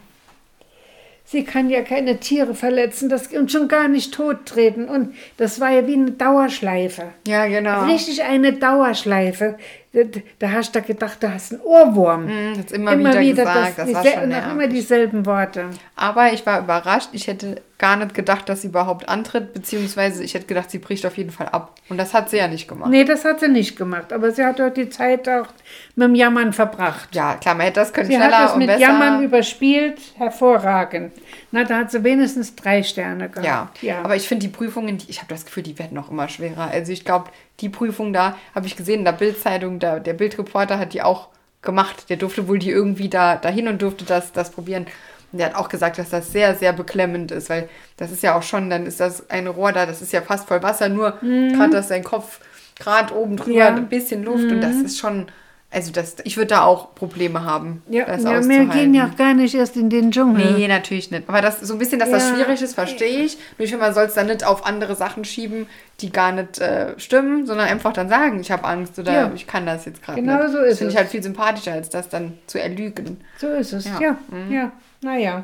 Sie 1.26 1.44
kann 1.44 1.70
ja 1.70 1.84
keine 1.84 2.18
Tiere 2.18 2.56
verletzen 2.56 3.08
das, 3.08 3.28
und 3.28 3.52
schon 3.52 3.68
gar 3.68 3.88
nicht 3.88 4.12
tottreten. 4.16 4.90
Und 4.90 5.14
das 5.38 5.60
war 5.60 5.70
ja 5.70 5.86
wie 5.86 5.94
eine 5.94 6.10
Dauerschleife. 6.10 7.04
Ja, 7.28 7.46
genau. 7.46 7.86
Richtig 7.86 8.24
eine 8.24 8.54
Dauerschleife. 8.54 9.60
Da, 9.92 10.52
hast 10.52 10.76
du 10.76 10.84
gedacht, 10.84 11.18
du 11.24 11.34
hast 11.34 11.52
einen 11.52 11.62
Ohrwurm. 11.62 12.28
Hm, 12.28 12.54
das 12.62 12.72
immer, 12.72 12.96
wieder, 13.00 13.24
gesagt, 13.24 13.80
das, 13.80 13.92
war 13.92 14.04
diesel- 14.04 14.20
schon 14.20 14.30
noch 14.30 14.38
immer 14.38 14.54
nervig. 14.54 14.74
dieselben 14.74 15.26
Worte. 15.26 15.66
Aber 15.96 16.32
ich 16.32 16.46
war 16.46 16.60
überrascht. 16.60 17.10
Ich 17.14 17.26
hätte 17.26 17.64
gar 17.80 17.96
nicht 17.96 18.14
gedacht, 18.14 18.48
dass 18.50 18.62
sie 18.62 18.68
überhaupt 18.68 19.10
antritt, 19.10 19.52
beziehungsweise 19.54 20.24
ich 20.24 20.36
hätte 20.36 20.46
gedacht, 20.46 20.70
sie 20.70 20.78
bricht 20.78 21.08
auf 21.08 21.18
jeden 21.18 21.32
Fall 21.32 21.48
ab. 21.48 21.74
Und 21.90 21.98
das 21.98 22.14
hat 22.14 22.30
sie 22.30 22.38
ja 22.38 22.48
nicht 22.48 22.68
gemacht. 22.68 22.92
Nee, 22.92 23.04
das 23.04 23.26
hat 23.26 23.40
sie 23.40 23.48
nicht 23.48 23.78
gemacht. 23.78 24.14
Aber 24.14 24.32
sie 24.32 24.46
hat 24.46 24.60
dort 24.60 24.78
die 24.78 24.90
Zeit 24.90 25.28
auch 25.28 25.48
mit 25.96 26.08
dem 26.08 26.14
Jammern 26.14 26.54
verbracht. 26.54 27.16
Ja, 27.16 27.36
klar, 27.36 27.56
man 27.56 27.66
hätte 27.66 27.80
das 27.80 27.92
können 27.92 28.10
Sie 28.10 28.16
schneller 28.16 28.38
hat 28.38 28.50
das 28.50 28.58
mit 28.58 28.68
besser. 28.68 28.82
Jammern 28.82 29.24
überspielt, 29.24 30.00
hervorragend. 30.18 31.14
Na, 31.50 31.64
da 31.64 31.78
hat 31.78 31.90
sie 31.92 32.04
wenigstens 32.04 32.56
drei 32.56 32.84
Sterne 32.84 33.24
ja. 33.24 33.42
gehabt. 33.42 33.82
Ja, 33.82 34.02
aber 34.04 34.16
ich 34.16 34.28
finde 34.28 34.46
die 34.46 34.52
Prüfungen, 34.54 35.00
die, 35.00 35.10
ich 35.10 35.18
habe 35.20 35.30
das 35.34 35.46
Gefühl, 35.46 35.64
die 35.64 35.80
werden 35.80 35.96
noch 35.96 36.12
immer 36.12 36.28
schwerer. 36.30 36.70
Also 36.72 36.92
ich 36.92 37.06
glaube, 37.06 37.32
die 37.62 37.70
Prüfung 37.70 38.14
da, 38.14 38.38
habe 38.56 38.68
ich 38.68 38.76
gesehen, 38.76 39.00
in 39.00 39.06
der 39.06 39.12
Bildzeitung, 39.14 39.80
da, 39.80 40.00
der 40.00 40.14
Bildreporter 40.14 40.80
hat 40.80 40.94
die 40.94 41.02
auch 41.02 41.30
gemacht. 41.62 42.10
Der 42.10 42.18
durfte 42.18 42.48
wohl 42.48 42.60
die 42.60 42.70
irgendwie 42.72 43.10
da 43.10 43.36
dahin 43.36 43.68
und 43.68 43.82
durfte 43.82 44.06
das, 44.06 44.32
das 44.32 44.52
probieren. 44.52 44.86
Und 45.32 45.40
der 45.40 45.48
hat 45.48 45.56
auch 45.56 45.70
gesagt, 45.70 45.98
dass 46.00 46.10
das 46.10 46.32
sehr, 46.32 46.56
sehr 46.56 46.74
beklemmend 46.74 47.32
ist, 47.32 47.50
weil 47.50 47.70
das 47.98 48.12
ist 48.12 48.24
ja 48.24 48.36
auch 48.36 48.44
schon, 48.44 48.70
dann 48.70 48.86
ist 48.86 49.00
das 49.00 49.30
ein 49.30 49.46
Rohr 49.48 49.72
da, 49.74 49.86
das 49.86 50.02
ist 50.02 50.12
ja 50.14 50.22
fast 50.22 50.48
voll 50.48 50.64
Wasser, 50.64 50.90
nur 50.90 51.18
Mhm. 51.22 51.54
gerade, 51.54 51.72
dass 51.74 51.90
sein 51.90 52.04
Kopf 52.04 52.40
Grad 52.80 53.12
oben 53.12 53.36
drüber, 53.38 53.58
Ja. 53.60 53.72
Mhm. 53.72 53.78
ein 53.78 53.90
bisschen 53.90 54.24
Luft 54.24 54.46
und 54.46 54.62
das 54.62 54.78
ist 54.78 54.98
schon, 54.98 55.28
also 55.72 55.92
das, 55.92 56.16
ich 56.24 56.36
würde 56.36 56.48
da 56.48 56.64
auch 56.64 56.96
Probleme 56.96 57.44
haben, 57.44 57.84
Ja, 57.90 58.06
das 58.06 58.24
ja 58.24 58.44
wir 58.48 58.66
gehen 58.66 58.94
ja 58.96 59.06
auch 59.08 59.16
gar 59.16 59.36
nicht 59.36 59.54
erst 59.54 59.78
in 59.78 59.90
den 59.92 60.10
Dschungel. 60.12 60.54
Nee, 60.58 60.68
natürlich 60.68 61.12
nicht. 61.12 61.30
Aber 61.30 61.42
das 61.42 61.60
so 61.62 61.74
ein 61.74 61.80
bisschen, 61.80 62.00
dass 62.00 62.10
das 62.10 62.28
Ja. 62.30 62.36
schwierig 62.36 62.62
ist, 62.62 62.74
verstehe 62.74 63.24
ich. 63.24 63.38
Nur 63.58 63.66
ich 63.66 63.70
finde, 63.70 63.86
man 63.86 63.94
soll 63.94 64.06
es 64.06 64.16
dann 64.16 64.26
nicht 64.28 64.44
auf 64.44 64.66
andere 64.66 64.96
Sachen 64.96 65.26
schieben, 65.26 65.68
die 66.02 66.12
gar 66.12 66.32
nicht 66.32 66.58
äh, 66.60 66.98
stimmen, 67.00 67.46
sondern 67.46 67.68
einfach 67.68 67.94
dann 67.94 68.10
sagen, 68.10 68.40
ich 68.40 68.50
habe 68.52 68.64
Angst 68.64 68.98
oder 68.98 69.12
Ja. 69.14 69.32
ich 69.36 69.46
kann 69.46 69.68
das 69.68 69.86
jetzt 69.86 70.02
gerade 70.02 70.20
Genau 70.22 70.42
nicht. 70.44 70.52
so 70.54 70.58
ist 70.60 70.72
das 70.72 70.78
finde 70.80 70.90
ich 70.90 70.96
es. 70.96 71.02
halt 71.02 71.10
viel 71.12 71.22
sympathischer, 71.24 71.74
als 71.74 71.90
das 71.90 72.10
dann 72.10 72.40
zu 72.48 72.60
erlügen. 72.60 73.22
So 73.38 73.48
ist 73.50 73.72
es, 73.74 73.86
Ja. 73.86 74.00
ja. 74.02 74.18
Ja, 74.50 74.72
naja. 75.02 75.44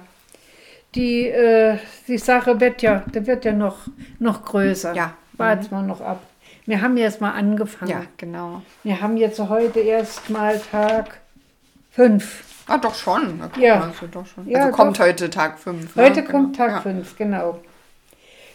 Die, 0.95 1.27
äh, 1.27 1.77
die 2.07 2.17
Sache 2.17 2.59
wird 2.59 2.81
ja, 2.81 3.03
der 3.13 3.27
wird 3.27 3.43
ja 3.45 3.51
noch, 3.51 3.79
noch 4.19 4.43
größer. 4.45 4.93
Ja. 4.95 5.13
Warten 5.33 5.67
wir 5.69 5.81
noch 5.81 5.99
ab. 6.01 6.21
Wir 6.65 6.81
haben 6.81 6.97
jetzt 6.97 7.21
mal 7.21 7.31
angefangen. 7.31 7.91
Ja, 7.91 8.03
genau. 8.17 8.61
Wir 8.83 9.01
haben 9.01 9.17
jetzt 9.17 9.39
heute 9.39 9.79
erst 9.79 10.29
mal 10.29 10.59
Tag 10.59 11.19
5. 11.91 12.43
Ah, 12.67 12.77
doch 12.77 12.95
schon. 12.95 13.39
Guck 13.39 13.57
Ja. 13.57 13.81
Also, 13.81 14.07
doch 14.07 14.25
schon. 14.25 14.49
Ja, 14.49 14.65
also 14.65 14.71
kommt 14.75 14.97
doch. 14.97 15.05
heute 15.05 15.29
Tag 15.29 15.59
5. 15.59 15.95
Heute 15.95 16.21
ne? 16.21 16.27
kommt 16.27 16.57
Genau. 16.57 16.69
Tag 16.69 16.83
5, 16.83 17.17
genau. 17.17 17.59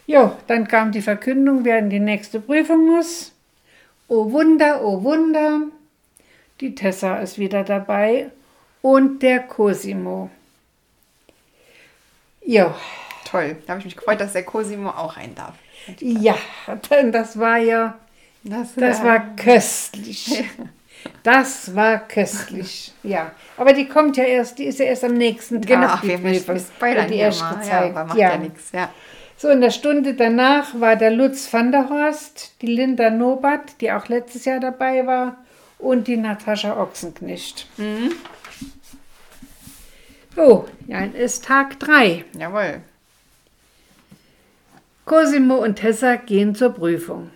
Jo, 0.07 0.33
dann 0.49 0.67
kam 0.67 0.91
die 0.91 1.03
Verkündung, 1.03 1.65
wer 1.65 1.79
in 1.79 1.91
die 1.91 2.01
nächste 2.01 2.41
Prüfung 2.41 2.87
muss. 2.89 3.33
Oh 4.09 4.33
Wunder, 4.33 4.83
oh 4.83 5.05
Wunder. 5.05 5.61
Die 6.61 6.75
Tessa 6.75 7.19
ist 7.19 7.39
wieder 7.39 7.63
dabei 7.63 8.31
und 8.83 9.23
der 9.23 9.41
Cosimo. 9.41 10.31
Jo, 12.45 12.75
Toll. 13.31 13.57
Da 13.65 13.73
habe 13.73 13.79
ich 13.79 13.85
mich 13.85 13.97
gefreut, 13.97 14.21
dass 14.21 14.33
der 14.33 14.43
Cosimo 14.43 14.91
auch 14.91 15.17
rein 15.17 15.35
darf. 15.35 15.55
Ja, 16.01 16.37
denn 16.91 17.13
das 17.13 17.39
war 17.39 17.59
ja, 17.59 17.99
Das, 18.43 18.75
das 18.75 19.03
war 19.03 19.37
köstlich. 19.37 20.45
Das 21.23 21.75
war 21.75 21.99
köstlich, 21.99 22.93
ja. 23.03 23.33
Aber 23.57 23.73
die 23.73 23.89
kommt 23.89 24.17
ja 24.19 24.25
erst, 24.25 24.59
die 24.59 24.65
ist 24.65 24.79
ja 24.79 24.87
erst 24.87 25.05
am 25.05 25.15
nächsten 25.15 25.63
Tag. 25.63 25.69
Genau, 25.69 25.87
ach, 25.89 26.01
die 26.03 26.23
wir, 26.23 26.35
spoilern 26.35 27.09
die 27.09 27.15
hier 27.15 27.25
erst 27.25 27.41
mal. 27.41 27.53
Ja, 27.53 27.59
gezeigt. 27.59 27.97
aber 27.97 28.05
macht 28.05 28.19
ja, 28.19 28.37
nichts. 28.37 28.73
Ja. 28.73 28.91
So, 29.37 29.49
in 29.49 29.63
der 29.63 29.71
Stunde 29.71 30.13
danach 30.13 30.79
war 30.79 30.97
der 30.97 31.11
Lutz 31.11 31.51
van 31.51 31.73
der 31.73 31.89
Horst, 31.89 32.55
die 32.61 32.67
Linda 32.67 33.09
Nobat, 33.09 33.81
die 33.81 33.91
auch 33.91 34.09
letztes 34.09 34.45
Jahr 34.45 34.61
dabei 34.61 35.07
war, 35.07 35.39
und 35.79 36.09
die 36.09 36.19
Natascha 36.19 36.79
Ochsenknecht. 36.79 37.67
Mhm. 37.79 38.13
So, 40.37 40.69
ja, 40.87 41.01
ist 41.01 41.45
Tag 41.47 41.81
3. 41.81 42.25
Jawohl. 42.39 42.83
Cosimo 45.11 45.57
und 45.57 45.75
Tessa 45.75 46.15
gehen 46.15 46.55
zur 46.55 46.71
Prüfung. 46.73 47.31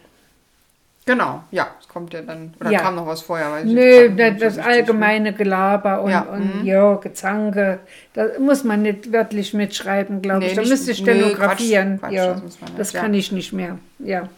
Genau, 1.07 1.43
ja, 1.51 1.67
es 1.81 1.89
kommt 1.89 2.15
ja 2.15 2.23
dann. 2.23 2.55
Oder 2.61 2.71
Ja. 2.71 2.81
kam 2.81 2.95
noch 2.95 3.07
was 3.09 3.21
vorher? 3.23 3.51
Weiß 3.51 3.65
ich 3.67 3.73
Nö, 3.73 4.11
das, 4.17 4.39
das 4.39 4.59
allgemeine 4.59 5.33
Gelaber 5.35 6.01
und, 6.03 6.11
Ja, 6.13 6.21
und 6.21 6.61
mhm. 6.61 6.65
ja, 6.67 6.95
Gezanke, 6.95 7.81
da 8.15 8.27
muss 8.39 8.63
man 8.63 8.83
nicht 8.83 9.13
wörtlich 9.13 9.53
mitschreiben, 9.55 10.23
glaube 10.23 10.39
Nee, 10.39 10.47
ich. 10.51 10.55
Da 10.55 10.61
nicht- 10.61 10.71
müsste 10.71 10.93
ich 10.93 11.03
nö, 11.05 11.13
stenografieren. 11.13 11.99
Quatsch, 11.99 12.11
Quatsch, 12.11 12.13
ja, 12.17 12.35
das 12.35 12.43
nicht, 12.61 12.79
das 12.79 12.93
ja. 12.93 13.01
kann 13.03 13.13
ich 13.13 13.33
nicht 13.33 13.53
mehr. 13.53 13.79
Ja. 13.99 14.29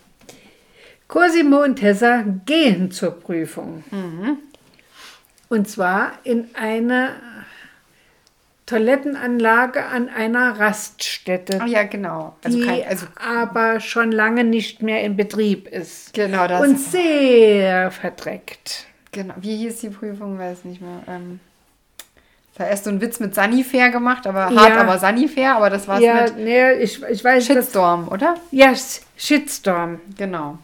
Cosimo 1.07 1.62
und 1.62 1.76
Tessa 1.76 2.24
gehen 2.47 2.91
zur 2.91 3.11
Prüfung. 3.12 3.84
Mhm. 3.91 4.39
Und 5.51 5.68
zwar 5.68 6.12
in 6.24 6.49
eine 6.55 7.11
Toilettenanlage 8.67 9.85
an 9.87 10.09
einer 10.09 10.59
Raststätte, 10.59 11.61
Ah, 11.62 11.67
ja, 11.67 11.85
genau. 11.85 12.35
Also, 12.43 12.59
die 12.59 12.64
kein, 12.67 12.85
also 12.89 13.07
aber 13.14 13.79
schon 13.81 14.11
lange 14.11 14.43
nicht 14.43 14.83
mehr 14.83 15.03
in 15.05 15.17
Betrieb 15.17 15.69
ist. 15.69 16.12
genau 16.14 16.49
das. 16.49 16.61
Und 16.67 16.79
sehr 16.79 17.91
verdreckt. 17.93 18.87
genau. 19.12 19.35
Wie 19.39 19.57
hieß 19.57 19.81
die 19.81 19.91
Prüfung? 19.91 20.39
Weiß 20.39 20.64
nicht 20.64 20.81
mehr. 20.81 21.01
Ähm, 21.09 21.39
da 22.59 22.67
erst 22.67 22.85
so 22.85 22.91
ein 22.91 23.01
Witz 23.01 23.21
mit 23.21 23.35
Sanifair 23.37 23.91
gemacht, 23.91 24.27
aber 24.27 24.47
hart, 24.47 24.71
Ja. 24.71 24.81
aber 24.81 24.99
Sanifair, 24.99 25.55
aber 25.57 25.71
das 25.71 25.87
war's 25.87 26.01
Ja, 26.03 26.23
mit 26.23 26.39
nee, 26.39 26.73
ich, 26.73 27.01
ich 27.03 27.23
weiß, 27.23 27.47
Shitstorm, 27.47 28.09
oder? 28.09 28.35
ja, 28.51 28.73
Shitstorm. 29.17 30.01
Genau. 30.17 30.59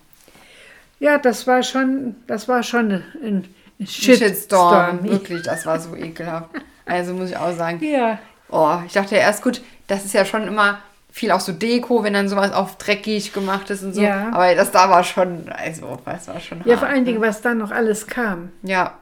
Ja, 0.99 1.19
das 1.19 1.47
war 1.47 1.63
schon, 1.63 2.17
das 2.27 2.49
war 2.49 2.63
schon 2.63 3.03
Ein 3.23 3.45
Shitstorm. 3.85 4.19
Shitstorm, 4.29 5.05
wirklich, 5.05 5.43
das 5.43 5.67
war 5.67 5.79
so 5.79 5.95
ekelhaft. 5.95 6.49
Also 6.87 7.15
muss 7.15 7.31
ich 7.31 7.37
auch 7.37 7.57
sagen, 7.57 7.83
Ja, 7.83 8.19
oh, 8.51 8.79
ich 8.87 8.93
dachte 8.93 9.15
ja 9.17 9.23
erst, 9.23 9.43
gut, 9.43 9.63
das 9.87 10.05
ist 10.05 10.15
ja 10.15 10.25
schon 10.25 10.47
immer 10.47 10.79
viel 11.13 11.31
auch 11.31 11.41
so 11.41 11.53
Deko, 11.53 12.03
wenn 12.03 12.15
dann 12.15 12.29
sowas 12.29 12.53
auf 12.53 12.79
dreckig 12.79 13.35
gemacht 13.35 13.69
ist 13.71 13.83
und 13.83 13.95
so. 13.95 14.01
Ja. 14.01 14.31
Aber 14.33 14.55
das 14.55 14.71
da 14.71 14.89
war 14.89 15.05
schon, 15.05 15.51
also, 15.51 15.99
das 16.07 16.29
war 16.29 16.41
schon 16.41 16.63
ja, 16.65 16.73
hart. 16.73 16.81
vor 16.81 16.89
allen 16.89 17.05
Dingen, 17.05 17.21
was 17.21 17.43
da 17.43 17.55
noch 17.55 17.71
alles 17.71 18.07
kam. 18.07 18.51
Ja. 18.63 18.95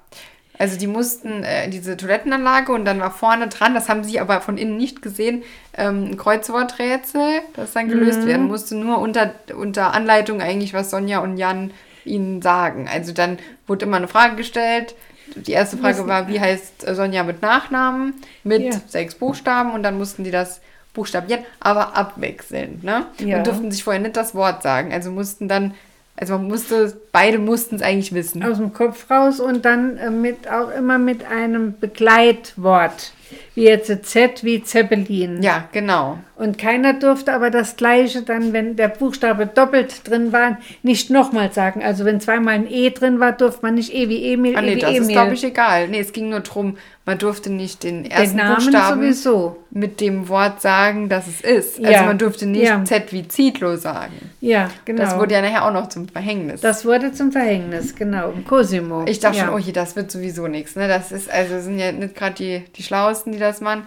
Also 0.59 0.77
die 0.77 0.89
mussten 0.89 1.43
äh, 1.43 1.71
diese 1.71 1.97
Toilettenanlage 1.97 2.73
und 2.73 2.85
dann 2.85 3.01
war 3.01 3.11
vorne 3.11 3.49
dran, 3.49 3.73
das 3.73 3.89
haben 3.89 4.05
sie 4.05 4.21
aber 4.21 4.43
von 4.43 4.59
innen 4.59 4.77
nicht 4.77 5.01
gesehen, 5.01 5.43
ähm, 5.73 6.11
ein 6.11 6.17
Kreuzworträtsel, 6.19 7.41
das 7.57 7.73
dann 7.73 7.89
gelöst 7.89 8.27
werden 8.27 8.47
musste, 8.47 8.75
nur 8.75 8.99
unter, 8.99 9.33
unter 9.57 9.95
Anleitung 9.95 10.43
eigentlich, 10.43 10.75
was 10.75 10.91
Sonja 10.91 11.21
und 11.21 11.39
Jan 11.39 11.71
ihnen 12.05 12.43
sagen. 12.43 12.91
Also 12.93 13.15
dann 13.15 13.39
wurde 13.67 13.87
immer 13.87 13.97
eine 13.97 14.09
Frage 14.09 14.37
gestellt. 14.37 14.95
Die 15.37 15.53
erste 15.53 15.77
Frage 15.77 16.07
war, 16.07 16.29
wie 16.29 16.41
heißt 16.41 16.87
Sonja 16.95 17.23
mit 17.23 17.43
Nachnamen? 17.43 18.15
Mit 18.45 18.63
Ja. 18.63 18.81
sechs 18.87 19.15
Buchstaben 19.15 19.73
und 19.73 19.83
dann 19.83 19.97
mussten 19.99 20.25
die 20.25 20.31
das 20.31 20.61
buchstabieren, 20.95 21.45
aber 21.61 21.97
abwechselnd. 21.97 22.83
Ne? 22.83 23.07
Ja. 23.19 23.39
Und 23.39 23.47
durften 23.47 23.71
sich 23.71 23.85
vorher 23.85 24.03
nicht 24.03 24.17
das 24.17 24.35
Wort 24.35 24.63
sagen. 24.63 24.93
Also 24.93 25.11
mussten 25.11 25.47
dann, 25.49 25.75
also 26.17 26.35
man 26.35 26.49
musste, 26.49 26.97
beide 27.13 27.39
mussten 27.39 27.77
es 27.77 27.83
eigentlich 27.83 28.13
wissen. 28.13 28.43
Aus 28.43 28.57
dem 28.59 28.73
Kopf 28.73 29.11
raus 29.11 29.41
und 29.41 29.65
dann 29.65 29.97
äh, 29.99 30.11
mit, 30.11 30.51
auch 30.51 30.71
immer 30.71 30.99
mit 30.99 31.25
einem 31.25 31.79
Begleitwort. 31.79 33.13
Wie 33.61 33.67
jetzt 33.67 34.07
Z 34.07 34.43
wie 34.43 34.63
Zeppelin. 34.63 35.43
Ja, 35.43 35.69
genau. 35.71 36.19
Und 36.37 36.57
keiner 36.57 36.95
durfte 36.95 37.35
aber 37.35 37.51
das 37.51 37.77
Gleiche 37.77 38.23
dann, 38.23 38.55
wenn 38.55 38.75
der 38.77 38.89
Buchstabe 38.89 39.45
doppelt 39.47 40.09
drin 40.09 40.33
war, 40.33 40.59
nicht 40.83 41.11
nochmal 41.11 41.53
sagen. 41.53 41.83
Also 41.83 42.07
wenn 42.07 42.21
zweimal 42.21 42.55
ein 42.55 42.67
E 42.71 42.89
drin 42.89 43.21
war, 43.21 43.33
durfte 43.33 43.61
man 43.63 43.75
nicht 43.75 43.93
E 43.95 44.09
wie 44.09 44.33
Emil, 44.33 44.57
Ah, 44.57 44.63
E 44.63 44.63
nee, 44.63 44.77
wie 44.77 44.81
das 44.81 44.91
Emil. 44.91 45.03
ist, 45.03 45.09
glaube 45.11 45.35
ich, 45.35 45.45
egal. 45.45 45.89
Nee, 45.89 46.01
es 46.01 46.13
ging 46.13 46.31
nur 46.31 46.41
darum, 46.41 46.79
man 47.11 47.19
durfte 47.19 47.51
nicht 47.51 47.83
den 47.83 48.05
Den 48.05 48.13
ersten 48.13 48.37
Namen 48.37 48.55
Buchstaben 48.55 49.01
sowieso. 49.03 49.57
mit 49.71 50.01
dem 50.01 50.29
Wort 50.29 50.61
sagen, 50.63 51.09
dass 51.09 51.27
es 51.27 51.41
ist. 51.41 51.79
Also 51.81 51.91
Ja. 51.91 52.03
man 52.05 52.19
durfte 52.19 52.47
nicht 52.47 52.63
Ja. 52.69 52.85
Z 52.85 53.13
wie 53.13 53.27
Zitlo 53.27 53.77
sagen. 53.77 54.13
Ja, 54.41 54.71
genau. 54.85 55.03
Das 55.03 55.19
wurde 55.19 55.35
ja 55.35 55.43
nachher 55.43 55.65
auch 55.67 55.73
noch 55.73 55.89
zum 55.89 56.09
Verhängnis. 56.09 56.61
Das 56.61 56.85
wurde 56.85 57.13
zum 57.13 57.33
Verhängnis, 57.33 57.97
genau. 57.97 58.31
Im 58.31 58.45
Cosimo. 58.45 59.05
ich 59.09 59.19
dachte 59.19 59.39
ja. 59.39 59.47
schon, 59.47 59.55
oh 59.55 59.59
je, 59.59 59.73
das 59.73 59.97
wird 59.97 60.11
sowieso 60.11 60.47
nichts. 60.47 60.77
Ne? 60.77 60.87
Das 60.87 61.11
ist, 61.11 61.29
also 61.31 61.61
sind 61.61 61.79
ja 61.81 61.91
nicht 61.91 62.15
gerade 62.15 62.35
die, 62.35 62.63
die 62.77 62.83
Schlauesten, 62.85 63.33
die 63.33 63.39
das 63.39 63.61
machen. 63.61 63.83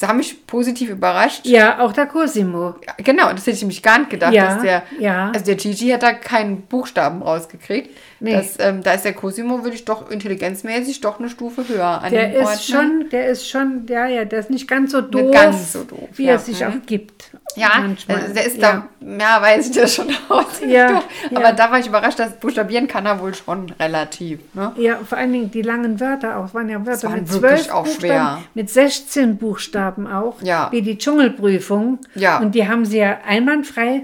Sie 0.00 0.06
haben 0.06 0.18
mich 0.18 0.46
positiv 0.46 0.90
überrascht. 0.90 1.44
Ja, 1.44 1.80
auch 1.80 1.92
der 1.92 2.06
Cosimo. 2.06 2.76
Genau, 2.98 3.32
das 3.32 3.40
hätte 3.40 3.50
ich 3.56 3.62
nämlich 3.62 3.82
gar 3.82 3.98
nicht 3.98 4.10
gedacht, 4.10 4.32
Ja, 4.32 4.54
dass 4.54 4.62
der, 4.62 4.82
ja. 5.00 5.32
also 5.34 5.44
der 5.44 5.56
Gigi 5.56 5.88
hat 5.88 6.04
da 6.04 6.12
keinen 6.12 6.60
Buchstaben 6.62 7.20
rausgekriegt. 7.20 7.90
Nee. 8.20 8.34
Das, 8.34 8.54
ähm, 8.60 8.84
da 8.84 8.92
ist 8.92 9.04
der 9.04 9.12
Cosimo, 9.14 9.64
würde 9.64 9.74
ich 9.74 9.84
doch 9.84 10.08
intelligenzmäßig 10.08 11.00
doch 11.00 11.18
eine 11.18 11.28
Stufe 11.28 11.68
höher 11.68 12.00
an 12.02 12.12
Der 12.12 12.32
ist 12.32 12.68
ne? 12.70 12.76
schon, 12.76 13.08
der 13.10 13.26
ist 13.26 13.48
schon, 13.48 13.86
ja, 13.88 14.06
ja, 14.06 14.24
der 14.24 14.38
ist 14.38 14.50
nicht 14.50 14.68
ganz 14.68 14.92
so 14.92 15.00
doof, 15.00 15.32
ganz 15.32 15.72
so 15.72 15.82
doof, 15.82 16.08
wie 16.14 16.26
ja. 16.26 16.32
er 16.34 16.38
sich 16.38 16.60
Mhm. 16.60 16.66
auch 16.68 16.86
gibt. 16.86 17.30
Ja, 17.56 17.70
manchmal. 17.80 18.18
also 18.20 18.34
der 18.34 18.46
ist 18.46 18.56
ja. 18.58 18.86
da, 19.00 19.18
ja, 19.18 19.42
weiß 19.42 19.70
ich 19.70 19.76
das 19.76 19.94
schon 19.94 20.06
aus. 20.28 20.60
Ja, 20.66 20.92
doof. 20.92 21.04
ja. 21.30 21.38
Aber 21.38 21.52
da 21.52 21.70
war 21.70 21.78
ich 21.78 21.86
überrascht, 21.86 22.18
dass 22.18 22.34
buchstabieren 22.38 22.86
kann 22.86 23.06
er 23.06 23.18
wohl 23.20 23.34
schon 23.34 23.70
relativ. 23.80 24.40
Ne? 24.54 24.72
Ja, 24.76 24.98
vor 25.04 25.18
allen 25.18 25.32
Dingen 25.32 25.50
die 25.50 25.62
langen 25.62 25.98
Wörter 25.98 26.36
auch. 26.38 26.44
Es 26.46 26.54
waren 26.54 26.68
ja 26.68 26.84
Wörter 26.86 27.08
waren 27.08 27.20
mit 27.20 27.32
wirklich 27.32 27.62
zwölf 27.62 27.70
auch 27.74 27.84
Buchstaben, 27.84 28.00
schwer. 28.08 28.38
mit 28.54 28.70
16 28.70 29.36
Buchstaben 29.38 30.06
auch, 30.06 30.40
Ja. 30.42 30.68
wie 30.70 30.82
die 30.82 30.98
Dschungelprüfung. 30.98 31.98
Ja. 32.14 32.38
Und 32.38 32.54
die 32.54 32.68
haben 32.68 32.84
sie 32.84 32.98
ja 32.98 33.18
einwandfrei, 33.26 34.02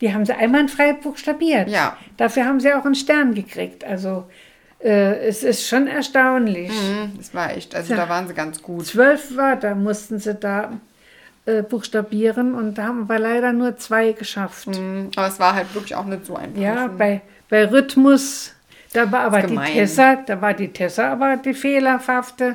die 0.00 0.14
haben 0.14 0.24
sie 0.24 0.32
einwandfrei 0.32 0.94
buchstabiert. 0.94 1.68
Ja. 1.68 1.96
Dafür 2.16 2.46
haben 2.46 2.60
sie 2.60 2.72
auch 2.72 2.84
einen 2.86 2.94
Stern 2.94 3.34
gekriegt. 3.34 3.84
Also 3.84 4.24
äh, 4.82 5.26
es 5.26 5.42
ist 5.42 5.68
schon 5.68 5.86
erstaunlich. 5.86 6.70
Mhm, 6.70 7.18
Das 7.18 7.34
war 7.34 7.54
echt, 7.54 7.74
also 7.74 7.92
Ja. 7.92 8.00
da 8.04 8.08
waren 8.08 8.26
sie 8.28 8.32
ganz 8.34 8.62
gut. 8.62 8.86
Zwölf 8.86 9.36
Wörter 9.36 9.74
mussten 9.74 10.18
sie 10.18 10.34
da 10.34 10.72
äh, 11.58 11.62
buchstabieren 11.62 12.54
und 12.54 12.74
da 12.78 12.84
haben 12.84 13.08
wir 13.08 13.18
leider 13.18 13.52
nur 13.52 13.76
zwei 13.76 14.12
geschafft. 14.12 14.68
Mhm, 14.68 15.10
Aber 15.16 15.26
es 15.26 15.38
war 15.40 15.54
halt 15.54 15.74
wirklich 15.74 15.94
auch 15.94 16.04
nicht 16.06 16.24
so 16.26 16.36
einfach. 16.36 16.60
Ja, 16.60 16.86
bei, 16.88 17.20
bei 17.48 17.64
Rhythmus, 17.66 18.54
da 18.92 19.10
war 19.12 19.20
aber 19.20 19.42
die. 19.42 19.56
Tessa, 19.56 20.16
da 20.26 20.40
war 20.40 20.54
die 20.54 20.68
Tessa 20.68 21.12
aber 21.12 21.36
die 21.36 21.54
fehlerhafte, 21.54 22.54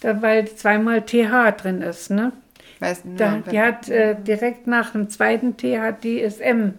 da, 0.00 0.20
weil 0.22 0.46
zweimal 0.54 1.02
TH 1.02 1.52
drin 1.56 1.82
ist, 1.82 2.10
ne? 2.10 2.32
Weiß 2.80 3.04
nicht, 3.04 3.20
Da, 3.20 3.38
die 3.50 3.60
hat 3.60 3.88
äh, 3.88 4.14
direkt 4.20 4.66
nach 4.66 4.90
dem 4.90 5.08
zweiten 5.08 5.56
T 5.56 5.80
hat 5.80 6.04
die 6.04 6.20
SM 6.28 6.70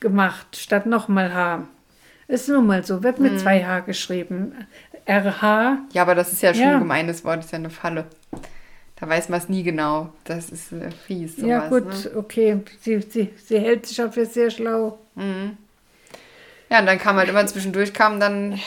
gemacht, 0.00 0.56
statt 0.56 0.86
nochmal 0.86 1.32
H. 1.34 1.62
Ist 2.28 2.48
nun 2.48 2.66
mal 2.66 2.84
so, 2.84 3.02
wird 3.02 3.18
Mhm. 3.18 3.24
mit 3.24 3.40
zwei 3.40 3.64
H 3.64 3.80
geschrieben. 3.80 4.52
RH, 5.08 5.78
ja, 5.92 6.02
aber 6.02 6.14
das 6.14 6.32
ist 6.32 6.42
ja 6.42 6.52
schon 6.54 6.62
Ja. 6.62 6.72
ein 6.74 6.78
gemeines 6.80 7.24
Wort, 7.24 7.40
ist 7.40 7.52
ja 7.52 7.58
eine 7.58 7.70
Falle. 7.70 8.04
Da 9.00 9.08
weiß 9.08 9.28
man 9.30 9.38
es 9.40 9.48
nie 9.48 9.62
genau. 9.62 10.12
Das 10.24 10.50
ist 10.50 10.72
äh, 10.72 10.90
fies. 11.06 11.36
Sowas, 11.36 11.48
ja 11.48 11.68
gut, 11.68 11.86
Ne? 11.86 12.10
okay, 12.16 12.60
sie, 12.82 13.00
sie, 13.00 13.30
sie 13.42 13.58
hält 13.58 13.86
sich 13.86 14.02
auch 14.02 14.12
für 14.12 14.26
sehr 14.26 14.50
schlau. 14.50 14.98
Mhm. 15.14 15.56
Ja, 16.68 16.80
und 16.80 16.86
dann 16.86 16.98
kam 16.98 17.16
halt 17.16 17.28
immer 17.28 17.46
zwischendurch, 17.46 17.92
kam 17.94 18.20
dann 18.20 18.60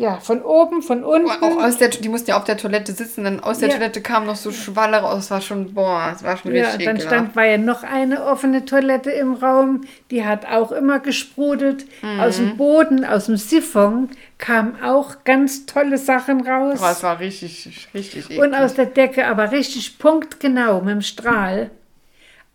Ja, 0.00 0.18
von 0.18 0.40
oben, 0.42 0.80
von 0.82 1.04
unten. 1.04 1.28
auch 1.30 1.62
aus 1.62 1.76
der, 1.76 1.88
die 1.88 2.08
mussten 2.08 2.30
ja 2.30 2.38
auf 2.38 2.44
der 2.44 2.56
Toilette 2.56 2.92
sitzen, 2.92 3.24
dann 3.24 3.40
aus 3.40 3.58
der 3.58 3.68
Ja. 3.68 3.74
Toilette 3.76 4.00
kam 4.00 4.24
noch 4.24 4.36
so 4.36 4.50
Schwalle 4.50 4.96
raus, 4.96 5.30
war 5.30 5.40
schon, 5.42 5.74
boah, 5.74 6.10
es 6.14 6.22
war 6.24 6.38
schon 6.38 6.54
Ja, 6.54 6.64
richtig 6.68 6.86
dann 6.86 6.96
ekelhaft. 6.96 7.14
stand, 7.14 7.36
war 7.36 7.44
ja 7.44 7.58
noch 7.58 7.82
eine 7.82 8.24
offene 8.24 8.64
Toilette 8.64 9.10
im 9.10 9.34
Raum, 9.34 9.82
die 10.10 10.24
hat 10.24 10.46
auch 10.50 10.72
immer 10.72 11.00
gesprudelt. 11.00 11.84
Aus 12.18 12.38
Mhm. 12.38 12.46
dem 12.48 12.56
Boden, 12.56 13.04
aus 13.04 13.26
dem 13.26 13.36
Siphon 13.36 14.08
kamen 14.38 14.82
auch 14.82 15.22
ganz 15.24 15.66
tolle 15.66 15.98
Sachen 15.98 16.46
raus. 16.46 16.80
Boah, 16.80 16.90
es 16.92 17.02
war 17.02 17.20
richtig, 17.20 17.88
richtig 17.92 18.24
eklig. 18.24 18.38
Und 18.40 18.54
aus 18.54 18.72
der 18.74 18.86
Decke 18.86 19.26
aber 19.26 19.52
richtig 19.52 19.98
punktgenau 19.98 20.80
mit 20.80 20.94
dem 20.94 21.02
Strahl 21.02 21.70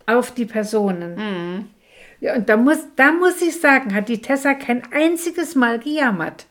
auf 0.06 0.32
die 0.32 0.46
Personen. 0.46 1.14
Mhm. 1.14 1.66
Ja, 2.20 2.34
und 2.34 2.48
da 2.48 2.56
muss, 2.56 2.78
da 2.96 3.12
muss 3.12 3.40
ich 3.40 3.60
sagen, 3.60 3.94
hat 3.94 4.08
die 4.08 4.20
Tessa 4.20 4.54
kein 4.54 4.82
einziges 4.92 5.54
Mal 5.54 5.78
gejammert. 5.78 6.46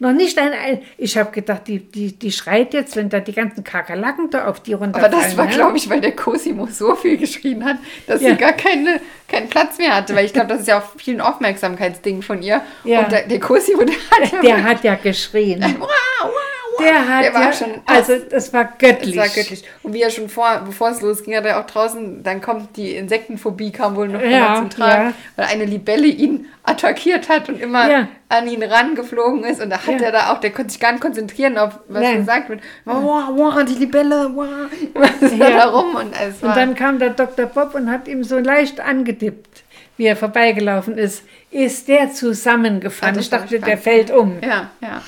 Noch 0.00 0.12
nicht 0.12 0.38
ein, 0.38 0.52
ein 0.52 0.80
ich 0.96 1.18
habe 1.18 1.32
gedacht, 1.32 1.62
die, 1.66 1.80
die, 1.80 2.12
die 2.16 2.30
schreit 2.30 2.72
jetzt, 2.72 2.94
wenn 2.94 3.08
da 3.08 3.18
die 3.18 3.32
ganzen 3.32 3.64
Kakerlaken 3.64 4.30
da 4.30 4.46
auf 4.46 4.60
die 4.60 4.74
runterfallen. 4.74 5.12
Aber 5.12 5.22
das 5.22 5.36
war, 5.36 5.46
ne? 5.46 5.50
glaube 5.52 5.76
ich, 5.76 5.90
weil 5.90 6.00
der 6.00 6.14
Cosimo 6.14 6.66
so 6.66 6.94
viel 6.94 7.16
geschrien 7.16 7.64
hat, 7.64 7.78
dass 8.06 8.22
Ja. 8.22 8.30
sie 8.30 8.36
gar 8.36 8.52
keine, 8.52 9.00
keinen 9.26 9.48
Platz 9.48 9.78
mehr 9.78 9.96
hatte. 9.96 10.14
Weil 10.14 10.24
ich 10.26 10.32
glaube, 10.32 10.48
das 10.48 10.60
ist 10.60 10.68
ja 10.68 10.78
auch 10.78 10.84
vielen 10.96 11.20
Aufmerksamkeitsding 11.20 12.22
von 12.22 12.42
ihr. 12.42 12.60
Ja. 12.84 13.00
Und 13.00 13.12
der, 13.12 13.26
der 13.26 13.40
Cosimo, 13.40 13.82
der 13.84 13.96
hat 14.10 14.32
ja 14.32 14.40
Der 14.40 14.62
hat 14.62 14.84
ja 14.84 14.94
geschrien. 14.94 15.60
wow, 15.62 15.80
wow, 15.80 15.88
wow. 16.22 16.30
Der 16.78 17.08
hat 17.08 17.24
Der 17.24 17.34
war 17.34 17.42
ja, 17.42 17.52
schon- 17.52 17.80
also 17.86 18.12
das 18.30 18.52
war 18.52 18.72
göttlich. 18.78 19.16
war 19.16 19.28
göttlich. 19.28 19.64
Und 19.82 19.92
wie 19.94 20.02
er 20.02 20.10
schon 20.10 20.28
vor, 20.28 20.62
bevor 20.64 20.90
es 20.90 21.00
losging, 21.00 21.36
hat 21.36 21.44
er 21.44 21.60
auch 21.60 21.66
draußen, 21.66 22.22
dann 22.22 22.40
kommt 22.40 22.76
die 22.76 22.94
Insektenphobie, 22.96 23.72
kam 23.72 23.96
wohl 23.96 24.08
noch 24.08 24.20
Ja, 24.22 24.56
zum 24.56 24.70
Tragen, 24.70 25.08
ja. 25.08 25.12
weil 25.36 25.46
eine 25.46 25.64
Libelle 25.64 26.06
ihn 26.06 26.46
attackiert 26.62 27.28
hat 27.28 27.48
und 27.48 27.60
immer 27.60 27.90
Ja. 27.90 28.08
an 28.28 28.46
ihn 28.46 28.62
rangeflogen 28.62 29.44
ist. 29.44 29.60
Und 29.62 29.70
da 29.70 29.78
hat 29.86 30.00
Ja. 30.00 30.06
er 30.06 30.12
da 30.12 30.32
auch, 30.32 30.38
der 30.40 30.50
konnte 30.50 30.70
sich 30.70 30.80
gar 30.80 30.92
nicht 30.92 31.00
konzentrieren 31.00 31.56
auf, 31.58 31.78
was 31.88 32.02
Nein. 32.02 32.18
gesagt 32.18 32.48
wird. 32.48 32.60
Wow, 32.84 33.28
wow, 33.34 33.64
die 33.64 33.74
Libelle, 33.74 34.30
wow. 34.34 34.46
Was 34.94 35.36
Ja. 35.36 35.50
da 35.50 35.64
rum? 35.70 35.94
Und 35.94 36.14
war, 36.42 36.48
Und 36.50 36.56
dann 36.56 36.74
kam 36.74 36.98
der 36.98 37.10
Dr. 37.10 37.46
Bob 37.46 37.74
und 37.74 37.90
hat 37.90 38.06
ihm 38.08 38.22
so 38.24 38.38
leicht 38.38 38.80
angedippt, 38.80 39.62
wie 39.96 40.04
er 40.06 40.16
vorbeigelaufen 40.16 40.96
ist. 40.98 41.22
Ist 41.50 41.88
der 41.88 42.12
zusammengefallen? 42.12 43.14
Das 43.14 43.24
ich 43.24 43.30
dachte, 43.30 43.58
der 43.58 43.78
fällt 43.78 44.10
um. 44.10 44.36
ja, 44.42 44.70
ja. 44.80 45.02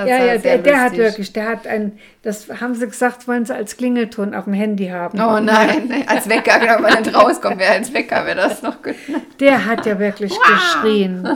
Das 0.00 0.08
Ja, 0.08 0.24
ja, 0.24 0.38
der, 0.38 0.58
der 0.58 0.80
hat 0.80 0.96
wirklich, 0.96 1.32
der 1.32 1.48
hat 1.48 1.66
ein, 1.66 1.98
das 2.22 2.48
haben 2.60 2.74
sie 2.74 2.86
gesagt, 2.86 3.26
wollen 3.28 3.44
sie 3.44 3.54
als 3.54 3.76
Klingelton 3.76 4.34
auf 4.34 4.44
dem 4.44 4.52
Handy 4.54 4.88
haben. 4.88 5.20
Oh 5.20 5.40
nein, 5.40 6.04
als 6.06 6.28
Wecker, 6.28 6.60
wenn 6.60 6.82
man 6.82 7.02
nicht 7.02 7.14
rauskommt, 7.14 7.58
wäre 7.58 7.72
als 7.74 7.92
Wecker, 7.92 8.24
wäre 8.26 8.36
das 8.36 8.62
noch 8.62 8.82
gut. 8.82 8.94
Der 9.40 9.64
hat 9.66 9.84
ja 9.86 9.98
wirklich 9.98 10.32
geschrien. 10.38 11.28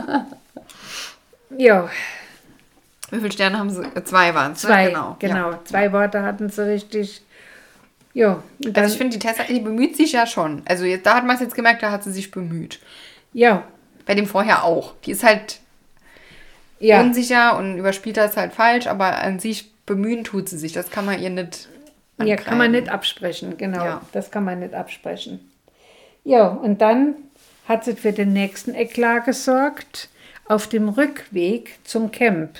Ja, 1.57 1.89
Wie 3.11 3.17
viele 3.19 3.31
Sterne 3.31 3.59
haben 3.59 3.69
sie? 3.69 3.83
Äh, 3.83 4.03
Zwei 4.03 4.33
waren 4.33 4.53
es. 4.53 4.61
zwei, 4.61 4.87
ne? 4.87 5.15
genau, 5.19 5.51
Ja. 5.51 5.59
zwei 5.63 5.91
Worte 5.93 6.23
hatten 6.23 6.49
sie 6.49 6.65
richtig. 6.67 7.21
Ja, 8.13 8.41
Also 8.73 8.93
ich 8.93 8.97
finde, 8.97 9.17
die 9.17 9.25
Tessa, 9.25 9.43
die 9.43 9.59
bemüht 9.59 9.95
sich 9.97 10.13
ja 10.13 10.25
schon. 10.25 10.63
Also 10.65 10.85
jetzt, 10.85 11.05
da 11.05 11.15
hat 11.15 11.25
man 11.25 11.35
es 11.35 11.41
jetzt 11.41 11.53
gemerkt, 11.55 11.83
da 11.83 11.91
hat 11.91 12.03
sie 12.03 12.11
sich 12.11 12.31
bemüht. 12.31 12.79
ja, 13.33 13.63
Bei 14.05 14.15
dem 14.15 14.25
vorher 14.25 14.63
auch. 14.63 14.93
Die 15.05 15.11
ist 15.11 15.23
halt 15.23 15.59
ja, 16.79 17.01
unsicher 17.01 17.57
und 17.57 17.77
überspielt 17.77 18.17
das 18.17 18.37
halt 18.37 18.53
falsch, 18.53 18.87
aber 18.87 19.17
an 19.21 19.39
sich 19.39 19.71
bemühen 19.85 20.23
tut 20.23 20.49
sie 20.49 20.57
sich. 20.57 20.73
Das 20.73 20.89
kann 20.91 21.05
man 21.05 21.19
ihr 21.21 21.29
nicht. 21.29 21.69
ja, 22.23 22.35
kann 22.35 22.57
man 22.57 22.67
ankreiden. 22.67 22.71
nicht 22.71 22.89
absprechen, 22.89 23.57
genau, 23.57 23.83
Ja. 23.83 24.01
das 24.13 24.31
kann 24.31 24.43
man 24.45 24.59
nicht 24.59 24.73
absprechen. 24.73 25.39
Ja, 26.23 26.47
und 26.47 26.81
dann 26.81 27.15
hat 27.67 27.83
sie 27.85 27.95
für 27.95 28.11
den 28.13 28.33
nächsten 28.33 28.73
Eklat 28.73 29.25
gesorgt. 29.25 30.09
Auf 30.47 30.67
dem 30.67 30.89
Rückweg 30.89 31.77
zum 31.83 32.11
Camp 32.11 32.51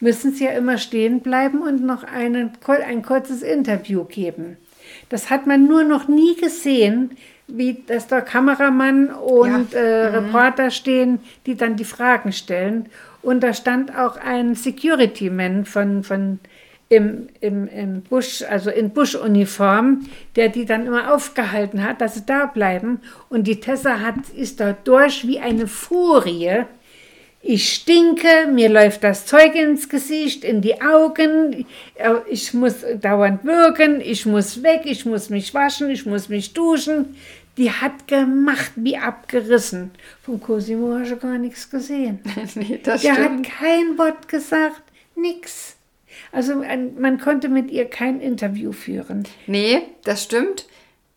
müssen 0.00 0.32
sie 0.32 0.44
ja 0.44 0.50
immer 0.52 0.78
stehen 0.78 1.20
bleiben 1.20 1.62
und 1.62 1.84
noch 1.84 2.04
einen, 2.04 2.52
ein 2.86 3.02
kurzes 3.02 3.42
Interview 3.42 4.04
geben. 4.04 4.56
Das 5.08 5.30
hat 5.30 5.46
man 5.46 5.66
nur 5.66 5.82
noch 5.82 6.08
nie 6.08 6.36
gesehen, 6.36 7.16
wie 7.48 7.82
dass 7.86 8.06
da 8.06 8.20
Kameramann 8.20 9.08
und 9.10 9.72
Ja. 9.72 9.78
äh, 9.78 10.06
Reporter 10.06 10.70
stehen, 10.70 11.20
die 11.46 11.56
dann 11.56 11.76
die 11.76 11.84
Fragen 11.84 12.32
stellen. 12.32 12.86
Und 13.24 13.40
da 13.40 13.54
stand 13.54 13.96
auch 13.96 14.16
ein 14.16 14.54
Security-Man 14.54 15.64
von, 15.64 16.04
von 16.04 16.38
im, 16.88 17.28
im, 17.40 17.66
im 17.68 18.02
Busch, 18.02 18.42
also 18.42 18.70
in 18.70 18.90
Buschuniform, 18.90 20.06
der 20.36 20.48
die 20.50 20.66
dann 20.66 20.86
immer 20.86 21.12
aufgehalten 21.14 21.82
hat, 21.82 22.00
dass 22.00 22.14
sie 22.14 22.26
da 22.26 22.46
bleiben. 22.46 23.00
Und 23.30 23.46
die 23.46 23.60
Tessa 23.60 24.00
hat, 24.00 24.28
ist 24.36 24.60
da 24.60 24.72
durch 24.84 25.26
wie 25.26 25.40
eine 25.40 25.66
Furie. 25.66 26.64
Ich 27.46 27.74
stinke, 27.74 28.48
mir 28.50 28.70
läuft 28.70 29.04
das 29.04 29.26
Zeug 29.26 29.54
ins 29.54 29.88
Gesicht, 29.90 30.44
in 30.44 30.62
die 30.62 30.80
Augen, 30.80 31.66
äh, 31.94 32.14
ich 32.30 32.54
muss 32.54 32.76
dauernd 33.02 33.44
würgen, 33.44 34.00
ich 34.00 34.24
muss 34.24 34.62
weg, 34.62 34.82
ich 34.84 35.04
muss 35.04 35.28
mich 35.28 35.52
waschen, 35.52 35.90
ich 35.90 36.06
muss 36.06 36.30
mich 36.30 36.54
duschen. 36.54 37.16
Die 37.56 37.70
hat 37.70 38.08
gemacht 38.08 38.72
wie 38.76 38.96
abgerissen. 38.96 39.92
Vom 40.22 40.40
Cosimo 40.40 40.98
hast 40.98 41.10
du 41.12 41.16
gar 41.16 41.38
nichts 41.38 41.70
gesehen. 41.70 42.18
nee, 42.54 42.80
das 42.82 43.02
Der 43.02 43.14
stimmt. 43.14 43.46
hat 43.48 43.58
kein 43.60 43.98
Wort 43.98 44.28
gesagt, 44.28 44.82
nix. 45.14 45.76
Also 46.32 46.60
ein, 46.60 47.00
man 47.00 47.18
konnte 47.20 47.48
mit 47.48 47.70
ihr 47.70 47.88
kein 47.88 48.20
Interview 48.20 48.72
führen. 48.72 49.24
Nee, 49.46 49.82
das 50.04 50.24
stimmt. 50.24 50.66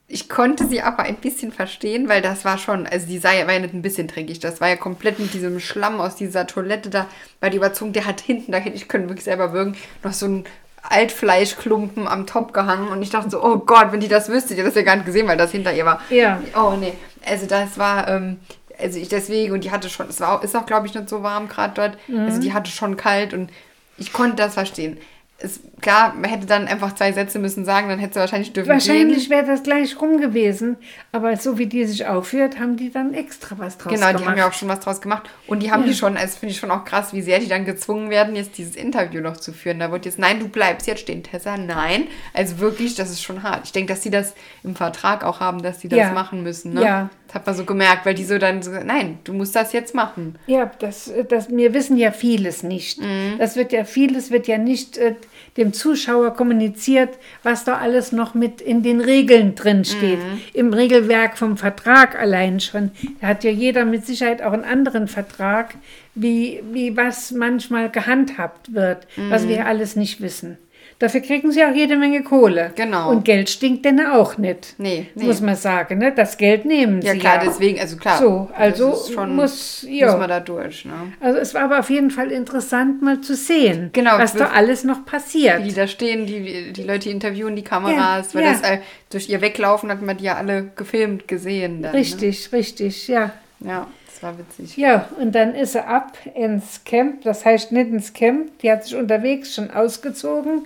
Ich 0.09 0.29
konnte 0.29 0.65
sie 0.67 0.81
aber 0.81 1.03
ein 1.03 1.17
bisschen 1.17 1.51
verstehen, 1.51 2.07
weil 2.07 2.21
das 2.21 2.45
war 2.45 2.57
schon, 2.57 2.87
also 2.87 3.07
die 3.07 3.17
sah 3.17 3.33
ja, 3.33 3.45
war 3.45 3.53
ja 3.55 3.59
nicht 3.59 3.73
ein 3.73 3.81
bisschen 3.81 4.07
dreckig, 4.07 4.39
das 4.39 4.61
war 4.61 4.69
ja 4.69 4.77
komplett 4.77 5.19
mit 5.19 5.33
diesem 5.33 5.59
Schlamm 5.59 5.99
aus 5.99 6.15
dieser 6.15 6.47
Toilette 6.47 6.89
da 6.89 7.09
bei 7.41 7.49
der 7.49 7.57
Überzeugung, 7.57 7.91
der 7.91 8.05
hat 8.05 8.21
hinten, 8.21 8.53
da 8.53 8.57
hätte 8.57 8.77
ich 8.77 8.87
können 8.87 9.09
wirklich 9.09 9.25
selber 9.25 9.51
würgen, 9.51 9.75
noch 10.03 10.13
so 10.13 10.27
ein 10.27 10.45
Altfleischklumpen 10.89 12.07
am 12.07 12.25
Top 12.25 12.53
gehangen 12.53 12.87
und 12.89 13.01
ich 13.01 13.09
dachte 13.09 13.29
so, 13.29 13.43
oh 13.43 13.57
Gott, 13.59 13.91
wenn 13.91 13.99
die 13.99 14.07
das 14.07 14.29
wüsste, 14.29 14.53
die 14.55 14.61
hat 14.61 14.67
das 14.67 14.75
ja 14.75 14.81
gar 14.83 14.95
nicht 14.95 15.05
gesehen, 15.05 15.27
weil 15.27 15.37
das 15.37 15.51
hinter 15.51 15.73
ihr 15.73 15.85
war. 15.85 16.01
Ja. 16.09 16.41
Oh 16.55 16.73
nee, 16.79 16.93
also 17.25 17.45
das 17.45 17.77
war, 17.77 18.07
ähm, 18.07 18.39
also 18.79 18.99
ich 18.99 19.09
deswegen 19.09 19.53
und 19.53 19.63
die 19.63 19.71
hatte 19.71 19.89
schon, 19.89 20.07
es 20.09 20.19
war 20.19 20.43
ist 20.43 20.55
auch 20.55 20.65
glaube 20.65 20.87
ich 20.87 20.93
nicht 20.93 21.09
so 21.09 21.23
warm 21.23 21.47
gerade 21.47 21.73
dort, 21.73 21.97
also 22.25 22.39
die 22.39 22.53
hatte 22.53 22.71
schon 22.71 22.95
kalt 22.97 23.33
und 23.33 23.49
ich 23.97 24.13
konnte 24.13 24.35
das 24.35 24.53
verstehen. 24.53 24.97
Es, 25.39 25.59
klar, 25.81 26.15
man 26.15 26.31
hätte 26.31 26.47
dann 26.47 26.67
einfach 26.67 26.95
zwei 26.95 27.11
Sätze 27.11 27.37
müssen 27.37 27.63
sagen, 27.63 27.89
dann 27.89 27.99
hätte 27.99 28.15
sie 28.15 28.19
wahrscheinlich 28.21 28.53
dürfen. 28.53 28.69
Wahrscheinlich 28.69 29.29
wäre 29.29 29.45
das 29.45 29.61
gleich 29.61 30.01
rum 30.01 30.19
gewesen, 30.19 30.77
aber 31.11 31.37
so 31.37 31.59
wie 31.59 31.67
die 31.67 31.85
sich 31.85 32.07
aufführt, 32.07 32.59
haben 32.59 32.75
die 32.75 32.91
dann 32.91 33.13
extra 33.13 33.55
was 33.59 33.77
draus 33.77 33.93
Genau, 33.93 34.07
gemacht. 34.07 34.19
die 34.23 34.27
haben 34.27 34.37
ja 34.39 34.47
auch 34.47 34.53
schon 34.53 34.67
was 34.67 34.79
draus 34.79 34.99
gemacht. 34.99 35.29
Und 35.45 35.61
die 35.61 35.71
haben 35.71 35.81
Ja. 35.83 35.89
die 35.89 35.93
schon, 35.93 36.17
also 36.17 36.39
finde 36.39 36.53
ich 36.53 36.59
schon 36.59 36.71
auch 36.71 36.85
krass, 36.85 37.13
wie 37.13 37.21
sehr 37.21 37.37
die 37.37 37.47
dann 37.47 37.65
gezwungen 37.65 38.09
werden, 38.09 38.35
jetzt 38.35 38.57
dieses 38.57 38.75
Interview 38.75 39.21
noch 39.21 39.37
zu 39.37 39.53
führen. 39.53 39.77
Da 39.77 39.91
wird 39.91 40.05
jetzt, 40.05 40.17
nein, 40.17 40.39
du 40.39 40.47
bleibst 40.47 40.87
jetzt 40.87 41.01
stehen, 41.01 41.21
Tessa, 41.21 41.55
nein. 41.55 42.07
Also 42.33 42.57
wirklich, 42.57 42.95
das 42.95 43.11
ist 43.11 43.21
schon 43.21 43.43
hart. 43.43 43.61
Ich 43.65 43.71
denke, 43.71 43.93
dass 43.93 44.01
sie 44.01 44.09
das 44.09 44.33
im 44.63 44.75
Vertrag 44.75 45.23
auch 45.23 45.39
haben, 45.39 45.61
dass 45.61 45.79
sie 45.81 45.87
das 45.87 45.99
Ja. 45.99 46.13
machen 46.13 46.41
müssen. 46.41 46.73
Ne? 46.73 46.81
Ja. 46.81 47.09
Das 47.27 47.35
hat 47.35 47.45
man 47.45 47.55
so 47.55 47.65
gemerkt, 47.65 48.05
weil 48.05 48.13
die 48.15 48.23
so 48.23 48.37
dann 48.37 48.61
so, 48.61 48.71
nein, 48.71 49.19
du 49.25 49.33
musst 49.33 49.55
das 49.55 49.73
jetzt 49.73 49.93
machen. 49.93 50.35
Ja, 50.47 50.71
das, 50.79 51.11
das, 51.29 51.49
wir 51.49 51.73
wissen 51.73 51.97
ja 51.97 52.11
vieles 52.11 52.63
nicht. 52.63 53.01
Mhm. 53.01 53.35
Das 53.37 53.55
wird 53.57 53.71
ja, 53.73 53.83
vieles 53.83 54.31
wird 54.31 54.47
ja 54.47 54.57
nicht 54.57 54.97
äh, 54.97 55.15
dem 55.57 55.73
Zuschauer 55.73 56.33
kommuniziert, 56.35 57.17
was 57.43 57.65
da 57.65 57.77
alles 57.77 58.11
noch 58.13 58.33
mit 58.33 58.61
in 58.61 58.81
den 58.81 59.01
Regeln 59.01 59.55
drin 59.55 59.83
steht. 59.83 60.19
Mhm. 60.19 60.41
Im 60.53 60.73
Regelwerk 60.73 61.37
vom 61.37 61.57
Vertrag 61.57 62.17
allein 62.17 62.59
schon. 62.61 62.91
Da 63.19 63.27
hat 63.27 63.43
ja 63.43 63.51
jeder 63.51 63.83
mit 63.85 64.05
Sicherheit 64.05 64.41
auch 64.41 64.53
einen 64.53 64.63
anderen 64.63 65.07
Vertrag, 65.09 65.75
wie, 66.15 66.63
wie 66.71 66.95
was 66.95 67.31
manchmal 67.31 67.89
gehandhabt 67.91 68.73
wird, 68.73 69.05
was 69.29 69.43
Mhm. 69.43 69.49
wir 69.49 69.65
alles 69.67 69.95
nicht 69.95 70.21
wissen. 70.21 70.57
Dafür 70.99 71.21
kriegen 71.21 71.51
sie 71.51 71.63
auch 71.63 71.73
jede 71.75 71.95
Menge 71.95 72.23
Kohle. 72.23 72.71
Genau. 72.75 73.11
Und 73.11 73.23
Geld 73.23 73.49
stinkt 73.51 73.85
denn 73.85 74.03
auch 74.05 74.37
nicht. 74.39 74.73
Nee, 74.79 75.07
nee. 75.13 75.25
Muss 75.25 75.41
man 75.41 75.55
sagen, 75.55 75.99
ne? 75.99 76.11
Das 76.11 76.37
Geld 76.37 76.65
nehmen 76.65 77.01
Ja, 77.03 77.13
sie 77.13 77.19
klar, 77.19 77.35
ja. 77.35 77.43
deswegen, 77.49 77.79
also 77.79 77.97
klar. 77.97 78.17
So, 78.17 78.49
also 78.57 78.95
schon, 79.13 79.35
muss- 79.35 79.85
ja. 79.87 80.07
muss 80.07 80.19
man 80.19 80.29
da 80.29 80.39
durch. 80.39 80.85
Ne? 80.85 80.93
Also 81.19 81.37
es 81.39 81.53
war 81.53 81.63
aber 81.65 81.79
auf 81.79 81.89
jeden 81.91 82.09
Fall 82.09 82.31
interessant 82.31 83.01
mal 83.03 83.21
zu 83.21 83.35
sehen, 83.35 83.91
Genau, 83.93 84.17
was 84.17 84.33
da 84.33 84.47
alles 84.49 84.83
noch 84.83 85.05
passiert. 85.05 85.63
Die 85.65 85.73
da 85.73 85.85
stehen, 85.87 86.25
die, 86.25 86.73
die 86.73 86.83
Leute 86.83 87.09
interviewen, 87.11 87.55
die 87.55 87.63
Kameras, 87.63 88.33
Ja, 88.33 88.39
weil 88.39 88.45
ja. 88.45 88.53
das 88.53 88.79
durch 89.11 89.29
ihr 89.29 89.41
Weglaufen 89.41 89.91
hat 89.91 90.01
man 90.01 90.17
die 90.17 90.23
ja 90.25 90.35
alle 90.35 90.71
gefilmt 90.75 91.27
gesehen. 91.27 91.83
Dann, 91.83 91.91
Richtig, 91.93 92.51
richtig, 92.51 93.07
ja. 93.07 93.31
Ne? 93.59 93.69
Ja, 93.69 93.87
das 94.07 94.21
war 94.23 94.37
witzig. 94.37 94.77
Ja, 94.77 95.07
und 95.19 95.33
dann 95.35 95.53
ist 95.55 95.73
sie 95.73 95.83
ab 95.85 96.17
ins 96.35 96.81
Camp, 96.85 97.21
das 97.23 97.45
heißt 97.45 97.71
nicht 97.71 97.89
ins 97.89 98.13
Camp, 98.13 98.57
die 98.59 98.71
hat 98.71 98.83
sich 98.83 98.95
unterwegs 98.95 99.53
schon 99.55 99.69
ausgezogen. 99.71 100.65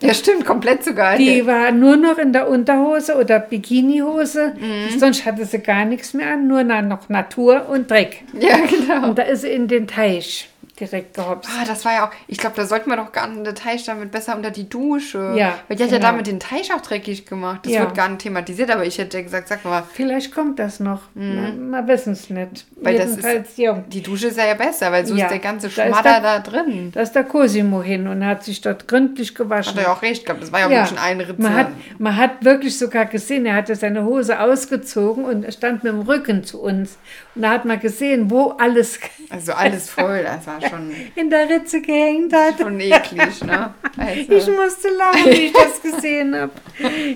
Ja, 0.00 0.14
stimmt, 0.14 0.44
komplett 0.44 0.84
sogar. 0.84 1.16
Die 1.16 1.44
war 1.46 1.72
nur 1.72 1.96
noch 1.96 2.18
in 2.18 2.32
der 2.32 2.48
Unterhose 2.48 3.16
oder 3.16 3.40
Bikinihose, 3.40 4.54
Mhm. 4.56 4.98
sonst 4.98 5.24
hatte 5.24 5.44
sie 5.44 5.58
gar 5.58 5.84
nichts 5.84 6.14
mehr 6.14 6.32
an, 6.34 6.46
nur 6.46 6.62
noch 6.62 7.08
Natur 7.08 7.68
und 7.68 7.90
Dreck. 7.90 8.22
ja, 8.38 8.58
genau. 8.68 9.08
Und 9.08 9.18
da 9.18 9.22
ist 9.22 9.40
sie 9.42 9.48
in 9.50 9.66
den 9.68 9.86
Teich. 9.88 10.48
Direkt 10.80 11.14
gehopst. 11.14 11.50
Ah, 11.52 11.64
das 11.66 11.84
war 11.84 11.92
ja 11.92 12.06
auch, 12.06 12.10
ich 12.26 12.38
glaube, 12.38 12.56
da 12.56 12.64
sollten 12.66 12.90
wir 12.90 12.96
doch 12.96 13.12
gar 13.12 13.26
nicht 13.28 13.46
den 13.46 13.54
Teich 13.54 13.84
damit 13.84 14.10
besser 14.10 14.36
unter 14.36 14.50
die 14.50 14.68
Dusche. 14.68 15.34
Ja, 15.36 15.54
Weil 15.68 15.76
die 15.76 15.84
hat 15.84 15.90
ja 15.90 15.98
genau. 15.98 16.10
damit 16.10 16.26
den 16.26 16.40
Teich 16.40 16.72
auch 16.74 16.80
dreckig 16.80 17.26
gemacht. 17.26 17.60
Das 17.64 17.72
Ja. 17.72 17.80
wird 17.80 17.94
gar 17.94 18.08
nicht 18.08 18.20
thematisiert, 18.22 18.70
aber 18.70 18.84
ich 18.84 18.98
hätte 18.98 19.16
ja 19.18 19.22
gesagt, 19.22 19.48
sag 19.48 19.64
mal, 19.64 19.82
Vielleicht 19.92 20.34
kommt 20.34 20.58
das 20.58 20.80
noch. 20.80 21.02
Wir, 21.14 21.52
wir 21.56 21.86
wissen 21.88 22.12
es 22.12 22.30
nicht. 22.30 22.66
Mhm. 22.76 22.84
Weil 22.84 22.96
das 22.96 23.06
ist- 23.10 23.16
Jedenfalls, 23.16 23.56
ja. 23.56 23.72
die 23.88 24.02
Dusche 24.02 24.28
ist 24.28 24.38
ja, 24.38 24.46
ja 24.46 24.54
besser, 24.54 24.92
weil 24.92 25.04
so 25.06 25.14
Ja, 25.14 25.26
ist 25.26 25.30
der 25.32 25.38
ganze 25.40 25.68
da 25.68 25.82
ist 25.84 25.88
Schmadder 25.88 26.20
der- 26.20 26.20
da 26.20 26.38
drin. 26.40 26.90
Da 26.92 27.00
ist 27.00 27.12
der 27.12 27.24
Cosimo 27.24 27.82
hin 27.82 28.06
und 28.06 28.24
hat 28.24 28.44
sich 28.44 28.60
dort 28.60 28.86
gründlich 28.88 29.34
gewaschen. 29.34 29.72
Hat 29.72 29.78
er 29.78 29.84
ja 29.88 29.92
auch 29.92 30.02
recht 30.02 30.24
gehabt. 30.26 30.42
Das 30.42 30.52
war 30.52 30.60
ja, 30.60 30.70
wirklich 30.70 31.00
ein 31.00 31.20
Ritze. 31.20 31.42
man, 31.42 31.54
hat, 31.56 31.68
man 31.98 32.16
hat 32.16 32.44
wirklich 32.44 32.78
sogar 32.78 33.06
gesehen, 33.06 33.46
er 33.46 33.54
hatte 33.54 33.74
seine 33.74 34.04
Hose 34.04 34.38
ausgezogen 34.40 35.24
und 35.24 35.44
er 35.44 35.52
stand 35.52 35.84
mit 35.84 35.92
dem 35.92 36.00
Rücken 36.02 36.44
zu 36.44 36.60
uns. 36.60 36.98
Und 37.34 37.42
da 37.42 37.50
hat 37.50 37.64
man 37.64 37.78
gesehen, 37.80 38.30
wo 38.30 38.50
alles 38.58 38.98
also 39.30 39.52
alles 39.52 39.90
voll, 39.90 40.22
das 40.24 40.46
war 40.46 40.58
schon, 40.70 40.94
in 41.14 41.30
der 41.30 41.48
Ritze 41.48 41.80
gehängt 41.80 42.32
hat. 42.32 42.58
schon 42.58 42.78
eklig, 42.80 43.44
ne? 43.44 43.74
Also, 43.96 44.32
Ich 44.32 44.46
musste 44.46 44.88
lachen, 44.90 45.24
wie 45.26 45.46
ich 45.46 45.52
das 45.52 45.82
gesehen 45.82 46.34
habe. 46.36 46.52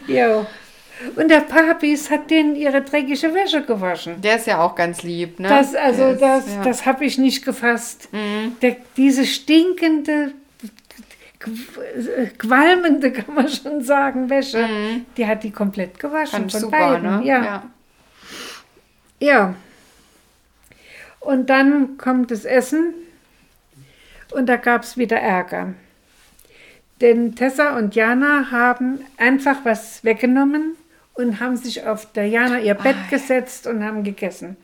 Jo. 0.06 0.46
Und 1.16 1.28
der 1.30 1.40
Papis 1.40 2.10
hat 2.10 2.30
denen 2.30 2.54
ihre 2.54 2.80
dreckige 2.82 3.34
Wäsche 3.34 3.62
gewaschen. 3.62 4.20
der 4.20 4.36
ist 4.36 4.46
ja 4.46 4.60
auch 4.62 4.74
ganz 4.76 5.02
lieb, 5.02 5.40
ne? 5.40 5.48
Das, 5.48 5.74
also 5.74 6.10
ist, 6.10 6.22
das, 6.22 6.48
ja. 6.48 6.60
Mhm. 6.60 6.64
das 6.64 6.86
habe 6.86 7.04
ich 7.04 7.18
nicht 7.18 7.44
gefasst. 7.44 8.08
Der, 8.62 8.76
diese 8.96 9.26
stinkende, 9.26 10.32
qualmende, 12.38 13.12
kann 13.12 13.34
man 13.34 13.48
schon 13.48 13.82
sagen, 13.82 14.30
Wäsche, 14.30 14.68
die 15.16 15.26
hat 15.26 15.42
die 15.42 15.50
komplett 15.50 15.98
gewaschen 15.98 16.30
Fand 16.38 16.52
von 16.52 16.60
super, 16.60 16.78
beiden. 16.78 17.18
ne? 17.18 17.26
Ja. 17.26 17.62
ja. 19.20 19.54
Und 21.18 21.50
dann 21.50 21.96
kommt 21.98 22.30
das 22.30 22.44
Essen 22.44 22.94
und 24.34 24.46
da 24.46 24.56
gab 24.56 24.82
es 24.82 24.96
wieder 24.96 25.18
Ärger. 25.18 25.74
Denn 27.00 27.34
Tessa 27.34 27.76
und 27.76 27.94
Jana 27.94 28.50
haben 28.50 29.00
einfach 29.16 29.56
was 29.64 30.04
weggenommen 30.04 30.76
und 31.14 31.40
haben 31.40 31.56
sich 31.56 31.84
auf 31.86 32.12
der 32.12 32.28
Jana 32.28 32.60
ihr 32.60 32.74
Bett 32.74 32.96
Ah. 33.06 33.10
gesetzt 33.10 33.66
und 33.66 33.84
haben 33.84 34.04
gegessen. 34.04 34.56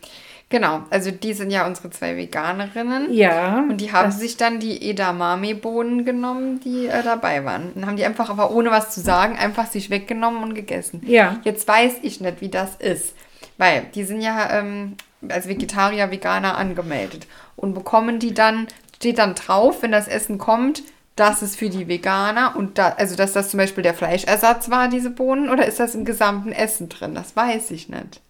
Genau, 0.51 0.83
also 0.89 1.11
die 1.11 1.35
sind 1.35 1.51
ja 1.51 1.66
unsere 1.66 1.91
zwei 1.91 2.16
Veganerinnen. 2.16 3.12
Ja. 3.12 3.59
Und 3.69 3.83
die 3.83 3.93
haben 3.93 4.11
sich 4.12 4.39
dann 4.39 4.61
die 4.61 4.89
Edamame-Bohnen 4.91 6.07
genommen, 6.07 6.59
die 6.61 6.87
äh, 6.87 7.03
dabei 7.03 7.45
waren. 7.45 7.73
Und 7.75 7.85
haben 7.87 7.97
die 7.97 8.05
einfach, 8.07 8.31
aber 8.31 8.51
ohne 8.53 8.71
was 8.71 8.91
zu 8.95 9.01
sagen, 9.03 9.37
einfach 9.37 9.66
sich 9.66 9.91
weggenommen 9.91 10.43
und 10.43 10.55
gegessen. 10.55 11.03
Ja. 11.05 11.37
Jetzt 11.45 11.69
weiß 11.69 11.97
ich 12.01 12.23
nicht, 12.23 12.41
wie 12.41 12.49
das 12.49 12.77
ist. 12.77 13.14
Weil 13.59 13.83
die 13.95 14.05
sind 14.05 14.23
ja 14.23 14.59
ähm, 14.59 14.97
als 15.29 15.49
Vegetarier, 15.49 16.11
Veganer 16.11 16.57
angemeldet. 16.57 17.27
Und 17.57 17.75
bekommen 17.75 18.19
die 18.19 18.33
dann, 18.33 18.69
steht 18.99 19.18
dann 19.18 19.34
drauf, 19.34 19.82
wenn 19.82 19.92
das 19.92 20.09
Essen 20.09 20.38
kommt, 20.38 20.82
das 21.14 21.42
ist 21.42 21.57
für 21.57 21.70
die 21.70 21.88
Veganer 21.88 22.55
und 22.57 22.78
da, 22.78 22.90
also 22.90 23.16
dass 23.16 23.32
das 23.32 23.51
zum 23.51 23.59
Beispiel 23.59 23.82
der 23.82 23.94
Fleischersatz 23.94 24.70
war, 24.70 24.88
diese 24.88 25.11
Bohnen, 25.11 25.49
oder 25.49 25.66
ist 25.66 25.80
das 25.80 25.94
im 25.94 26.05
gesamten 26.05 26.53
Essen 26.53 26.88
drin? 26.88 27.14
Das 27.14 27.34
weiß 27.34 27.70
ich 27.70 27.88
nicht. 27.88 28.20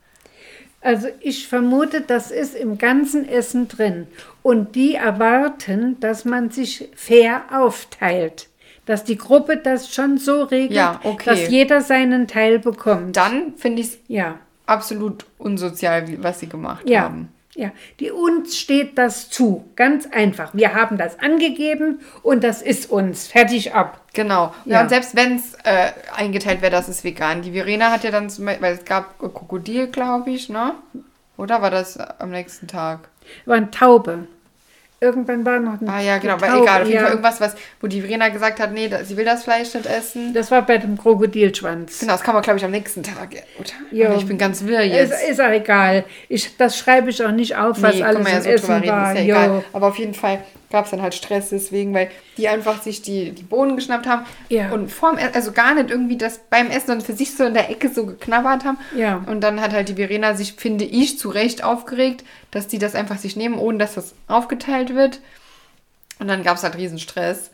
Also 0.81 1.09
ich 1.21 1.49
vermute, 1.49 2.03
das 2.03 2.31
ist 2.31 2.55
im 2.55 2.79
ganzen 2.79 3.29
Essen 3.29 3.69
drin. 3.69 4.07
Und 4.43 4.75
die 4.75 4.95
erwarten, 4.95 5.99
dass 6.01 6.25
man 6.25 6.51
sich 6.51 6.89
fair 6.95 7.43
aufteilt. 7.51 8.49
Dass 8.87 9.05
die 9.05 9.19
Gruppe 9.19 9.57
das 9.57 9.93
schon 9.93 10.19
so 10.19 10.45
regelt, 10.45 10.73
Ja, 10.73 11.01
okay. 11.03 11.25
dass 11.25 11.49
jeder 11.49 11.81
seinen 11.81 12.27
Teil 12.27 12.59
bekommt. 12.59 13.17
Dann 13.17 13.55
finde 13.57 13.83
ich 13.83 13.89
es 13.89 13.99
ja, 14.07 14.39
absolut 14.67 15.27
unsozial, 15.37 16.07
was 16.23 16.41
sie 16.41 16.49
gemacht 16.49 16.89
ja. 16.89 17.03
haben. 17.03 17.29
Ja, 17.59 17.73
die 17.99 18.13
uns 18.13 18.57
steht 18.57 18.97
das 18.99 19.31
zu. 19.31 19.69
Ganz 19.75 20.07
einfach. 20.13 20.51
Wir 20.55 20.75
haben 20.75 20.97
das 20.97 21.19
angegeben 21.19 21.99
und 22.23 22.45
das 22.45 22.63
ist 22.63 22.89
uns. 22.89 23.27
Fertig 23.27 23.75
ab. 23.75 24.01
Genau. 24.15 24.55
Ja, 24.65 24.77
Ja. 24.77 24.83
und 24.83 24.91
selbst 24.91 25.17
wenn 25.17 25.35
es 25.35 25.55
äh, 25.65 25.91
eingeteilt 26.17 26.63
wäre, 26.63 26.71
das 26.71 26.89
ist 26.89 27.03
vegan. 27.03 27.43
Die 27.43 27.51
Verena 27.51 27.91
hat 27.91 28.05
ja 28.05 28.13
dann, 28.13 28.31
zum 28.31 28.45
Beispiel, 28.45 28.63
weil 28.63 28.75
es 28.75 28.85
gab 28.85 29.19
Krokodil, 29.19 29.89
glaube 29.89 30.31
ich, 30.31 30.49
ne? 30.49 30.75
Oder 31.37 31.61
war 31.61 31.73
das 31.73 31.97
am 31.97 32.31
nächsten 32.31 32.69
Tag? 32.69 33.09
Waren 33.45 33.73
Taube. 33.73 34.29
Irgendwann 35.01 35.47
war 35.47 35.61
noch 35.61 35.81
eine 35.81 35.93
Ah 35.93 36.01
ja, 36.01 36.19
genau, 36.19 36.35
aber 36.35 36.49
egal. 36.61 36.83
Auf 36.83 36.89
jeden. 36.89 37.01
Fall 37.01 37.11
irgendwas, 37.11 37.41
was, 37.41 37.55
wo 37.81 37.87
die 37.87 38.01
Verena 38.01 38.31
gesagt 38.31 38.59
hat, 38.59 38.73
nee, 38.73 38.91
sie 39.05 39.17
will 39.17 39.25
das 39.25 39.45
Fleisch 39.45 39.73
nicht 39.75 39.87
essen. 39.87 40.35
Das 40.35 40.51
war 40.51 40.63
bei 40.63 40.79
dem 40.79 40.99
Krokodilschwanz. 40.99 42.01
Genau, 42.01 42.13
das 42.13 42.23
kam 42.23 42.35
aber, 42.35 42.43
glaube 42.43 42.59
ich, 42.59 42.65
am 42.65 42.73
nächsten 42.73 43.05
Tag. 43.05 43.31
Oder? 43.59 44.17
Ich 44.17 44.27
bin 44.27 44.39
ganz 44.39 44.65
wirr 44.65 44.83
jetzt. 44.83 45.15
ist 45.29 45.41
auch 45.41 45.51
egal. 45.51 46.05
Ich, 46.29 46.57
das 46.57 46.77
schreibe 46.77 47.11
ich 47.11 47.25
auch 47.25 47.31
nicht 47.31 47.57
auf, 47.57 47.81
was 47.81 47.95
nee, 47.95 48.03
alles 48.03 48.17
kann 48.17 48.23
man 48.25 48.33
ja 48.33 48.39
im 48.39 48.45
so 48.45 48.51
Essen 48.51 48.67
drüber 48.67 48.83
reden, 48.83 48.89
war. 48.89 49.13
ist 49.13 49.19
ja 49.19 49.25
egal. 49.25 49.65
Aber 49.73 49.87
auf 49.87 49.99
jeden 49.99 50.15
Fall 50.15 50.41
gab 50.71 50.85
es 50.85 50.91
dann 50.91 51.01
halt 51.03 51.15
Stress 51.15 51.49
deswegen, 51.49 51.95
weil 51.95 52.11
die 52.37 52.49
einfach 52.49 52.83
sich 52.83 53.01
die, 53.03 53.31
die 53.33 53.43
Bohnen 53.43 53.77
geschnappt 53.77 54.07
haben 54.07 54.27
Ja. 54.49 54.71
und 54.71 54.91
vorm, 54.93 55.17
E- 55.19 55.31
also 55.35 55.53
gar 55.53 55.75
nicht 55.75 55.91
irgendwie 55.91 56.17
das 56.19 56.39
beim 56.51 56.71
Essen 56.71 56.91
und 56.93 57.03
für 57.03 57.15
sich 57.15 57.35
so 57.37 57.45
in 57.45 57.55
der 57.55 57.71
Ecke 57.71 57.89
so 57.89 58.05
geknabbert 58.07 58.65
haben. 58.65 58.79
Ja. 58.95 59.23
Und 59.27 59.41
dann 59.41 59.61
hat 59.61 59.73
halt 59.73 59.89
die 59.89 59.95
Verena 59.95 60.35
sich, 60.35 60.55
finde 60.55 60.85
ich, 60.85 61.19
zu 61.19 61.31
Recht 61.31 61.65
aufgeregt, 61.65 62.25
dass 62.51 62.67
die 62.69 62.79
das 62.79 62.95
einfach 62.95 63.17
sich 63.19 63.37
nehmen, 63.37 63.59
ohne 63.59 63.79
dass 63.79 63.95
das 63.95 64.15
aufgeteilt 64.27 64.95
wird. 64.95 65.21
Und 66.19 66.29
dann 66.29 66.43
gab 66.43 66.57
es 66.57 66.63
halt 66.65 66.77
Riesenstress. 66.77 67.51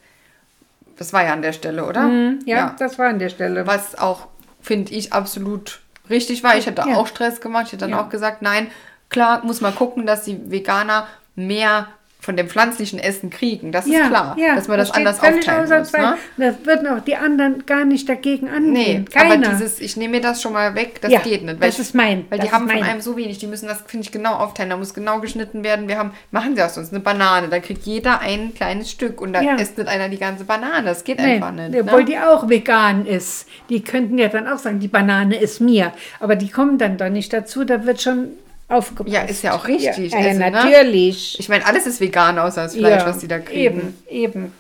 Das 0.97 1.13
war 1.13 1.25
ja 1.25 1.33
an 1.33 1.43
der 1.43 1.53
Stelle, 1.53 1.85
oder? 1.87 2.03
Mhm, 2.03 2.41
Ja, 2.47 2.75
das 2.79 2.99
war 2.99 3.09
an 3.09 3.19
der 3.19 3.29
Stelle. 3.29 3.67
Was 3.67 3.97
auch, 3.99 4.27
finde 4.61 4.93
ich, 4.93 5.13
absolut 5.13 5.81
richtig 6.11 6.43
war. 6.43 6.57
Ich 6.57 6.67
hätte 6.67 6.83
Ja. 6.89 6.97
auch 6.97 7.07
Stress 7.07 7.41
gemacht. 7.41 7.67
Ich 7.67 7.73
hätte 7.73 7.81
dann 7.83 7.91
Ja. 7.91 8.01
auch 8.05 8.09
gesagt, 8.09 8.43
nein, 8.43 8.69
klar, 9.09 9.45
muss 9.45 9.61
man 9.61 9.75
gucken, 9.75 10.07
dass 10.07 10.25
die 10.25 10.51
Veganer 10.51 11.07
mehr 11.37 11.89
von 12.25 12.37
dem 12.37 12.49
pflanzlichen 12.49 12.99
Essen 12.99 13.31
kriegen. 13.31 13.71
Das 13.71 13.87
ist 13.87 13.93
klar, 14.09 14.37
dass 14.57 14.67
man 14.69 14.79
das 14.79 14.89
steht 14.89 14.99
anders 14.99 15.21
aufteilen 15.21 15.69
muss. 15.69 15.93
Ne? 15.93 16.17
Das 16.37 16.55
würden 16.65 16.87
auch 16.89 17.01
die 17.05 17.17
anderen 17.17 17.67
gar 17.67 17.85
nicht 17.85 18.09
dagegen 18.09 18.47
Nee, 18.47 18.53
angehen. 18.57 19.05
aber 19.15 19.29
Keiner. 19.31 19.49
dieses, 19.51 19.79
ich 19.81 19.97
nehme 19.97 20.13
mir 20.17 20.21
das 20.21 20.41
schon 20.43 20.53
mal 20.55 20.75
weg, 20.75 21.01
das 21.03 21.13
Ja, 21.13 21.21
geht 21.21 21.45
nicht. 21.45 21.63
Das 21.63 21.75
ich, 21.75 21.81
ist 21.81 21.95
mein, 21.95 22.25
Weil 22.31 22.39
das 22.39 22.49
die 22.49 22.53
haben 22.55 22.67
ist 22.67 22.73
von 22.73 22.81
mein. 22.81 22.91
einem 22.91 23.01
so 23.01 23.17
wenig, 23.17 23.39
die 23.39 23.47
müssen 23.47 23.69
das, 23.69 23.83
finde 23.87 24.05
ich, 24.07 24.13
genau 24.13 24.35
aufteilen. 24.35 24.71
Da 24.71 24.77
muss 24.77 24.95
genau 24.95 25.21
geschnitten 25.21 25.63
werden. 25.65 25.87
Wir 25.89 25.99
haben, 25.99 26.13
machen 26.31 26.57
sie 26.57 26.63
aus 26.63 26.79
uns 26.79 26.91
eine 26.91 27.01
Banane, 27.01 27.49
da 27.49 27.59
kriegt 27.61 27.85
jeder 27.85 28.21
ein 28.21 28.55
kleines 28.55 28.91
Stück 28.91 29.21
und 29.21 29.33
da 29.35 29.43
Ja. 29.43 29.57
isst 29.57 29.77
nicht 29.79 29.89
einer 29.89 30.09
die 30.09 30.19
ganze 30.19 30.45
Banane. 30.45 30.85
Das 30.87 31.05
geht 31.05 31.19
Nee, 31.21 31.35
einfach 31.35 31.53
nicht. 31.53 31.79
obwohl 31.81 32.01
Ne? 32.01 32.07
die 32.07 32.19
auch 32.19 32.49
vegan 32.49 33.07
ist. 33.07 33.47
Die 33.69 33.83
könnten 33.85 34.17
ja 34.19 34.29
dann 34.29 34.49
auch 34.49 34.59
sagen, 34.59 34.81
die 34.81 34.89
Banane 34.89 35.37
ist 35.39 35.61
mir. 35.61 35.93
Aber 36.21 36.37
die 36.37 36.49
kommen 36.51 36.79
dann 36.79 36.97
doch 36.97 37.11
nicht 37.11 37.33
dazu, 37.33 37.65
da 37.65 37.85
wird 37.85 38.01
schon 38.01 38.29
aufgepasst. 38.69 39.15
Ja, 39.15 39.23
ist 39.23 39.43
ja 39.43 39.55
auch 39.55 39.67
richtig. 39.67 40.13
Ja, 40.13 40.19
ja 40.21 40.29
Also, 40.29 40.39
ne? 40.41 40.51
natürlich. 40.51 41.39
Ich 41.39 41.49
meine, 41.49 41.67
alles 41.67 41.87
ist 41.87 42.01
vegan, 42.01 42.39
außer 42.39 42.65
das 42.65 42.75
Fleisch, 42.75 43.03
ja, 43.03 43.07
was 43.09 43.19
die 43.19 43.29
da 43.29 43.39
kriegen. 43.39 43.95
Eben, 44.09 44.53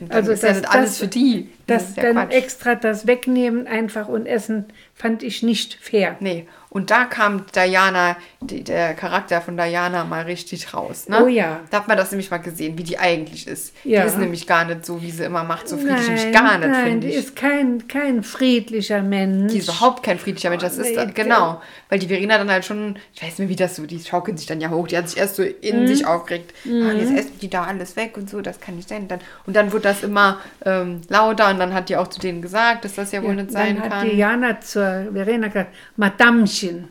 eben. 0.00 0.08
Also 0.08 0.32
ist 0.32 0.42
ja 0.42 0.50
das- 0.50 0.58
nicht 0.58 0.70
alles 0.70 0.90
das- 0.90 0.98
für 0.98 1.08
die. 1.08 1.50
Das 1.66 1.96
ja 1.96 2.02
dann 2.04 2.14
Quatsch. 2.28 2.32
extra 2.32 2.74
das 2.76 3.06
wegnehmen 3.06 3.66
einfach 3.66 4.08
und 4.08 4.26
essen, 4.26 4.66
fand 4.94 5.22
ich 5.22 5.42
nicht 5.42 5.74
fair. 5.80 6.16
Nee, 6.20 6.46
und 6.70 6.90
da 6.90 7.04
kam 7.04 7.44
Diana, 7.54 8.16
die, 8.40 8.62
der 8.62 8.92
Charakter 8.94 9.40
von 9.40 9.56
Diana 9.56 10.04
mal 10.04 10.24
richtig 10.24 10.74
raus. 10.74 11.08
Ne? 11.08 11.22
Oh 11.24 11.26
ja. 11.26 11.60
Da 11.70 11.78
hat 11.78 11.88
man 11.88 11.96
das 11.96 12.10
nämlich 12.10 12.30
mal 12.30 12.36
gesehen, 12.38 12.76
wie 12.76 12.82
die 12.82 12.98
eigentlich 12.98 13.46
ist. 13.46 13.74
Ja. 13.84 14.02
Die 14.02 14.08
ist 14.08 14.18
nämlich 14.18 14.46
gar 14.46 14.64
nicht 14.66 14.84
so, 14.84 15.00
wie 15.00 15.10
sie 15.10 15.24
immer 15.24 15.42
macht, 15.42 15.68
so 15.68 15.76
friedlich 15.78 16.06
nämlich 16.06 16.32
gar 16.32 16.58
nicht, 16.58 16.68
nein, 16.68 16.84
finde 16.84 17.06
die 17.06 17.12
ich. 17.14 17.18
ist 17.18 17.36
kein, 17.36 17.88
kein 17.88 18.22
friedlicher 18.22 19.00
Mensch. 19.02 19.52
Die 19.52 19.58
ist 19.58 19.68
überhaupt 19.68 20.02
kein 20.02 20.18
friedlicher 20.18 20.50
Mensch. 20.50 20.62
Das 20.62 20.76
ist 20.76 20.96
Nee, 20.96 21.12
genau. 21.14 21.62
Weil 21.88 21.98
die 21.98 22.08
Verena 22.08 22.36
dann 22.36 22.50
halt 22.50 22.64
schon, 22.66 22.96
ich 23.14 23.22
weiß 23.22 23.38
nicht, 23.38 23.48
wie 23.48 23.56
das 23.56 23.76
so, 23.76 23.86
die 23.86 23.98
schaukelt 24.00 24.38
sich 24.38 24.46
dann 24.46 24.60
ja 24.60 24.68
hoch. 24.70 24.86
Die 24.88 24.98
hat 24.98 25.08
sich 25.08 25.18
erst 25.18 25.36
so 25.36 25.42
in 25.42 25.82
Mhm. 25.82 25.86
sich 25.86 26.04
aufgeregt. 26.06 26.52
Ah, 26.66 26.92
jetzt 26.92 27.12
essen 27.16 27.38
die 27.40 27.48
da 27.48 27.64
alles 27.64 27.96
weg 27.96 28.16
und 28.18 28.28
so, 28.28 28.42
das 28.42 28.60
kann 28.60 28.76
nicht 28.76 28.88
sein. 28.88 29.08
Dann, 29.08 29.20
und 29.46 29.56
dann 29.56 29.72
wurde 29.72 29.82
das 29.84 30.02
immer 30.02 30.40
ähm, 30.64 31.00
lauter 31.08 31.46
und 31.56 31.60
dann 31.60 31.74
hat 31.74 31.88
die 31.88 31.96
auch 31.96 32.08
zu 32.08 32.20
denen 32.20 32.42
gesagt, 32.42 32.84
dass 32.84 32.94
das 32.94 33.12
ja 33.12 33.22
wohl 33.22 33.34
nicht 33.34 33.50
sein 33.50 33.76
Dann 33.76 33.84
hat 33.84 33.90
kann. 33.90 34.10
Diana 34.10 34.60
zur 34.60 35.06
Verena 35.12 35.48
gesagt, 35.48 35.74
Madamchen, 35.96 36.88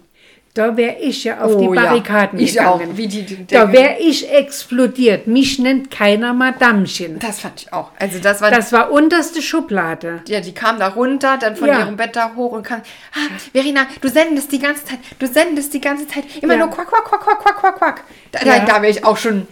da 0.54 0.78
wäre 0.78 0.96
ich 1.02 1.26
ja 1.26 1.42
auf 1.42 1.58
die 1.58 1.68
Oh 1.68 1.74
ja, 1.74 1.82
Barrikaden 1.84 2.40
ich 2.40 2.54
gegangen. 2.54 2.92
auch, 2.92 2.98
wie 2.98 3.08
die- 3.08 3.24
die- 3.24 3.46
da 3.46 3.70
wäre 3.74 3.98
ich 4.00 4.32
explodiert. 4.32 5.28
Mich 5.28 5.60
nennt 5.60 5.92
keiner 5.92 6.34
Madamchen. 6.34 7.20
Das 7.20 7.42
fand 7.42 7.62
ich 7.64 7.74
auch. 7.74 7.92
Also 8.00 8.20
das 8.20 8.40
war 8.40 8.52
Das 8.52 8.72
war 8.72 8.90
unterste 8.90 9.42
Schublade. 9.42 10.22
Ja, 10.30 10.40
die 10.40 10.54
kam 10.54 10.80
da 10.80 10.88
runter, 10.88 11.38
dann 11.38 11.58
von 11.58 11.68
Ja. 11.68 11.80
ihrem 11.80 11.98
Bett 11.98 12.16
da 12.16 12.32
hoch 12.38 12.54
und 12.54 12.64
kam, 12.64 12.80
ah, 13.14 13.38
Verena, 13.54 13.86
du 14.00 14.08
sendest 14.08 14.50
die 14.54 14.60
ganze 14.60 14.86
Zeit, 14.86 15.00
du 15.20 15.28
sendest 15.28 15.74
die 15.74 15.82
ganze 15.82 16.08
Zeit 16.08 16.24
immer 16.42 16.54
Ja. 16.54 16.60
nur 16.60 16.70
quack, 16.70 16.88
quack, 16.88 17.04
quack, 17.04 17.20
quack, 17.22 17.40
quack, 17.42 17.58
quack, 17.60 17.76
quack. 17.78 18.04
Da, 18.32 18.40
Ja. 18.46 18.60
da, 18.60 18.66
da 18.66 18.82
wäre 18.82 18.92
ich 18.92 19.04
auch 19.04 19.18
schon, 19.18 19.48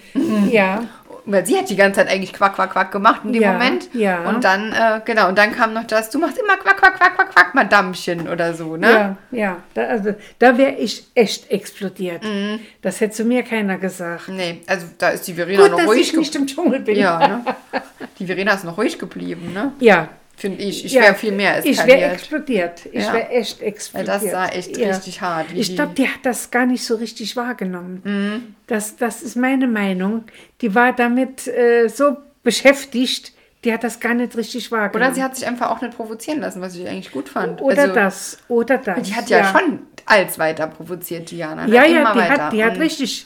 Ja. 0.50 0.84
Weil 1.26 1.46
sie 1.46 1.58
hat 1.58 1.70
die 1.70 1.76
ganze 1.76 2.00
Zeit 2.02 2.10
eigentlich 2.10 2.34
quack, 2.34 2.56
quack, 2.56 2.72
quack 2.72 2.92
gemacht 2.92 3.22
in 3.24 3.34
dem 3.34 3.42
Ja, 3.42 3.54
Moment. 3.54 3.90
ja. 3.94 4.22
Und 4.28 4.44
dann, 4.44 4.72
äh, 4.74 5.02
genau, 5.06 5.30
und 5.30 5.38
dann 5.38 5.52
kam 5.54 5.74
noch 5.74 5.86
das, 5.86 6.10
du 6.10 6.20
machst 6.20 6.38
immer 6.38 6.58
quack, 6.58 6.78
quack, 6.78 6.98
quack, 6.98 7.16
quack, 7.16 7.32
quack, 7.32 7.56
Madamchen 7.56 8.28
oder 8.28 8.54
so, 8.54 8.76
ne? 8.78 8.90
Ja, 8.92 9.18
ja. 9.32 9.58
Da, 9.74 9.84
also, 9.86 10.16
da 10.40 10.58
wäre 10.58 10.74
ich 10.74 11.06
echt 11.16 11.50
explodiert. 11.52 12.24
Mhm. 12.24 12.60
Das 12.82 13.00
hätte 13.02 13.14
zu 13.14 13.24
mir 13.26 13.44
keiner 13.44 13.78
gesagt. 13.78 14.30
Nee, 14.30 14.62
also 14.68 14.86
da 14.98 15.10
ist 15.10 15.28
die 15.28 15.34
Verena 15.34 15.62
Gut, 15.64 15.72
noch 15.72 15.78
dass 15.78 15.88
ruhig 15.88 16.12
ich 16.12 16.18
nicht 16.18 16.36
im 16.36 16.48
Dschungel 16.48 16.80
bin. 16.80 16.98
Ja, 16.98 17.20
ne? 17.20 17.46
Die 18.20 18.26
Verena 18.28 18.54
ist 18.54 18.64
noch 18.64 18.78
ruhig 18.78 19.00
geblieben, 19.00 19.54
ne? 19.54 19.72
Ja, 19.80 20.10
Finde 20.36 20.64
ich. 20.64 20.84
Ich 20.86 20.94
Ja, 20.94 21.04
wäre 21.04 21.16
viel 21.16 21.32
mehr 21.32 21.60
Ich 21.60 21.72
eskaliert. 21.72 22.00
wäre 22.00 22.12
explodiert. 22.14 22.86
Ich 22.92 23.04
Ja. 23.06 23.14
wäre 23.14 23.30
echt 23.30 23.62
explodiert. 23.62 24.08
das 24.10 24.24
sah 24.24 24.48
echt 24.48 24.76
Ja. 24.78 24.90
richtig 24.90 25.22
hart. 25.22 25.46
Ich 25.54 25.76
glaube, 25.76 25.94
die 25.96 26.08
hat 26.08 26.20
das 26.24 26.52
gar 26.52 26.66
nicht 26.66 26.84
so 26.84 26.96
richtig 26.96 27.36
wahrgenommen. 27.36 28.02
Mhm. 28.04 28.56
Das, 28.68 28.96
das 28.96 29.22
ist 29.22 29.36
meine 29.36 29.68
Meinung. 29.68 30.24
Die 30.62 30.74
war 30.76 30.92
damit 30.94 31.48
äh, 31.48 31.88
so 31.88 32.18
beschäftigt, 32.44 33.34
die 33.64 33.72
hat 33.72 33.84
das 33.84 34.00
gar 34.00 34.14
nicht 34.14 34.36
richtig 34.36 34.72
wahrgenommen. 34.72 35.06
Oder 35.08 35.16
sie 35.16 35.24
hat 35.24 35.36
sich 35.36 35.48
einfach 35.48 35.70
auch 35.70 35.82
nicht 35.82 35.96
provozieren 35.96 36.42
lassen, 36.42 36.62
was 36.62 36.76
ich 36.76 36.88
eigentlich 36.88 37.12
gut 37.12 37.30
fand. 37.30 37.62
Oder 37.62 37.84
also, 37.84 37.94
das, 37.94 38.38
oder 38.50 38.78
das. 38.78 39.02
Die 39.04 39.16
hat 39.16 39.30
ja, 39.30 39.52
schon 39.58 39.80
als 40.06 40.38
weiter 40.40 40.68
provoziert, 40.68 41.32
Diana. 41.32 41.68
Ja, 41.68 41.84
Immer 41.84 42.00
ja, 42.02 42.14
die 42.14 42.20
weiter. 42.20 42.44
hat, 42.46 42.54
die 42.54 42.64
hat 42.64 42.74
Und- 42.76 42.82
richtig 42.82 43.26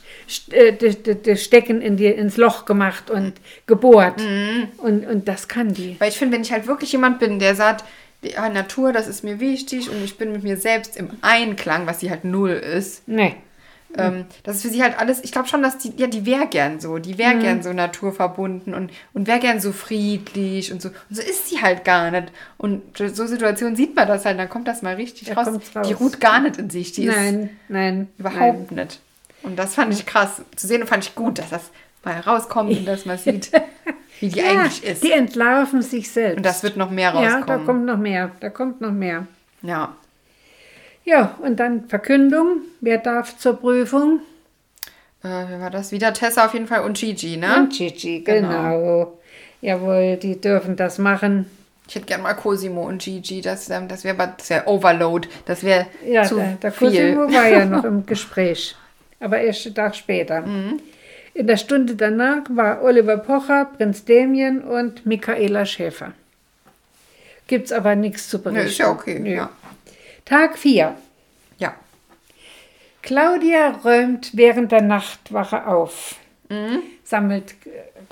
äh, 0.51 0.73
das- 0.73 1.43
Stecken 1.43 1.81
in 1.81 1.97
die, 1.97 2.05
ins 2.07 2.37
Loch 2.37 2.65
gemacht 2.65 3.09
und 3.09 3.33
gebohrt. 3.65 4.19
Mhm. 4.21 4.67
Und, 4.77 5.05
und 5.07 5.27
das 5.27 5.47
kann 5.47 5.73
die. 5.73 5.95
Weil 5.99 6.09
ich 6.09 6.17
finde, 6.17 6.35
wenn 6.35 6.41
ich 6.43 6.51
halt 6.51 6.67
wirklich 6.67 6.91
jemand 6.91 7.19
bin, 7.19 7.39
der 7.39 7.55
sagt, 7.55 7.83
die 8.23 8.29
ja, 8.31 8.49
Natur, 8.49 8.93
das 8.93 9.07
ist 9.07 9.23
mir 9.23 9.39
wichtig 9.39 9.89
und 9.89 10.03
ich 10.03 10.17
bin 10.17 10.31
mit 10.31 10.43
mir 10.43 10.57
selbst 10.57 10.97
im 10.97 11.11
Einklang, 11.21 11.85
was 11.87 11.99
sie 11.99 12.09
halt 12.09 12.23
null 12.25 12.51
ist. 12.51 13.07
Nee. 13.07 13.35
Ähm, 13.95 14.25
das 14.43 14.57
ist 14.57 14.61
für 14.63 14.69
sie 14.69 14.83
halt 14.83 14.99
alles, 14.99 15.23
ich 15.23 15.31
glaube 15.31 15.47
schon, 15.47 15.63
dass 15.63 15.77
die, 15.77 15.93
ja, 15.97 16.07
die 16.07 16.25
wäre 16.25 16.47
gern 16.47 16.79
so, 16.79 16.97
die 16.97 17.13
Mhm. 17.13 17.17
wäre 17.17 17.37
gern 17.39 17.63
so 17.63 17.71
naturverbunden 17.73 18.73
und, 18.73 18.91
und 19.13 19.27
wäre 19.27 19.39
gern 19.39 19.59
so 19.61 19.71
friedlich 19.71 20.71
und 20.71 20.81
so. 20.81 20.89
Und 20.89 21.15
so 21.15 21.21
ist 21.21 21.47
sie 21.49 21.61
halt 21.61 21.85
gar 21.85 22.11
nicht. 22.11 22.31
Und 22.57 22.81
so 22.97 23.25
Situationen 23.25 23.75
sieht 23.75 23.95
man 23.95 24.07
das 24.07 24.25
halt, 24.25 24.37
dann 24.39 24.49
kommt 24.49 24.67
das 24.67 24.81
mal 24.81 24.95
richtig 24.95 25.29
Da 25.29 25.35
raus. 25.35 25.47
raus. 25.75 25.87
Die 25.87 25.93
ruht 25.93 26.19
gar 26.19 26.41
nicht 26.41 26.57
in 26.57 26.69
sich, 26.69 26.91
die 26.91 27.05
Nein, 27.05 27.49
nein. 27.69 28.09
ist 28.17 28.19
überhaupt 28.19 28.71
nicht. 28.71 28.99
Und 29.43 29.57
das 29.57 29.75
fand 29.75 29.93
ich 29.93 30.05
krass 30.05 30.41
zu 30.55 30.67
sehen 30.67 30.81
und 30.81 30.87
fand 30.87 31.03
ich 31.05 31.15
gut, 31.15 31.39
dass 31.39 31.49
das 31.49 31.61
mal 32.03 32.19
rauskommt 32.19 32.71
und 32.77 32.85
dass 32.85 33.05
man 33.05 33.17
sieht, 33.17 33.51
wie 34.19 34.29
die 34.29 34.41
Nein. 34.41 34.45
Ja, 34.55 34.61
eigentlich 34.61 34.83
ist. 34.83 35.03
die 35.03 35.11
entlarven 35.11 35.81
sich 35.81 36.11
selbst. 36.11 36.37
und 36.37 36.45
das 36.45 36.63
wird 36.63 36.75
noch 36.77 36.89
mehr 36.89 37.13
ja, 37.13 37.21
da 37.21 37.35
rauskommen. 37.37 37.65
kommt 37.65 37.85
noch 37.85 37.97
mehr. 37.97 38.31
Da 38.41 38.49
kommt 38.49 38.81
noch 38.81 38.91
mehr. 38.91 39.27
Ja. 39.61 39.95
Ja, 41.07 41.37
und 41.41 41.57
dann 41.57 41.87
Verkündung. 41.87 42.63
Wer 42.81 42.97
darf 42.97 43.37
zur 43.37 43.53
Prüfung? 43.53 44.19
Äh, 45.23 45.45
wer 45.47 45.61
war 45.61 45.69
das? 45.69 45.93
Wieder 45.93 46.11
Tessa 46.11 46.45
auf 46.45 46.53
jeden 46.53 46.67
Fall 46.67 46.81
und 46.81 46.97
Gigi, 46.97 47.37
ne? 47.37 47.55
Und 47.55 47.69
Gigi, 47.71 48.19
genau. 48.19 49.17
Jawohl, 49.61 50.17
die 50.17 50.39
dürfen 50.41 50.75
das 50.75 50.97
machen. 50.97 51.49
Ich 51.87 51.95
hätte 51.95 52.07
gern 52.07 52.21
mal 52.23 52.33
Cosimo 52.33 52.85
und 52.85 53.01
Gigi. 53.01 53.39
Das, 53.39 53.69
ähm, 53.69 53.87
das 53.87 54.03
wäre 54.03 54.17
wär 54.17 54.67
Overload. 54.67 55.29
Das 55.45 55.63
wäre 55.63 55.87
Ja, 56.05 56.23
zu 56.23 56.35
der, 56.35 56.57
der 56.61 56.71
viel. 56.73 56.89
Cosimo 56.89 57.33
war 57.33 57.47
ja 57.47 57.63
noch 57.63 57.83
im 57.85 58.05
Gespräch. 58.05 58.75
Aber 59.21 59.39
erst 59.39 59.65
einen 59.65 59.75
Tag 59.75 59.95
später. 59.95 60.41
Mhm. 60.41 60.81
In 61.33 61.47
der 61.47 61.57
Stunde 61.57 61.95
danach 61.95 62.43
war 62.49 62.83
Oliver 62.83 63.15
Pocher, 63.17 63.63
Prinz 63.77 64.03
Damien 64.03 64.61
und 64.61 65.05
Michaela 65.05 65.65
Schäfer. 65.65 66.11
Gibt's 67.47 67.71
aber 67.71 67.95
nichts 67.95 68.27
zu 68.27 68.41
berichten. 68.41 68.63
Nö, 68.65 68.69
ist 68.69 68.77
ja 68.77 68.89
okay. 68.89 69.19
Nö. 69.19 69.29
Ja. 69.29 69.49
Tag 70.27 70.57
4. 70.57 70.95
ja. 71.57 71.73
Claudia 73.01 73.69
räumt 73.83 74.31
während 74.35 74.71
der 74.71 74.81
Nachtwache 74.81 75.65
auf, 75.67 76.15
Mhm. 76.49 76.81
sammelt 77.03 77.55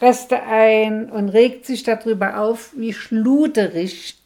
Reste 0.01 0.43
ein 0.43 1.09
und 1.09 1.29
regt 1.29 1.65
sich 1.65 1.83
darüber 1.83 2.39
auf, 2.39 2.71
wie 2.75 2.93
schluderig 2.93 4.17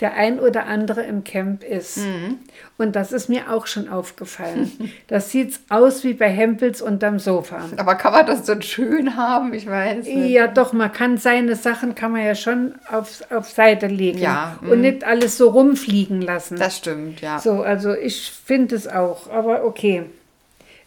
der 0.00 0.14
ein 0.14 0.38
oder 0.38 0.66
andere 0.66 1.02
im 1.02 1.24
Camp 1.24 1.62
ist. 1.64 1.98
Mhm. 1.98 2.38
Und 2.76 2.96
das 2.96 3.12
ist 3.12 3.28
mir 3.28 3.50
auch 3.50 3.66
schon 3.66 3.88
aufgefallen. 3.88 4.72
Das 5.08 5.30
sieht 5.30 5.60
aus 5.68 6.02
wie 6.04 6.14
bei 6.14 6.28
Hempels 6.28 6.82
unterm 6.82 7.18
Sofa. 7.18 7.60
Aber 7.76 7.94
kann 7.94 8.12
man 8.12 8.26
das 8.26 8.44
so 8.44 8.60
schön 8.60 9.16
haben? 9.16 9.54
Ich 9.54 9.68
weiß 9.68 10.04
nicht. 10.04 10.30
Ja, 10.30 10.48
doch, 10.48 10.72
man 10.72 10.92
kann 10.92 11.16
seine 11.16 11.54
Sachen 11.54 11.94
kann 11.94 12.12
man 12.12 12.24
ja 12.24 12.34
schon 12.34 12.74
auf, 12.90 13.22
auf 13.30 13.48
Seite 13.48 13.86
legen 13.86 14.18
Ja, 14.18 14.58
und 14.62 14.80
nicht 14.80 15.04
alles 15.04 15.36
so 15.36 15.50
rumfliegen 15.50 16.22
lassen. 16.22 16.56
Das 16.56 16.78
stimmt, 16.78 17.20
ja. 17.20 17.38
So, 17.38 17.62
also 17.62 17.94
ich 17.94 18.32
finde 18.32 18.74
es 18.74 18.88
auch, 18.88 19.30
aber 19.30 19.64
okay. 19.64 20.06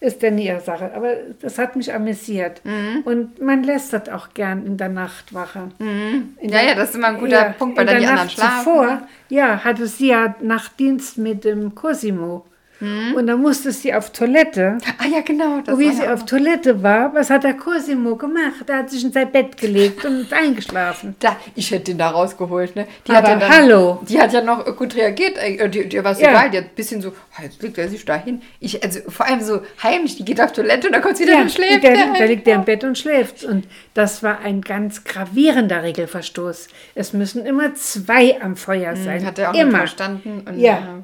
Ist 0.02 0.22
denn 0.22 0.38
ihre 0.38 0.62
Sache. 0.62 0.92
Aber 0.96 1.10
das 1.42 1.58
hat 1.58 1.76
mich 1.76 1.94
amüsiert. 1.94 2.62
Mhm. 2.64 3.02
Und 3.04 3.42
man 3.42 3.64
lästert 3.64 4.10
auch 4.10 4.34
gern 4.34 4.66
in 4.66 4.78
der 4.78 4.88
Nachtwache. 4.90 5.72
In 5.80 6.36
Ja, 6.42 6.50
der- 6.50 6.64
ja, 6.70 6.76
das 6.76 6.90
ist 6.92 6.96
immer 6.96 7.08
ein 7.08 7.20
guter 7.20 7.54
Punkt, 7.58 7.78
weil 7.78 7.86
dann 7.86 7.96
der 7.96 8.00
die 8.02 8.08
anderen 8.08 8.28
Nacht 8.28 8.36
schlafen. 8.36 8.58
Zuvor, 8.64 9.02
ja, 9.28 9.64
hatte 9.64 9.88
sie 9.88 10.08
ja 10.08 10.36
Nachtdienst 10.42 11.18
mit 11.18 11.44
dem 11.44 11.76
Cosimo. 11.76 12.46
Und 12.82 13.28
dann 13.28 13.42
musste 13.42 13.72
sie 13.74 13.94
auf 13.94 14.12
Toilette. 14.12 14.78
Ah 15.00 15.06
ja, 15.08 15.20
genau. 15.22 15.56
Und 15.58 15.80
wie 15.80 15.92
sie 15.92 16.04
ja 16.04 16.14
auf 16.14 16.26
Toilette 16.26 16.82
war, 16.82 17.14
was 17.14 17.30
hat 17.30 17.44
der 17.44 17.56
Cosimo 17.56 18.16
gemacht? 18.16 18.64
Er 18.68 18.78
hat 18.78 18.90
sich 18.90 19.04
in 19.04 19.12
sein 19.12 19.30
Bett 19.32 19.58
gelegt 19.58 20.06
und 20.06 20.22
ist 20.22 20.34
eingeschlafen. 20.34 21.16
da, 21.20 21.36
ich 21.56 21.72
hätte 21.72 21.86
den 21.92 21.98
da 21.98 22.10
rausgeholt, 22.10 22.78
ne? 22.78 22.88
Die 23.06 23.12
Aber 23.12 23.28
hat 23.28 23.42
ja 23.42 23.48
dann, 23.48 23.50
hallo. 23.58 24.00
Die 24.08 24.18
hat 24.20 24.32
ja 24.32 24.42
noch 24.42 24.66
gut 24.78 24.96
reagiert. 24.96 25.38
äh, 25.38 25.68
Die, 25.70 25.90
die 25.90 26.02
war 26.04 26.14
es 26.14 26.22
Ja. 26.22 26.30
egal. 26.30 26.50
Die 26.52 26.58
hat 26.60 26.66
ein 26.66 26.72
bisschen 26.76 27.02
so, 27.02 27.12
jetzt 27.42 27.62
legt 27.62 27.78
er 27.78 27.90
sich 27.90 28.06
da 28.06 28.16
hin. 28.16 28.42
Ich, 28.62 28.82
also 28.82 29.00
vor 29.10 29.26
allem 29.26 29.42
so 29.42 29.62
heimlich, 29.84 30.16
die 30.16 30.24
geht 30.24 30.40
auf 30.40 30.54
Toilette 30.54 30.88
und 30.88 30.94
dann 30.94 31.02
kommt 31.02 31.18
sie 31.18 31.26
wieder 31.26 31.42
und 31.42 31.52
schläft. 31.52 31.84
der, 31.84 31.94
der 31.96 32.14
der 32.14 32.28
liegt 32.28 32.48
er 32.48 32.56
im 32.56 32.64
Bett 32.66 32.84
und 32.86 32.98
schläft. 32.98 33.44
Und 33.44 33.66
das 33.94 34.24
war 34.24 34.40
ein 34.40 34.62
ganz 34.62 35.04
gravierender 35.04 35.84
Regelverstoß. 35.84 36.68
Es 36.96 37.12
müssen 37.12 37.46
immer 37.46 37.74
zwei 37.76 38.42
am 38.42 38.56
Feuer 38.56 38.96
sein. 38.96 39.20
Hm, 39.20 39.26
Hat 39.26 39.38
er 39.40 39.50
auch 39.50 39.54
nicht 39.54 39.62
immer. 39.64 39.78
verstanden. 39.80 40.44
Und, 40.48 40.58
Ja. 40.58 41.00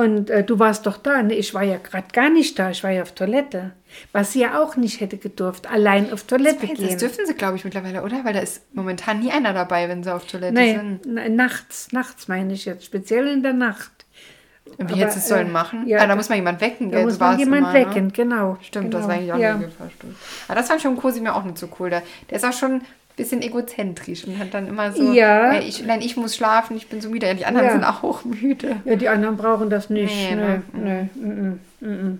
Und 0.00 0.30
äh, 0.30 0.42
du 0.42 0.58
warst 0.58 0.86
doch 0.86 0.96
da. 0.96 1.22
Ne? 1.22 1.34
Ich 1.34 1.52
war 1.52 1.62
ja 1.62 1.76
gerade 1.76 2.06
gar 2.12 2.30
nicht 2.30 2.58
da. 2.58 2.70
Ich 2.70 2.82
war 2.82 2.90
ja 2.90 3.02
auf 3.02 3.12
Toilette. 3.12 3.72
Was 4.12 4.32
sie 4.32 4.40
ja 4.40 4.58
auch 4.62 4.76
nicht 4.76 5.00
hätte 5.00 5.18
gedurft. 5.18 5.66
Allein 5.66 6.10
auf 6.12 6.22
Toilette 6.22 6.66
Das 6.66 6.78
gehen. 6.78 6.98
dürfen 6.98 7.26
sie, 7.26 7.34
glaube 7.34 7.56
ich, 7.56 7.64
mittlerweile, 7.64 8.02
oder? 8.02 8.24
Weil 8.24 8.32
da 8.32 8.40
ist 8.40 8.62
momentan 8.74 9.20
nie 9.20 9.30
einer 9.30 9.52
dabei, 9.52 9.88
wenn 9.90 10.02
sie 10.02 10.14
auf 10.14 10.26
Toilette 10.26 10.54
Nee, 10.54 10.76
sind. 10.76 11.00
na- 11.06 11.28
nachts, 11.28 11.92
nachts 11.92 12.28
meine 12.28 12.54
ich 12.54 12.64
jetzt, 12.64 12.86
speziell 12.86 13.26
in 13.28 13.42
der 13.42 13.52
Nacht. 13.52 13.90
Und 14.78 14.88
wie 14.88 15.00
hättest 15.00 15.16
du 15.16 15.20
es 15.20 15.28
sollen 15.28 15.48
äh, 15.48 15.50
machen? 15.50 15.86
ja, 15.86 15.98
ah, 15.98 16.06
da 16.06 16.14
muss 16.16 16.28
man 16.28 16.38
jemand 16.38 16.60
wecken, 16.60 16.90
Da 16.90 17.02
muss 17.02 17.18
man 17.18 17.30
war's 17.30 17.38
jemand 17.40 17.62
immer, 17.62 17.72
ne? 17.72 17.78
wecken, 17.80 18.12
genau. 18.12 18.56
Stimmt, 18.62 18.86
genau. 18.86 18.98
das 18.98 19.08
war 19.08 19.14
eigentlich 19.16 19.32
auch 19.32 19.38
ja. 19.38 19.50
ein 19.50 19.56
Regelverstoß. 19.56 20.10
Aber 20.48 20.54
das 20.58 20.68
fand 20.68 20.80
schon 20.80 20.96
Cosi 20.96 21.20
mir 21.20 21.34
auch 21.34 21.44
nicht 21.44 21.58
so 21.58 21.68
cool. 21.78 21.90
Der, 21.90 22.02
der 22.30 22.36
ist 22.36 22.44
auch 22.44 22.52
schon 22.52 22.82
bisschen 23.20 23.42
egozentrisch 23.42 24.24
und 24.24 24.38
hat 24.38 24.54
dann 24.54 24.66
immer 24.66 24.92
so, 24.92 25.12
Ja. 25.12 25.52
"Ey, 25.52 25.68
ich, 25.68 25.84
nein, 25.84 26.00
ich 26.00 26.16
muss 26.16 26.34
schlafen, 26.36 26.76
ich 26.76 26.88
bin 26.88 27.00
so 27.00 27.10
müde. 27.10 27.34
Die 27.34 27.44
anderen 27.44 27.66
Ja. 27.66 27.72
sind 27.72 27.84
auch 27.84 28.24
müde. 28.42 28.76
Ja, 28.84 28.96
die 28.96 29.08
anderen 29.08 29.36
brauchen 29.36 29.68
das 29.70 29.90
nicht. 29.90 30.14
Nee, 30.14 30.34
Nee, 30.34 30.60
ne? 30.72 31.08
nee, 31.20 31.24
mm, 31.26 31.60
mm, 31.80 31.88
mm. 32.12 32.18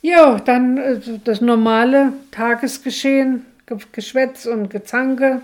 Ja, 0.00 0.36
dann 0.40 0.78
äh, 0.78 1.00
das 1.24 1.40
normale 1.40 2.12
Tagesgeschehen, 2.32 3.46
Ge 3.66 3.78
Geschwätz 3.92 4.46
und 4.46 4.68
Gezanke. 4.70 5.40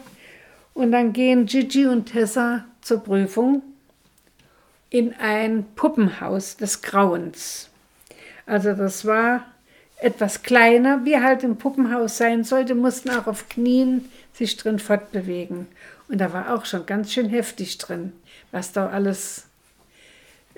Und 0.75 0.93
dann 0.93 1.13
gehen 1.13 1.47
Gigi 1.47 1.87
und 1.87 2.07
Tessa 2.07 2.65
zur 2.81 3.03
Prüfung 3.03 3.63
in 4.91 5.15
ein 5.21 5.65
Puppenhaus 5.77 6.57
des 6.57 6.83
Grauens. 6.83 7.69
Also 8.47 8.73
das 8.73 9.05
war 9.05 9.45
etwas 10.01 10.43
kleiner, 10.43 11.05
wie 11.05 11.19
halt 11.19 11.43
im 11.43 11.57
Puppenhaus 11.57 12.19
sein 12.19 12.45
sollte, 12.45 12.75
mussten 12.75 13.11
auch 13.11 13.27
auf 13.27 13.49
Knien 13.49 14.09
sich 14.33 14.57
drin 14.57 14.79
fortbewegen. 14.79 15.67
Und 16.09 16.21
da 16.21 16.33
war 16.33 16.55
auch 16.55 16.65
schon 16.65 16.87
ganz 16.87 17.13
schön 17.13 17.29
heftig 17.29 17.79
drin, 17.79 18.13
was 18.53 18.73
da 18.73 18.89
alles 18.89 19.47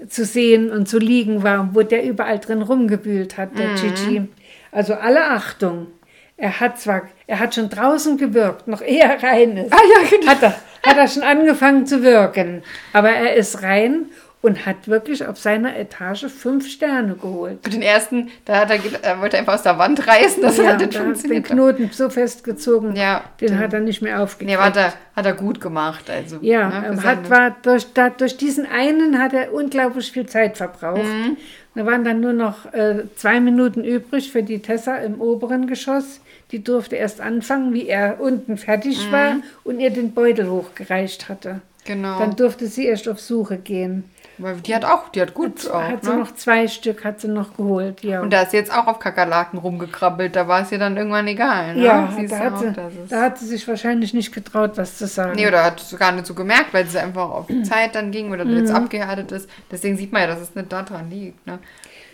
zu 0.08 0.24
sehen 0.24 0.70
und 0.70 0.88
zu 0.88 0.98
liegen 0.98 1.42
war, 1.42 1.74
wo 1.74 1.82
der 1.82 2.04
überall 2.04 2.38
drin 2.38 2.62
rumgewühlt 2.62 3.36
hat, 3.36 3.58
der 3.58 3.74
Gigi. 3.74 4.28
Also 4.72 4.94
alle 4.94 5.30
Achtung. 5.30 5.88
Er 6.36 6.60
hat 6.60 6.80
zwar, 6.80 7.02
er 7.26 7.38
hat 7.38 7.54
schon 7.54 7.68
draußen 7.68 8.16
gewirkt, 8.16 8.66
noch 8.66 8.80
ehe 8.80 9.02
er 9.02 9.22
rein 9.22 9.58
ist. 9.58 9.72
Ah 9.72 9.76
ja, 9.76 10.08
genau. 10.08 10.32
Hat 10.32 10.42
er, 10.42 10.54
hat 10.82 10.96
er 10.96 11.08
schon 11.08 11.22
angefangen 11.22 11.86
zu 11.86 12.02
wirken. 12.02 12.62
Aber 12.94 13.10
er 13.10 13.34
ist 13.34 13.62
rein 13.62 14.06
und 14.42 14.64
hat 14.64 14.88
wirklich 14.88 15.26
auf 15.26 15.38
seiner 15.38 15.76
Etage 15.76 16.24
fünf 16.26 16.66
Sterne 16.66 17.14
geholt. 17.14 17.58
Für 17.62 17.70
den 17.70 17.82
ersten, 17.82 18.28
da 18.46 18.60
hat 18.60 18.70
er, 18.70 18.78
er 19.02 19.20
wollte 19.20 19.36
einfach 19.36 19.54
aus 19.54 19.62
der 19.62 19.76
Wand 19.78 20.06
reißen, 20.06 20.42
das 20.42 20.56
Ja, 20.56 20.68
hat 20.68 20.80
nicht 20.80 20.94
da 20.94 20.98
hat 21.00 21.04
den 21.06 21.12
funktioniert. 21.14 21.46
Knoten 21.46 21.90
so 21.92 22.08
festgezogen, 22.08 22.96
Ja, 22.96 23.22
den 23.40 23.58
hat 23.58 23.72
er 23.74 23.80
nicht 23.80 24.00
mehr 24.00 24.16
Nee, 24.16 24.22
aufgekriegt. 24.22 24.56
aber 24.56 24.64
hat 24.66 24.76
er, 24.76 24.92
hat 25.14 25.26
er 25.26 25.34
gut 25.34 25.60
gemacht. 25.60 26.08
Also, 26.08 26.38
Ja, 26.40 26.68
ne, 26.68 26.86
er 26.86 27.02
hat, 27.04 27.28
war 27.28 27.56
durch, 27.62 27.92
da, 27.92 28.08
durch 28.08 28.36
diesen 28.38 28.64
einen 28.66 29.18
hat 29.18 29.34
er 29.34 29.52
unglaublich 29.52 30.10
viel 30.10 30.26
Zeit 30.26 30.56
verbraucht. 30.56 31.02
Mhm. 31.04 31.36
Da 31.74 31.86
waren 31.86 32.02
dann 32.04 32.20
nur 32.20 32.32
noch 32.32 32.72
äh, 32.72 33.04
zwei 33.16 33.38
Minuten 33.40 33.84
übrig 33.84 34.32
für 34.32 34.42
die 34.42 34.60
Tessa 34.60 34.96
im 34.96 35.20
oberen 35.20 35.66
Geschoss. 35.66 36.20
Die 36.50 36.64
durfte 36.64 36.96
erst 36.96 37.20
anfangen, 37.20 37.74
wie 37.74 37.86
er 37.88 38.20
unten 38.20 38.56
fertig 38.56 39.06
Mhm. 39.06 39.12
war 39.12 39.36
und 39.64 39.78
ihr 39.80 39.90
den 39.90 40.12
Beutel 40.12 40.50
hochgereicht 40.50 41.28
hatte. 41.28 41.60
Genau. 41.84 42.18
Dann 42.18 42.34
durfte 42.36 42.66
sie 42.66 42.86
erst 42.86 43.08
auf 43.08 43.20
Suche 43.20 43.56
gehen. 43.58 44.04
Weil 44.42 44.56
die 44.56 44.74
hat 44.74 44.84
auch, 44.84 45.08
die 45.10 45.20
hat 45.20 45.34
gut 45.34 45.68
auch, 45.70 45.82
hat 45.82 46.04
sie 46.04 46.10
ne? 46.10 46.16
noch 46.16 46.34
zwei 46.34 46.66
Stück 46.68 47.04
hat 47.04 47.20
sie 47.20 47.28
noch 47.28 47.56
geholt, 47.56 48.02
ja. 48.02 48.20
Und 48.20 48.32
da 48.32 48.42
ist 48.42 48.50
sie 48.52 48.56
jetzt 48.56 48.72
auch 48.72 48.86
auf 48.86 48.98
Kakerlaken 48.98 49.58
rumgekrabbelt, 49.58 50.34
da 50.36 50.48
war 50.48 50.62
es 50.62 50.72
ihr 50.72 50.78
dann 50.78 50.96
irgendwann 50.96 51.26
egal, 51.26 51.74
ne? 51.76 51.84
ja, 51.84 52.08
da 52.28 52.38
hat, 52.38 52.52
auch, 52.54 52.58
sie, 52.58 52.72
da 53.08 53.20
hat 53.22 53.38
sie 53.38 53.46
sich 53.46 53.66
wahrscheinlich 53.68 54.14
nicht 54.14 54.32
getraut, 54.32 54.72
was 54.76 54.98
zu 54.98 55.06
sagen. 55.06 55.32
Nee, 55.36 55.46
oder 55.48 55.64
hat 55.64 55.80
es 55.80 55.96
gar 55.98 56.12
nicht 56.12 56.26
so 56.26 56.34
gemerkt, 56.34 56.72
weil 56.72 56.86
sie 56.86 56.98
einfach 56.98 57.30
auf 57.30 57.46
Zeit 57.64 57.94
dann 57.94 58.10
ging 58.10 58.32
oder 58.32 58.44
Mhm. 58.44 58.56
jetzt 58.58 58.70
abgehärtet 58.72 59.32
ist. 59.32 59.48
Deswegen 59.70 59.96
sieht 59.96 60.12
man 60.12 60.22
ja, 60.22 60.28
dass 60.28 60.40
es 60.40 60.54
nicht 60.54 60.72
daran 60.72 61.10
liegt. 61.10 61.46
Ne? 61.46 61.58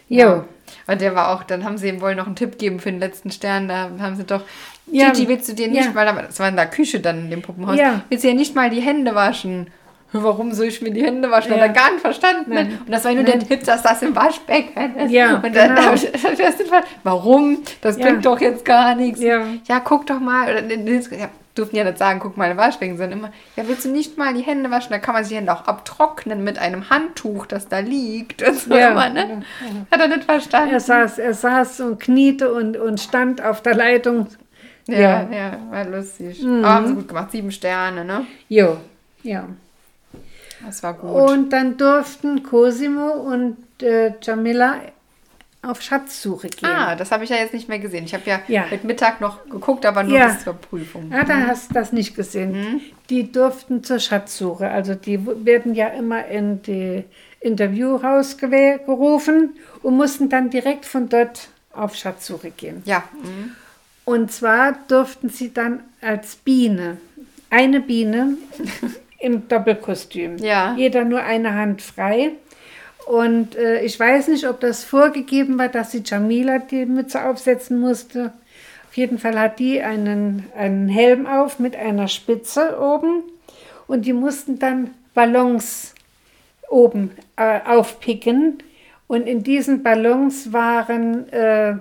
Jo. 0.08 0.44
Und 0.86 1.00
der 1.00 1.14
war 1.14 1.32
auch, 1.34 1.42
dann 1.42 1.64
haben 1.64 1.78
sie 1.78 1.88
ihm 1.88 2.00
wohl 2.00 2.14
noch 2.14 2.26
einen 2.26 2.36
Tipp 2.36 2.58
geben 2.58 2.78
für 2.80 2.90
den 2.90 3.00
letzten 3.00 3.30
Stern. 3.30 3.68
Da 3.68 3.90
haben 4.00 4.16
sie 4.16 4.24
doch, 4.24 4.42
Ja. 4.86 5.10
Gigi, 5.10 5.26
willst 5.28 5.48
du 5.48 5.52
dir 5.54 5.66
nicht 5.68 5.84
Ja. 5.86 5.90
mal, 5.92 6.04
das 6.26 6.38
war 6.38 6.48
in 6.48 6.54
der 6.56 6.66
Küche 6.66 7.00
dann 7.00 7.18
in 7.24 7.30
dem 7.30 7.42
Puppenhaus, 7.42 7.76
Ja. 7.76 8.02
willst 8.08 8.22
du 8.24 8.28
dir 8.28 8.34
nicht 8.34 8.54
mal 8.54 8.70
die 8.70 8.80
Hände 8.80 9.14
waschen? 9.14 9.66
Warum 10.22 10.52
soll 10.52 10.66
ich 10.66 10.80
mir 10.82 10.90
die 10.90 11.04
Hände 11.04 11.30
waschen? 11.30 11.50
Hat 11.52 11.58
Ja. 11.58 11.64
er 11.66 11.72
gar 11.72 11.90
nicht 11.90 12.00
verstanden. 12.00 12.52
Nein. 12.54 12.78
Und 12.84 12.92
das 12.92 13.04
war 13.04 13.12
nur 13.12 13.24
der 13.24 13.38
Tipp, 13.40 13.64
dass 13.64 13.82
das 13.82 14.02
im 14.02 14.14
Waschbecken 14.16 14.96
ist. 14.96 15.10
Ja, 15.12 15.36
Und 15.36 15.54
dann 15.54 15.74
genau. 15.74 15.82
hab 15.88 15.94
ich, 15.94 16.10
das 16.12 16.56
warum? 17.02 17.58
Das 17.80 17.96
Ja. 17.98 18.06
bringt 18.06 18.26
doch 18.26 18.40
jetzt 18.40 18.64
gar 18.64 18.94
nichts. 18.94 19.20
Ja. 19.20 19.42
ja 19.66 19.80
guck 19.80 20.06
doch 20.06 20.20
mal. 20.20 20.50
Oder, 20.50 20.62
ja, 21.16 21.28
durften 21.54 21.76
ja 21.76 21.84
nicht 21.84 21.98
sagen, 21.98 22.20
guck 22.20 22.36
mal 22.36 22.54
Waschbecken, 22.56 22.96
sondern 22.98 23.18
immer, 23.18 23.30
ja, 23.56 23.64
willst 23.66 23.84
du 23.86 23.88
nicht 23.90 24.18
mal 24.18 24.34
die 24.34 24.42
Hände 24.42 24.70
waschen? 24.70 24.90
Da 24.90 24.98
kann 24.98 25.14
man 25.14 25.24
sich 25.24 25.30
die 25.30 25.36
Hände 25.38 25.52
auch 25.52 25.66
abtrocknen 25.66 26.44
mit 26.44 26.58
einem 26.58 26.90
Handtuch, 26.90 27.46
das 27.46 27.68
da 27.68 27.78
liegt. 27.78 28.46
Und 28.46 28.54
so 28.58 28.74
Ja. 28.74 28.90
immer, 28.90 29.08
ne? 29.08 29.42
Hat 29.90 30.00
er 30.00 30.08
nicht 30.08 30.24
verstanden. 30.24 30.74
Er 30.74 30.80
saß, 30.80 31.18
er 31.18 31.32
saß 31.34 31.80
und 31.80 31.98
kniete 32.00 32.52
und, 32.52 32.76
und 32.76 33.00
stand 33.00 33.42
auf 33.42 33.62
der 33.62 33.74
Leitung. 33.74 34.26
Ja, 34.86 34.98
Ja. 34.98 35.22
Mhm. 35.24 35.32
ja, 35.32 35.58
war 35.70 35.84
lustig. 35.86 36.44
Aber 36.44 36.74
haben 36.74 36.86
sie 36.88 36.94
gut 36.94 37.08
gemacht. 37.08 37.32
Sieben 37.32 37.50
Sterne, 37.50 38.04
ne? 38.04 38.26
Jo, 38.48 38.76
ja. 39.22 39.44
Das 40.66 40.82
war 40.82 40.94
gut. 40.94 41.10
Und 41.30 41.50
dann 41.50 41.76
durften 41.76 42.42
Cosimo 42.42 43.12
und 43.12 43.56
äh, 43.82 44.12
Jamila 44.20 44.76
auf 45.62 45.82
Schatzsuche 45.82 46.48
gehen. 46.48 46.68
ah, 46.68 46.94
das 46.94 47.10
habe 47.10 47.24
ich 47.24 47.30
ja 47.30 47.36
jetzt 47.36 47.52
nicht 47.54 47.68
mehr 47.68 47.78
gesehen. 47.80 48.04
Ich 48.04 48.14
habe 48.14 48.22
ja, 48.26 48.40
Ja. 48.46 48.66
mit 48.70 48.84
Mittag 48.84 49.20
noch 49.20 49.44
geguckt, 49.48 49.84
aber 49.84 50.04
nur 50.04 50.16
Ja. 50.16 50.28
bis 50.28 50.44
zur 50.44 50.54
Prüfung. 50.54 51.10
Ja, 51.10 51.24
da 51.24 51.34
hast 51.48 51.70
du 51.70 51.74
das 51.74 51.92
nicht 51.92 52.14
gesehen. 52.14 52.52
Mhm. 52.52 52.80
Die 53.10 53.32
durften 53.32 53.82
zur 53.82 53.98
Schatzsuche. 53.98 54.68
Also 54.70 54.94
die 54.94 55.18
werden 55.44 55.74
ja 55.74 55.88
immer 55.88 56.26
in 56.26 56.62
die 56.62 57.02
Interview 57.40 57.96
rausgerufen 57.96 59.54
und 59.82 59.96
mussten 59.96 60.28
dann 60.28 60.50
direkt 60.50 60.84
von 60.84 61.08
dort 61.08 61.48
auf 61.72 61.94
Schatzsuche 61.96 62.50
gehen. 62.50 62.82
Ja. 62.84 63.02
Mhm. 63.22 63.52
Und 64.04 64.30
zwar 64.30 64.76
durften 64.86 65.30
sie 65.30 65.52
dann 65.52 65.80
als 66.00 66.36
Biene, 66.36 66.98
eine 67.50 67.80
Biene 67.80 68.36
im 69.18 69.48
Doppelkostüm. 69.48 70.36
Ja. 70.38 70.74
Jeder 70.76 71.04
nur 71.04 71.22
eine 71.22 71.54
Hand 71.54 71.82
frei. 71.82 72.32
Und 73.06 73.54
äh, 73.56 73.82
ich 73.82 73.98
weiß 73.98 74.28
nicht, 74.28 74.48
ob 74.48 74.60
das 74.60 74.84
vorgegeben 74.84 75.58
war, 75.58 75.68
dass 75.68 75.92
sie 75.92 76.02
Jamila 76.04 76.58
die 76.58 76.86
Mütze 76.86 77.24
aufsetzen 77.24 77.78
musste. 77.78 78.32
Auf 78.88 78.96
jeden 78.96 79.18
Fall 79.18 79.38
hat 79.38 79.58
die 79.58 79.80
einen, 79.80 80.46
einen 80.56 80.88
Helm 80.88 81.26
auf 81.26 81.58
mit 81.58 81.76
einer 81.76 82.08
Spitze 82.08 82.78
oben. 82.80 83.22
Und 83.86 84.06
die 84.06 84.12
mussten 84.12 84.58
dann 84.58 84.90
Ballons 85.14 85.94
oben 86.68 87.12
äh, 87.36 87.60
aufpicken. 87.64 88.58
Und 89.06 89.28
in 89.28 89.44
diesen 89.44 89.84
Ballons 89.84 90.52
waren, 90.52 91.28
äh, 91.32 91.76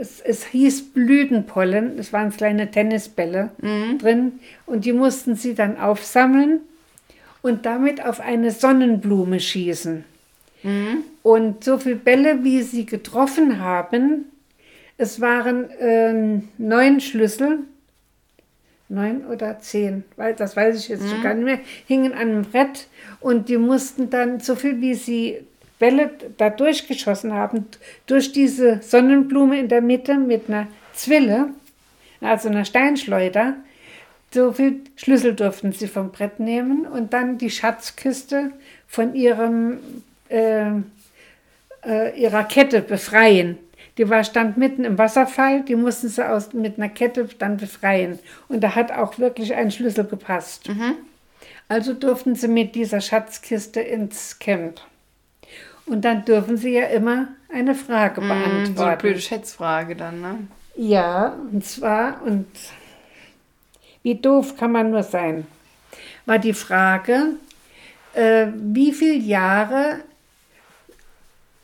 es, 0.00 0.20
es 0.20 0.46
hieß 0.46 0.92
Blütenpollen, 0.92 1.98
es 1.98 2.12
waren 2.12 2.30
kleine 2.30 2.70
Tennisbälle 2.70 3.50
drin. 3.98 4.40
Und 4.66 4.84
die 4.84 4.92
mussten 4.92 5.34
sie 5.36 5.54
dann 5.54 5.78
aufsammeln 5.78 6.60
und 7.42 7.66
damit 7.66 8.04
auf 8.04 8.20
eine 8.20 8.50
Sonnenblume 8.50 9.40
schießen. 9.40 10.04
Und 11.22 11.64
so 11.64 11.78
viele 11.78 11.96
Bälle, 11.96 12.42
wie 12.44 12.62
sie 12.62 12.86
getroffen 12.86 13.60
haben, 13.60 14.24
es 14.96 15.20
waren 15.20 15.68
ähm, 15.78 16.48
neun 16.58 17.00
Schlüssel, 17.00 17.60
neun 18.88 19.24
oder 19.26 19.60
zehn, 19.60 20.02
weil 20.16 20.34
das 20.34 20.56
weiß 20.56 20.76
ich 20.78 20.88
jetzt 20.88 21.08
schon 21.08 21.22
gar 21.22 21.34
nicht 21.34 21.44
mehr, 21.44 21.60
hingen 21.86 22.12
an 22.12 22.18
einem 22.18 22.42
Brett. 22.42 22.88
Und 23.20 23.48
die 23.48 23.58
mussten 23.58 24.10
dann 24.10 24.40
so 24.40 24.56
viel, 24.56 24.80
wie 24.80 24.94
sie 24.94 25.38
Bälle 25.78 26.10
da 26.36 26.50
durchgeschossen 26.50 27.32
haben, 27.32 27.66
durch 28.06 28.32
diese 28.32 28.80
Sonnenblume 28.82 29.58
in 29.58 29.68
der 29.68 29.80
Mitte 29.80 30.16
mit 30.16 30.48
einer 30.48 30.66
Zwille, 30.92 31.50
also 32.20 32.48
einer 32.48 32.64
Steinschleuder, 32.64 33.54
so 34.32 34.52
viel 34.52 34.80
Schlüssel 34.96 35.34
durften 35.34 35.72
sie 35.72 35.88
vom 35.88 36.10
Brett 36.10 36.38
nehmen 36.38 36.86
und 36.86 37.12
dann 37.12 37.38
die 37.38 37.50
Schatzkiste 37.50 38.52
von 38.86 39.14
ihrem, 39.14 39.78
äh, 40.28 40.66
äh, 41.84 42.20
ihrer 42.20 42.44
Kette 42.44 42.82
befreien. 42.82 43.58
Die 43.96 44.08
war, 44.08 44.22
stand 44.22 44.56
mitten 44.56 44.84
im 44.84 44.98
Wasserfall, 44.98 45.62
die 45.62 45.74
mussten 45.76 46.08
sie 46.08 46.28
aus, 46.28 46.52
mit 46.52 46.76
einer 46.76 46.88
Kette 46.88 47.28
dann 47.38 47.56
befreien. 47.56 48.18
Und 48.48 48.60
da 48.62 48.74
hat 48.74 48.92
auch 48.92 49.18
wirklich 49.18 49.54
ein 49.54 49.70
Schlüssel 49.70 50.04
gepasst. 50.04 50.68
Also 51.68 51.94
durften 51.94 52.34
sie 52.34 52.48
mit 52.48 52.74
dieser 52.74 53.00
Schatzkiste 53.00 53.80
ins 53.80 54.38
Camp. 54.38 54.80
Und 55.88 56.04
dann 56.04 56.24
dürfen 56.24 56.56
sie 56.56 56.74
ja 56.74 56.86
immer 56.86 57.28
eine 57.52 57.74
Frage 57.74 58.20
Mhm, 58.20 58.26
so 58.26 58.32
eine 58.32 58.42
beantworten. 58.42 58.98
blöde 59.00 59.20
Schätzfrage 59.20 59.96
dann, 59.96 60.20
ne? 60.20 60.38
Ja, 60.76 61.34
und 61.52 61.64
zwar, 61.64 62.22
und 62.22 62.46
wie 64.02 64.14
doof 64.14 64.56
kann 64.56 64.72
man 64.72 64.90
nur 64.90 65.02
sein, 65.02 65.46
war 66.26 66.38
die 66.38 66.52
Frage, 66.52 67.36
äh, 68.14 68.46
wie 68.54 68.92
viele 68.92 69.14
Jahre, 69.16 70.00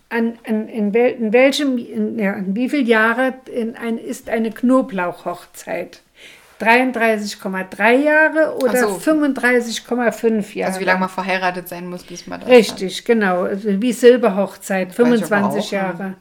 an, 0.09 0.39
an, 0.47 0.69
in, 0.69 0.95
wel, 0.95 1.13
in 1.13 1.33
welchem, 1.33 1.79
in, 1.79 2.19
ja, 2.19 2.33
in 2.35 2.57
wie 2.57 2.69
viele 2.69 2.83
Jahre 2.85 3.35
in 3.53 3.77
ein, 3.77 3.99
ist 3.99 4.29
eine 4.29 4.51
Knoblauchhochzeit? 4.51 6.01
33,3 6.65 7.93
Jahre 8.03 8.57
oder 8.57 8.77
so. 8.77 8.89
35,5 8.97 10.55
Jahre? 10.55 10.69
Also 10.69 10.81
wie 10.81 10.85
lange 10.85 11.01
man 11.01 11.09
verheiratet 11.09 11.69
sein 11.69 11.89
muss, 11.89 12.03
bis 12.05 12.27
man 12.27 12.41
das 12.41 12.49
Richtig, 12.49 13.05
genau. 13.05 13.43
Also 13.43 13.81
Wie 13.81 13.93
Silberhochzeit, 13.93 14.89
aber 14.89 14.95
25 14.95 15.67
auch, 15.67 15.73
Jahre. 15.73 16.15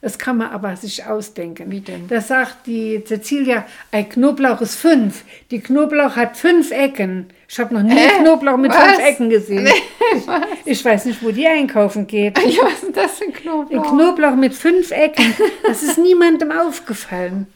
Das 0.00 0.16
kann 0.16 0.36
man 0.36 0.50
aber 0.50 0.76
sich 0.76 1.04
ausdenken. 1.06 1.72
Wie 1.72 1.80
denn? 1.80 2.06
Da 2.06 2.20
sagt 2.20 2.66
die 2.68 3.02
Cecilia, 3.04 3.66
ein 3.90 4.08
Knoblauch 4.08 4.60
ist 4.60 4.76
fünf. 4.76 5.24
Die 5.50 5.58
Knoblauch 5.58 6.14
hat 6.14 6.36
fünf 6.36 6.70
Ecken. 6.70 7.26
Ich 7.48 7.58
habe 7.58 7.74
noch 7.74 7.82
nie 7.82 7.96
Hä? 7.96 8.20
Knoblauch 8.22 8.58
mit 8.58 8.70
Was? 8.70 8.80
fünf 8.80 8.98
Ecken 9.00 9.28
gesehen. 9.30 9.66
ich, 9.66 10.26
ich 10.66 10.84
weiß 10.84 11.06
nicht, 11.06 11.20
wo 11.22 11.32
die 11.32 11.48
einkaufen 11.48 12.06
geht. 12.06 12.38
hat. 12.38 12.46
Ja, 12.46 12.62
was 12.62 12.74
ist 12.74 12.84
denn 12.84 12.92
das 12.92 13.18
für 13.18 13.24
ein 13.24 13.30
Ein 13.30 13.42
Knoblauch? 13.42 13.88
Knoblauch 13.90 14.36
mit 14.36 14.54
fünf 14.54 14.92
Ecken. 14.92 15.34
Das 15.66 15.82
ist 15.82 15.98
niemandem 15.98 16.52
aufgefallen. 16.52 17.48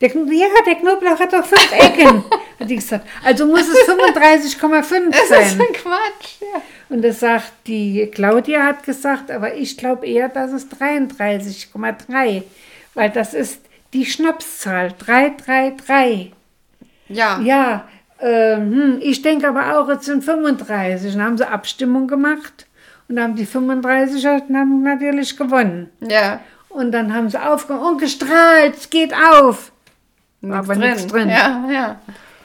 Der, 0.00 0.08
ja, 0.08 0.46
der 0.66 0.74
Knoblauch 0.76 1.18
hat 1.18 1.32
doch 1.32 1.44
fünf 1.44 1.72
Ecken. 1.72 2.24
Hat 2.60 2.68
die 2.68 2.76
gesagt. 2.76 3.06
Also 3.24 3.46
muss 3.46 3.68
es 3.68 3.88
35,5 3.88 5.10
Das 5.10 5.20
ist 5.22 5.28
sein. 5.28 5.60
ein 5.60 5.72
Quatsch. 5.72 6.40
Ja. 6.40 6.60
Und 6.90 7.02
das 7.02 7.20
sagt 7.20 7.52
die 7.66 8.06
Claudia 8.12 8.64
hat 8.64 8.82
gesagt, 8.84 9.30
aber 9.30 9.54
ich 9.54 9.78
glaube 9.78 10.06
eher, 10.06 10.28
dass 10.28 10.52
es 10.52 10.68
33,3, 10.70 12.42
weil 12.94 13.10
das 13.10 13.32
ist 13.32 13.62
die 13.92 14.04
Schnapszahl 14.04 14.92
333. 14.98 16.32
Ja. 17.08 17.40
Ja, 17.40 17.88
ähm, 18.20 18.72
hm, 18.72 18.98
ich 19.00 19.22
denke 19.22 19.48
aber 19.48 19.78
auch, 19.78 19.88
es 19.88 20.04
sind 20.04 20.22
35. 20.22 21.12
Dann 21.14 21.22
haben 21.22 21.38
sie 21.38 21.48
Abstimmung 21.48 22.06
gemacht 22.08 22.66
und 23.08 23.18
haben 23.18 23.36
die 23.36 23.46
35er 23.46 24.54
haben 24.54 24.82
natürlich 24.82 25.36
gewonnen. 25.36 25.90
ja. 26.08 26.40
Und 26.70 26.92
dann 26.92 27.14
haben 27.14 27.28
sie 27.28 27.40
aufgehört 27.40 27.84
und 27.84 27.98
gestrahlt, 27.98 28.76
es 28.76 28.90
geht 28.90 29.12
auf. 29.12 29.70
Nichts 30.40 30.56
aber 30.56 30.74
nichts 30.76 31.06
drin. 31.06 31.28
Ja, 31.28 31.68
ja. 31.70 32.00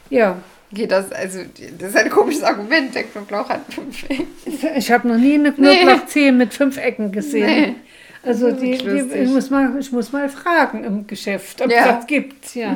Ja, 0.10 0.38
Geht 0.72 0.92
das, 0.92 1.12
also, 1.12 1.40
das 1.80 1.90
ist 1.90 1.96
ein 1.98 2.10
komisches 2.10 2.44
Argument. 2.44 2.94
Der 2.94 3.04
Knoblauch 3.04 3.48
hat 3.48 3.62
fünf 3.74 4.04
Ecken. 4.10 4.28
ich 4.76 4.92
habe 4.92 5.08
noch 5.08 5.18
nie 5.18 5.36
eine 5.36 5.54
Knoblauchzehe 5.54 6.32
mit 6.32 6.54
fünf 6.54 6.78
Ecken 6.78 7.12
gesehen. 7.12 7.46
Nee. 7.46 7.76
Also 8.24 8.50
Das 8.50 8.60
die, 8.60 8.78
die, 8.78 9.00
ich, 9.22 9.30
muss 9.30 9.50
mal, 9.52 9.78
ich 9.80 9.92
muss 9.92 10.12
mal 10.12 10.28
fragen 10.28 10.84
im 10.84 11.08
Geschäft, 11.08 11.62
ob 11.62 11.72
Ja. 11.72 11.94
das 11.94 12.08
gibt. 12.08 12.56
Ja. 12.56 12.76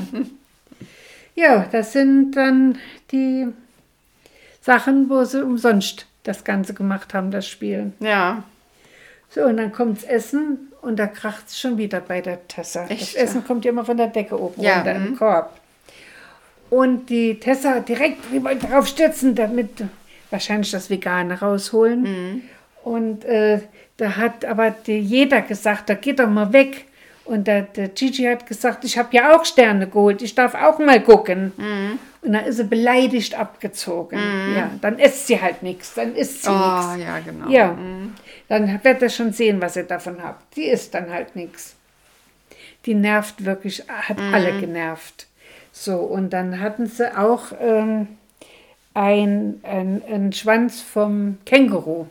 ja, 1.36 1.66
das 1.72 1.92
sind 1.92 2.32
dann 2.34 2.78
die 3.12 3.48
Sachen, 4.62 5.10
wo 5.10 5.24
sie 5.26 5.44
umsonst 5.44 6.06
das 6.24 6.44
Ganze 6.44 6.76
gemacht 6.76 7.14
haben, 7.16 7.32
das 7.32 7.48
Spiel. 7.48 7.92
Ja. 8.00 8.44
So, 9.30 9.42
und 9.44 9.58
dann 9.58 9.72
kommt's 9.74 10.04
Essen 10.04 10.69
und 10.82 10.98
da 10.98 11.08
kracht 11.08 11.48
es 11.48 11.60
schon 11.60 11.78
wieder 11.78 12.00
bei 12.00 12.22
der 12.22 12.48
Tessa. 12.48 12.86
Echt? 12.88 13.16
Das 13.16 13.16
Essen 13.16 13.46
kommt 13.46 13.66
ja 13.66 13.72
immer 13.72 13.86
von 13.86 13.98
der 13.98 14.08
Decke 14.08 14.40
oben 14.40 14.62
Ja, 14.62 14.78
runter 14.78 14.96
im 14.96 15.12
mhm. 15.12 15.18
Korb. 15.18 15.54
Und 16.70 17.10
die 17.10 17.40
Tessa 17.40 17.80
direkt 17.80 18.20
drauf 18.62 18.88
stürzen, 18.88 19.36
damit 19.36 19.84
wahrscheinlich 20.30 20.72
das 20.72 20.90
Vegane 20.90 21.40
rausholen. 21.40 22.02
Mhm. 22.02 22.42
Und 22.84 23.26
äh, 23.26 23.62
da 23.98 24.16
hat 24.16 24.46
aber 24.46 24.72
die, 24.72 25.00
jeder 25.00 25.42
gesagt, 25.42 25.90
da 25.90 25.96
geht 25.96 26.20
doch 26.20 26.30
mal 26.30 26.54
weg. 26.54 26.86
Und 27.26 27.48
der, 27.48 27.64
der 27.64 27.90
Gigi 27.90 28.24
hat 28.24 28.48
gesagt, 28.48 28.86
ich 28.86 28.98
habe 28.98 29.10
ja 29.16 29.36
auch 29.36 29.46
Sterne 29.46 29.88
geholt, 29.88 30.22
ich 30.22 30.34
darf 30.34 30.56
auch 30.56 30.80
mal 30.80 31.02
gucken. 31.02 31.52
Mhm. 31.58 32.00
Und 32.22 32.34
dann 32.34 32.46
ist 32.46 32.58
sie 32.58 32.66
beleidigt 32.66 33.40
abgezogen. 33.40 34.20
Ja, 34.56 34.72
dann 34.82 35.00
isst 35.00 35.28
sie 35.28 35.42
halt 35.42 35.64
nichts, 35.64 35.94
dann 35.94 36.16
isst 36.16 36.44
sie 36.44 36.50
nichts. 36.50 36.88
Oh, 36.94 36.96
ja, 36.98 37.20
genau. 37.20 37.50
Ja, 37.50 37.78
dann 38.50 38.84
wird 38.84 39.02
er 39.02 39.10
schon 39.10 39.32
sehen, 39.32 39.62
was 39.62 39.76
ihr 39.78 39.84
davon 39.84 40.22
habt. 40.22 40.56
Die 40.56 40.66
ist 40.66 40.94
dann 40.94 41.10
halt 41.12 41.36
nichts. 41.36 41.76
Die 42.86 42.94
nervt 42.94 43.46
wirklich, 43.46 43.84
hat 43.88 44.20
alle 44.34 44.60
genervt. 44.60 45.28
So, 45.72 45.98
und 45.98 46.32
dann 46.32 46.60
hatten 46.60 46.88
sie 46.88 47.16
auch 47.18 47.54
ähm, 47.62 48.08
ein, 48.94 49.62
ein, 49.64 50.02
einen 50.06 50.34
Schwanz 50.34 50.82
vom 50.82 51.38
Känguru. 51.46 52.08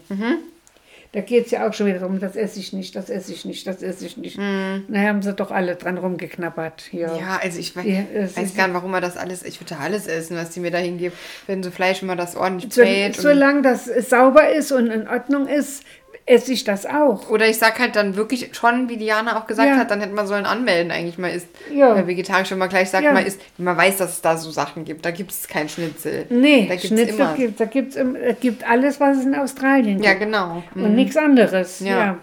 Da 1.13 1.23
geht 1.23 1.47
es 1.47 1.51
ja 1.53 1.67
auch 1.67 1.73
schon 1.73 1.87
wieder 1.87 2.01
darum, 2.01 2.21
das 2.21 2.37
esse 2.37 2.61
ich 2.61 2.75
nicht, 2.75 2.95
das 2.95 3.09
esse 3.09 3.33
ich 3.33 3.47
nicht, 3.47 3.67
das 3.67 3.83
esse 3.83 4.05
ich 4.05 4.19
nicht. 4.19 4.37
Mhm. 4.37 4.85
Da 4.89 5.01
haben 5.01 5.23
sie 5.23 5.33
doch 5.33 5.51
alle 5.51 5.77
dran 5.77 5.97
rumgeknabbert. 5.97 6.93
Ja, 6.93 7.17
Ja, 7.17 7.41
also 7.43 7.59
ich 7.59 7.75
weiß, 7.75 7.87
Ja, 7.87 8.05
weiß 8.37 8.55
gar 8.55 8.67
nicht, 8.69 8.75
warum 8.75 8.91
man 8.91 9.01
das 9.01 9.17
alles, 9.17 9.43
ich 9.43 9.59
würde 9.61 9.79
alles 9.79 10.07
essen, 10.07 10.37
was 10.37 10.51
die 10.51 10.61
mir 10.61 10.71
da 10.71 10.79
hingeben. 10.79 11.17
Wenn 11.47 11.63
so 11.63 11.71
Fleisch 11.71 12.03
immer 12.03 12.15
das 12.15 12.37
ordentlich 12.37 12.73
so, 12.75 12.83
brät. 12.83 13.17
solange 13.17 13.63
das 13.63 13.87
sauber 13.87 14.51
ist 14.53 14.71
und 14.71 14.89
in 14.89 15.09
Ordnung 15.09 15.49
ist, 15.49 15.83
esse 16.29 16.53
ich 16.53 16.63
das 16.65 16.85
auch. 16.87 17.31
Oder 17.31 17.49
ich 17.49 17.57
sag 17.59 17.79
halt 17.79 17.97
dann 17.97 18.15
wirklich 18.17 18.51
schon, 18.55 18.89
wie 18.89 18.97
Diana 18.99 19.39
auch 19.41 19.47
gesagt 19.47 19.69
Ja. 19.71 19.77
hat, 19.77 19.91
dann 19.91 20.01
hätte 20.01 20.13
man 20.15 20.27
sollen 20.27 20.45
anmelden 20.45 20.93
eigentlich 20.93 21.17
mal 21.19 21.29
isst. 21.31 21.49
Ja. 21.73 21.95
Weil 21.95 22.07
vegetarisch 22.07 22.51
wenn 22.51 22.59
man 22.59 22.69
gleich 22.69 22.91
sagt, 22.91 23.05
Ja. 23.05 23.13
man 23.13 23.25
isst, 23.25 23.41
man 23.57 23.77
weiß, 23.77 23.97
dass 23.97 24.13
es 24.13 24.21
da 24.21 24.37
so 24.37 24.51
Sachen 24.51 24.85
gibt. 24.85 25.05
Da 25.05 25.11
gibt 25.11 25.31
es 25.33 25.49
kein 25.49 25.69
Schnitzel. 25.69 26.27
Nee, 26.29 26.67
da 26.69 26.75
gibt's 26.75 26.89
Schnitzel 26.89 27.15
immer. 27.15 27.35
gibt 27.35 27.59
da 27.61 27.65
gibt's, 27.65 27.97
im- 27.97 28.15
es 28.17 28.39
gibt 28.41 28.69
alles, 28.69 29.01
was 29.01 29.19
es 29.19 29.25
in 29.25 29.35
Australien 29.35 30.03
Ja, 30.03 30.11
gibt. 30.11 30.25
genau. 30.25 30.63
Und 30.75 30.95
nichts 30.95 31.17
anderes. 31.17 31.81
Ja. 31.81 31.87
Ja. 31.99 32.19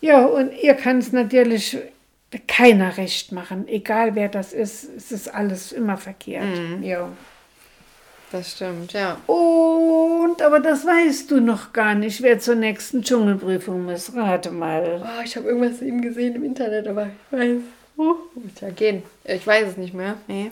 ja. 0.00 0.24
und 0.26 0.52
ihr 0.62 0.74
kann 0.74 0.98
es 0.98 1.12
natürlich 1.12 1.78
keiner 2.48 2.96
recht 2.96 3.30
machen. 3.32 3.68
Egal 3.68 4.14
wer 4.16 4.28
das 4.28 4.52
ist, 4.52 4.88
es 4.96 5.12
ist 5.12 5.32
alles 5.32 5.70
immer 5.72 5.96
verkehrt. 5.96 6.44
Mhm. 6.44 6.82
Ja. 6.82 7.08
Das 8.32 8.52
stimmt, 8.52 8.92
ja. 8.92 9.18
Und, 10.34 10.42
aber 10.42 10.58
das 10.58 10.84
weißt 10.84 11.30
du 11.30 11.40
noch 11.40 11.72
gar 11.72 11.94
nicht, 11.94 12.20
wer 12.22 12.40
zur 12.40 12.56
nächsten 12.56 13.02
Dschungelprüfung 13.02 13.84
muss. 13.84 14.14
Rate 14.16 14.50
mal. 14.50 15.00
Oh, 15.04 15.22
ich 15.24 15.36
habe 15.36 15.46
irgendwas 15.48 15.80
eben 15.80 16.00
gesehen 16.02 16.34
im 16.34 16.44
Internet, 16.44 16.88
aber 16.88 17.06
ich 17.30 17.38
weiß. 17.38 17.56
Muss 17.96 18.16
ja 18.60 18.70
gehen. 18.70 19.04
Ich 19.24 19.46
weiß 19.46 19.68
es 19.68 19.76
nicht 19.76 19.94
mehr. 19.94 20.14
Nee. 20.26 20.50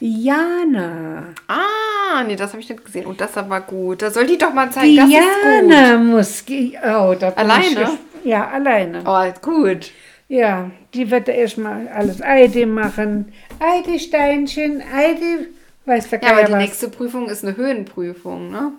Diana. 0.00 1.24
Ah, 1.48 2.24
nee, 2.26 2.34
das 2.36 2.52
habe 2.52 2.62
ich 2.62 2.68
nicht 2.70 2.82
gesehen. 2.84 3.04
Und 3.04 3.20
das 3.20 3.36
aber 3.36 3.60
gut. 3.60 4.00
Da 4.00 4.10
soll 4.10 4.26
die 4.26 4.38
doch 4.38 4.54
mal 4.54 4.70
zeigen. 4.70 4.96
Das 4.96 5.06
ist 5.06 5.12
Diana 5.12 5.98
muss. 5.98 6.44
Oh, 6.48 7.14
da 7.18 7.30
bin 7.30 7.38
Alleine? 7.38 7.90
Ich, 8.22 8.26
ja, 8.26 8.48
alleine. 8.48 9.02
gut. 9.02 9.06
Oh, 9.06 9.50
gut. 9.50 9.90
Ja, 10.28 10.70
die 10.94 11.10
wird 11.10 11.28
erstmal 11.28 11.88
alles 11.88 12.22
Eide 12.22 12.64
machen. 12.64 13.32
Eide 13.60 13.98
Steinchen, 13.98 14.82
Eide, 14.94 15.48
weiß 15.84 16.08
der 16.08 16.22
Ja, 16.22 16.30
aber 16.30 16.44
die 16.44 16.52
was. 16.52 16.58
nächste 16.58 16.88
Prüfung 16.88 17.28
ist 17.28 17.44
eine 17.44 17.58
Höhenprüfung, 17.58 18.50
ne? 18.50 18.72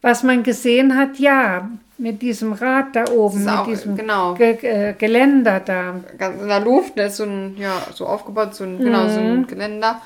Was 0.00 0.22
man 0.22 0.42
gesehen 0.42 0.96
hat, 0.96 1.18
ja, 1.18 1.68
mit 1.98 2.22
diesem 2.22 2.52
Rad 2.52 2.94
da 2.94 3.08
oben, 3.10 3.40
mit 3.44 3.52
auch- 3.52 3.66
diesem 3.66 3.96
genau. 3.96 4.34
Ge 4.34 4.52
äh, 4.62 4.94
Geländer 4.94 5.58
da. 5.60 5.94
Ganz 6.16 6.40
in 6.40 6.48
der 6.48 6.60
Luft, 6.60 6.96
da 6.96 7.04
ist 7.06 7.16
so 7.16 7.24
ein, 7.24 7.56
ja, 7.58 7.82
so 7.92 8.06
aufgebaut, 8.06 8.54
so 8.54 8.64
ein, 8.64 8.78
genau, 8.78 9.08
so 9.08 9.18
ein 9.18 9.46
Geländer. 9.46 10.00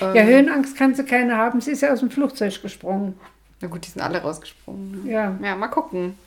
Ja, 0.00 0.14
Ähm. 0.14 0.26
Höhenangst 0.26 0.76
kann 0.76 0.94
sie 0.94 1.04
keine 1.04 1.36
haben. 1.36 1.60
Sie 1.62 1.70
ist 1.70 1.80
ja 1.80 1.92
aus 1.92 2.00
dem 2.00 2.10
Flugzeug 2.10 2.60
gesprungen. 2.60 3.18
Na 3.62 3.68
gut, 3.68 3.86
die 3.86 3.90
sind 3.90 4.02
alle 4.02 4.20
rausgesprungen. 4.20 5.04
Ne? 5.04 5.10
Ja. 5.12 5.34
Ja, 5.42 5.56
mal 5.56 5.68
gucken. 5.68 6.18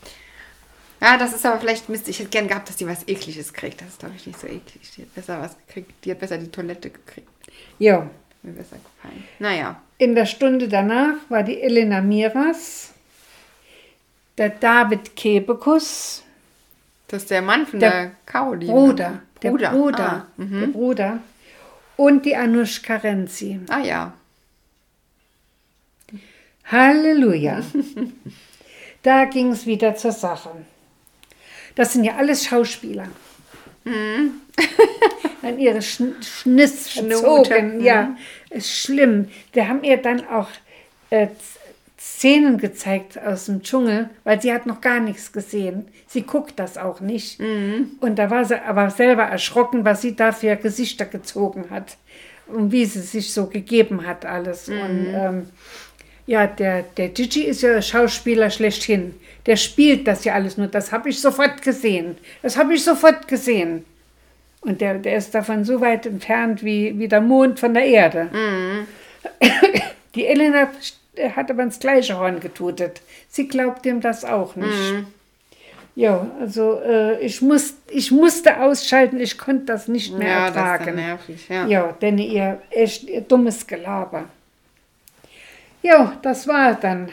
Ja, 1.02 1.18
das 1.18 1.34
ist 1.34 1.46
aber 1.46 1.60
vielleicht 1.60 1.88
Mist. 1.90 2.10
Ich 2.10 2.18
hätte 2.20 2.30
gern 2.30 2.48
gehabt, 2.48 2.68
dass 2.70 2.78
die 2.78 2.88
was 2.88 3.08
Ekliges 3.08 3.54
kriegt. 3.54 3.80
Das 3.82 3.90
ist, 3.90 4.00
glaube 4.00 4.16
ich, 4.18 4.26
nicht 4.26 4.40
so 4.40 4.48
eklig. 4.48 4.92
Die 4.98 5.04
hat 5.04 5.14
besser 5.14 5.40
was 5.42 5.56
gekriegt. 5.68 5.92
Die 6.04 6.12
hat 6.12 6.20
besser 6.20 6.38
die 6.40 6.50
Toilette 6.50 6.90
gekriegt. 6.90 7.30
Ja. 7.78 8.08
Mir 8.42 8.54
besser 8.54 8.78
gefallen. 8.78 9.24
Naja. 9.40 9.82
In 9.98 10.16
der 10.16 10.26
Stunde 10.26 10.68
danach 10.70 11.16
war 11.30 11.44
die 11.44 11.60
Elena 11.62 12.02
Miras, 12.02 12.94
der 14.38 14.50
David 14.50 15.16
Kebekus, 15.16 16.24
Das 17.10 17.24
ist 17.24 17.32
der 17.32 17.42
Mann 17.42 17.66
von 17.68 17.80
Der 17.80 17.92
der, 17.92 18.12
Caroline. 18.26 18.72
Bruder, 18.72 19.22
der 19.42 19.50
Bruder. 19.52 19.70
Bruder, 19.72 20.10
Ah, 20.10 20.26
mhm. 20.38 20.60
der 20.62 20.68
Bruder 20.68 21.20
und 21.98 22.26
die 22.26 22.36
Anushka 22.36 22.96
Renzi. 22.96 23.60
ah 23.70 23.80
ja. 23.80 24.14
Halleluja. 26.66 27.62
da 29.04 29.26
ging 29.26 29.52
es 29.52 29.66
wieder 29.66 29.96
zur 29.96 30.12
Sache. 30.12 30.52
Das 31.76 31.94
sind 31.94 32.04
ja 32.04 32.16
alles 32.16 32.46
Schauspieler. 32.46 33.08
An 35.42 35.60
ihre 35.60 35.82
Schn 35.82 36.16
Schniss 36.22 36.94
gezogen. 36.96 37.82
Ja, 37.82 38.16
ist 38.50 38.76
schlimm. 38.76 39.30
Wir 39.54 39.68
haben 39.68 39.84
ihr 39.84 39.98
dann 39.98 40.28
auch 40.28 40.50
äh, 41.10 41.28
Szenen 42.00 42.58
gezeigt 42.58 43.18
aus 43.22 43.46
dem 43.46 43.62
Dschungel, 43.62 44.10
weil 44.24 44.42
sie 44.42 44.54
hat 44.54 44.66
noch 44.66 44.82
gar 44.82 45.00
nichts 45.00 45.32
gesehen. 45.32 45.88
Sie 46.08 46.24
guckt 46.24 46.54
das 46.58 46.78
auch 46.78 47.02
nicht. 47.02 47.40
Und 48.00 48.16
da 48.18 48.30
war 48.30 48.46
sie 48.46 48.62
aber 48.62 48.90
selber 48.90 49.24
erschrocken, 49.24 49.86
was 49.86 50.02
sie 50.02 50.16
da 50.16 50.32
für 50.32 50.56
Gesichter 50.56 51.06
gezogen 51.06 51.66
hat 51.70 51.98
und 52.48 52.72
wie 52.72 52.86
sie 52.86 53.02
sich 53.02 53.34
so 53.34 53.48
gegeben 53.48 54.06
hat 54.06 54.26
alles. 54.26 54.70
Und 54.70 55.08
ähm, 55.14 55.50
ja, 56.26 56.48
der, 56.48 56.84
der 56.84 57.10
Gigi 57.10 57.44
ist 57.44 57.62
ja 57.62 57.82
Schauspieler 57.82 58.50
schlechthin. 58.50 59.16
Der 59.46 59.56
spielt 59.56 60.08
das 60.08 60.24
ja 60.26 60.34
alles 60.34 60.58
nur. 60.58 60.68
Das 60.68 60.92
habe 60.92 61.10
ich 61.10 61.20
sofort 61.20 61.62
gesehen. 61.62 62.18
Das 62.42 62.58
habe 62.58 62.74
ich 62.74 62.84
sofort 62.84 63.28
gesehen. 63.28 63.86
Und 64.62 64.82
der, 64.82 64.96
der 64.96 65.16
ist 65.18 65.34
davon 65.34 65.64
so 65.64 65.80
weit 65.82 66.06
entfernt 66.06 66.64
wie, 66.64 67.00
wie 67.00 67.08
der 67.08 67.22
Mond 67.22 67.60
von 67.60 67.74
der 67.74 67.86
Erde. 67.86 68.30
Die 70.16 70.26
Elena 70.26 70.68
hat 71.36 71.50
aber 71.50 71.64
ins 71.64 71.80
gleiche 71.80 72.18
Horn 72.18 72.40
getutet. 72.40 73.02
Sie 73.30 73.48
glaubt 73.48 73.86
ihm 73.86 74.02
das 74.02 74.26
auch 74.26 74.56
nicht. 74.56 75.06
Ja, 75.96 76.28
also 76.40 76.80
äh, 76.82 77.20
ich, 77.20 77.42
muss, 77.42 77.74
ich 77.90 78.12
musste 78.12 78.62
ausschalten, 78.62 79.20
ich 79.20 79.38
konnte 79.38 79.66
das 79.66 79.88
nicht 79.90 80.18
mehr 80.18 80.30
Ja, 80.30 80.46
das 80.46 80.50
ist 80.56 80.58
ertragen. 80.62 80.96
nervig. 80.96 81.50
Ja. 81.50 81.66
Ja, 81.68 81.92
denn 82.02 82.18
ihr 82.18 82.62
echt 82.70 83.04
ihr 83.04 83.22
dummes 83.22 83.68
Gelaber. 83.68 84.26
Ja, 85.82 86.18
das 86.22 86.48
war 86.48 86.76
dann. 86.76 87.10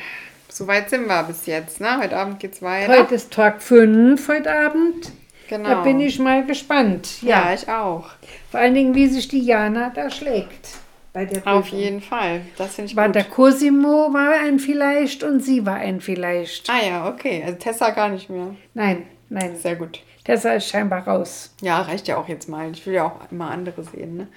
So 0.57 0.67
weit 0.67 0.89
sind 0.89 1.07
wir 1.07 1.23
bis 1.25 1.45
jetzt. 1.45 1.83
Ne? 1.83 1.99
Heute 1.99 2.17
Abend 2.17 2.41
geht's 2.41 2.63
weiter. 2.63 2.99
Heute 3.01 3.15
ist 3.17 3.31
Tag 3.31 3.61
5 3.61 4.27
heute 4.27 4.51
Abend. 4.51 5.13
genau. 5.51 5.69
Da 5.69 5.83
bin 5.83 6.01
ich 6.01 6.19
mal 6.19 6.47
gespannt. 6.47 7.21
Ja, 7.21 7.51
Ja. 7.51 7.53
ich 7.53 7.69
auch. 7.69 8.09
Vor 8.51 8.61
allen 8.61 8.73
Dingen, 8.73 8.95
wie 8.95 9.07
sich 9.07 9.29
die 9.29 9.45
Jana 9.45 9.93
da 9.95 10.09
schlägt. 10.09 10.69
Bei 11.13 11.27
der 11.27 11.47
Auf 11.47 11.69
jeden 11.69 12.01
Fall. 12.01 12.41
Das 12.57 12.75
finde 12.75 12.91
ich 12.91 12.97
War 12.97 13.05
gut. 13.05 13.17
der 13.17 13.25
Cosimo 13.25 14.09
war 14.15 14.31
ein 14.47 14.59
vielleicht 14.59 15.23
und 15.23 15.41
sie 15.41 15.67
war 15.67 15.75
ein 15.77 16.01
vielleicht. 16.01 16.71
ah 16.71 16.83
ja, 16.83 17.07
okay. 17.07 17.43
Also 17.45 17.59
Tessa 17.59 17.91
gar 17.91 18.09
nicht 18.09 18.31
mehr. 18.31 18.55
Nein, 18.73 19.03
nein. 19.29 19.57
Sehr 19.57 19.77
gut. 19.77 20.01
Tessa 20.25 20.55
ist 20.55 20.71
scheinbar 20.71 21.07
raus. 21.07 21.55
Ja, 21.61 21.83
reicht 21.83 22.09
ja 22.09 22.17
auch 22.17 22.29
jetzt 22.29 22.49
mal. 22.49 22.71
Ich 22.71 22.87
will 22.87 22.95
ja 22.95 23.05
auch 23.05 23.31
immer 23.31 23.51
andere 23.51 23.85
sehen. 23.85 24.17
Ne? 24.17 24.29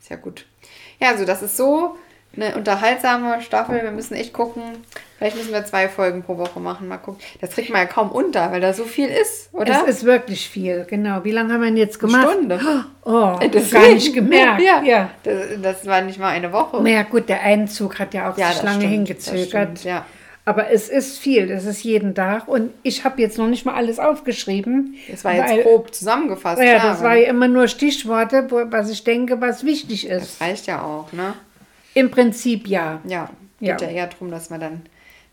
Ist 0.00 0.10
ja 0.10 0.16
gut. 0.16 0.46
Ja, 1.00 1.08
also 1.08 1.24
das 1.24 1.42
ist 1.42 1.56
so 1.56 1.96
eine 2.36 2.54
unterhaltsame 2.56 3.40
Staffel. 3.42 3.82
Wir 3.82 3.90
müssen 3.90 4.14
echt 4.14 4.32
gucken. 4.32 4.62
Vielleicht 5.18 5.36
müssen 5.36 5.52
wir 5.52 5.64
zwei 5.64 5.88
Folgen 5.88 6.22
pro 6.22 6.36
Woche 6.36 6.60
machen. 6.60 6.88
Mal 6.88 6.98
gucken. 6.98 7.20
Das 7.40 7.50
kriegt 7.50 7.70
man 7.70 7.80
ja 7.80 7.86
kaum 7.86 8.10
unter, 8.10 8.52
weil 8.52 8.60
da 8.60 8.72
so 8.74 8.84
viel 8.84 9.08
ist, 9.08 9.48
oder? 9.52 9.82
Es 9.86 9.96
ist 9.98 10.04
wirklich 10.04 10.48
viel, 10.48 10.84
genau. 10.88 11.24
Wie 11.24 11.30
lange 11.30 11.54
haben 11.54 11.60
wir 11.60 11.68
denn 11.68 11.76
jetzt 11.78 11.98
gemacht? 11.98 12.28
Stunde. 12.30 12.60
Oh, 13.04 13.38
Deswegen. 13.52 13.82
gar 13.82 13.94
nicht 13.94 14.12
gemerkt. 14.14 14.60
Ja, 14.62 14.82
ja. 14.82 15.10
Das, 15.22 15.36
das 15.62 15.86
war 15.86 16.02
nicht 16.02 16.18
mal 16.18 16.28
eine 16.28 16.52
Woche. 16.52 16.78
Na 16.82 16.90
ja, 16.90 17.02
gut, 17.02 17.28
der 17.30 17.40
Einzug 17.42 17.98
hat 17.98 18.12
ja 18.12 18.30
auch 18.30 18.36
Ja, 18.36 18.48
sich 18.48 18.56
das 18.56 18.64
lange 18.64 18.80
stimmt, 18.86 19.08
das 19.10 19.28
hingezögert. 19.30 19.48
stimmt, 19.48 19.84
ja. 19.84 20.04
Aber 20.48 20.70
es 20.70 20.88
ist 20.88 21.18
viel, 21.18 21.50
es 21.50 21.64
ist 21.64 21.82
jeden 21.82 22.14
Tag. 22.14 22.46
Und 22.46 22.70
ich 22.84 23.02
habe 23.04 23.20
jetzt 23.20 23.36
noch 23.36 23.48
nicht 23.48 23.64
mal 23.66 23.74
alles 23.74 23.98
aufgeschrieben. 23.98 24.94
Das 25.10 25.24
war 25.24 25.34
jetzt 25.34 25.48
weil- 25.50 25.62
grob 25.62 25.92
zusammengefasst. 25.92 26.62
Ja, 26.62 26.78
klar, 26.78 26.92
das 26.92 27.02
war 27.02 27.16
ja 27.16 27.28
immer 27.30 27.48
nur 27.48 27.66
Stichworte, 27.66 28.46
wo- 28.50 28.62
was 28.70 28.90
ich 28.90 29.02
denke, 29.02 29.40
was 29.40 29.64
wichtig 29.64 30.06
das 30.08 30.22
ist. 30.22 30.40
reicht 30.40 30.66
ja 30.68 30.82
auch, 30.82 31.12
ne? 31.12 31.32
Im 31.96 32.10
Prinzip 32.10 32.68
ja. 32.68 33.00
Ja, 33.06 33.30
geht 33.58 33.80
ja, 33.80 33.88
Ja. 33.88 33.88
eher 33.88 34.06
darum, 34.08 34.30
dass 34.30 34.50
man 34.50 34.60
dann 34.60 34.82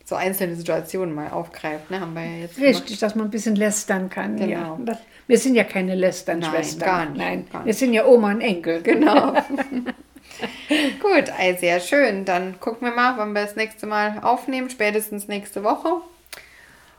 so 0.02 0.14
einzelne 0.14 0.54
Situationen 0.56 1.14
mal 1.14 1.28
aufgreift, 1.30 1.90
ne? 1.90 2.00
Haben 2.00 2.14
wir 2.14 2.24
ja 2.24 2.36
jetzt 2.38 2.58
Richtig, 2.58 2.98
dass 3.00 3.14
man 3.14 3.26
ein 3.26 3.30
bisschen 3.30 3.54
lästern 3.54 4.08
kann. 4.08 4.36
Genau. 4.36 4.48
Ja. 4.48 4.78
Das, 4.80 4.98
wir 5.26 5.36
sind 5.38 5.56
ja 5.56 5.64
keine 5.64 5.94
Lästern-Schwestern. 5.94 6.88
Nein, 6.88 6.88
gar 6.88 7.04
nicht, 7.06 7.18
Nein, 7.18 7.46
gar 7.52 7.60
wir 7.64 7.66
nicht. 7.66 7.78
sind 7.78 7.92
ja 7.92 8.06
Oma 8.06 8.30
und 8.30 8.40
Enkel. 8.40 8.80
Genau. 8.80 9.32
Gut, 11.02 11.30
also 11.38 11.60
sehr 11.60 11.80
schön. 11.80 12.24
Dann 12.24 12.58
gucken 12.60 12.88
wir 12.88 12.94
mal, 12.94 13.18
wann 13.18 13.34
wir 13.34 13.42
das 13.42 13.56
nächste 13.56 13.86
Mal 13.86 14.20
aufnehmen. 14.22 14.70
Spätestens 14.70 15.28
nächste 15.28 15.64
Woche. 15.64 16.00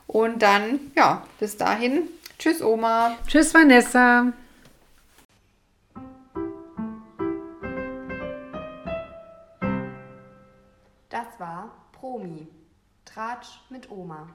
Und 0.06 0.44
dann, 0.44 0.80
ja, 0.96 1.26
bis 1.40 1.58
dahin. 1.58 2.04
Tschüss, 2.38 2.62
Oma. 2.62 3.16
Tschüss, 3.28 3.52
Vanessa. 3.54 4.32
Das 11.10 11.40
war 11.40 11.72
Promi. 11.92 12.48
Tratsch 13.06 13.62
mit 13.70 13.90
Oma. 13.90 14.28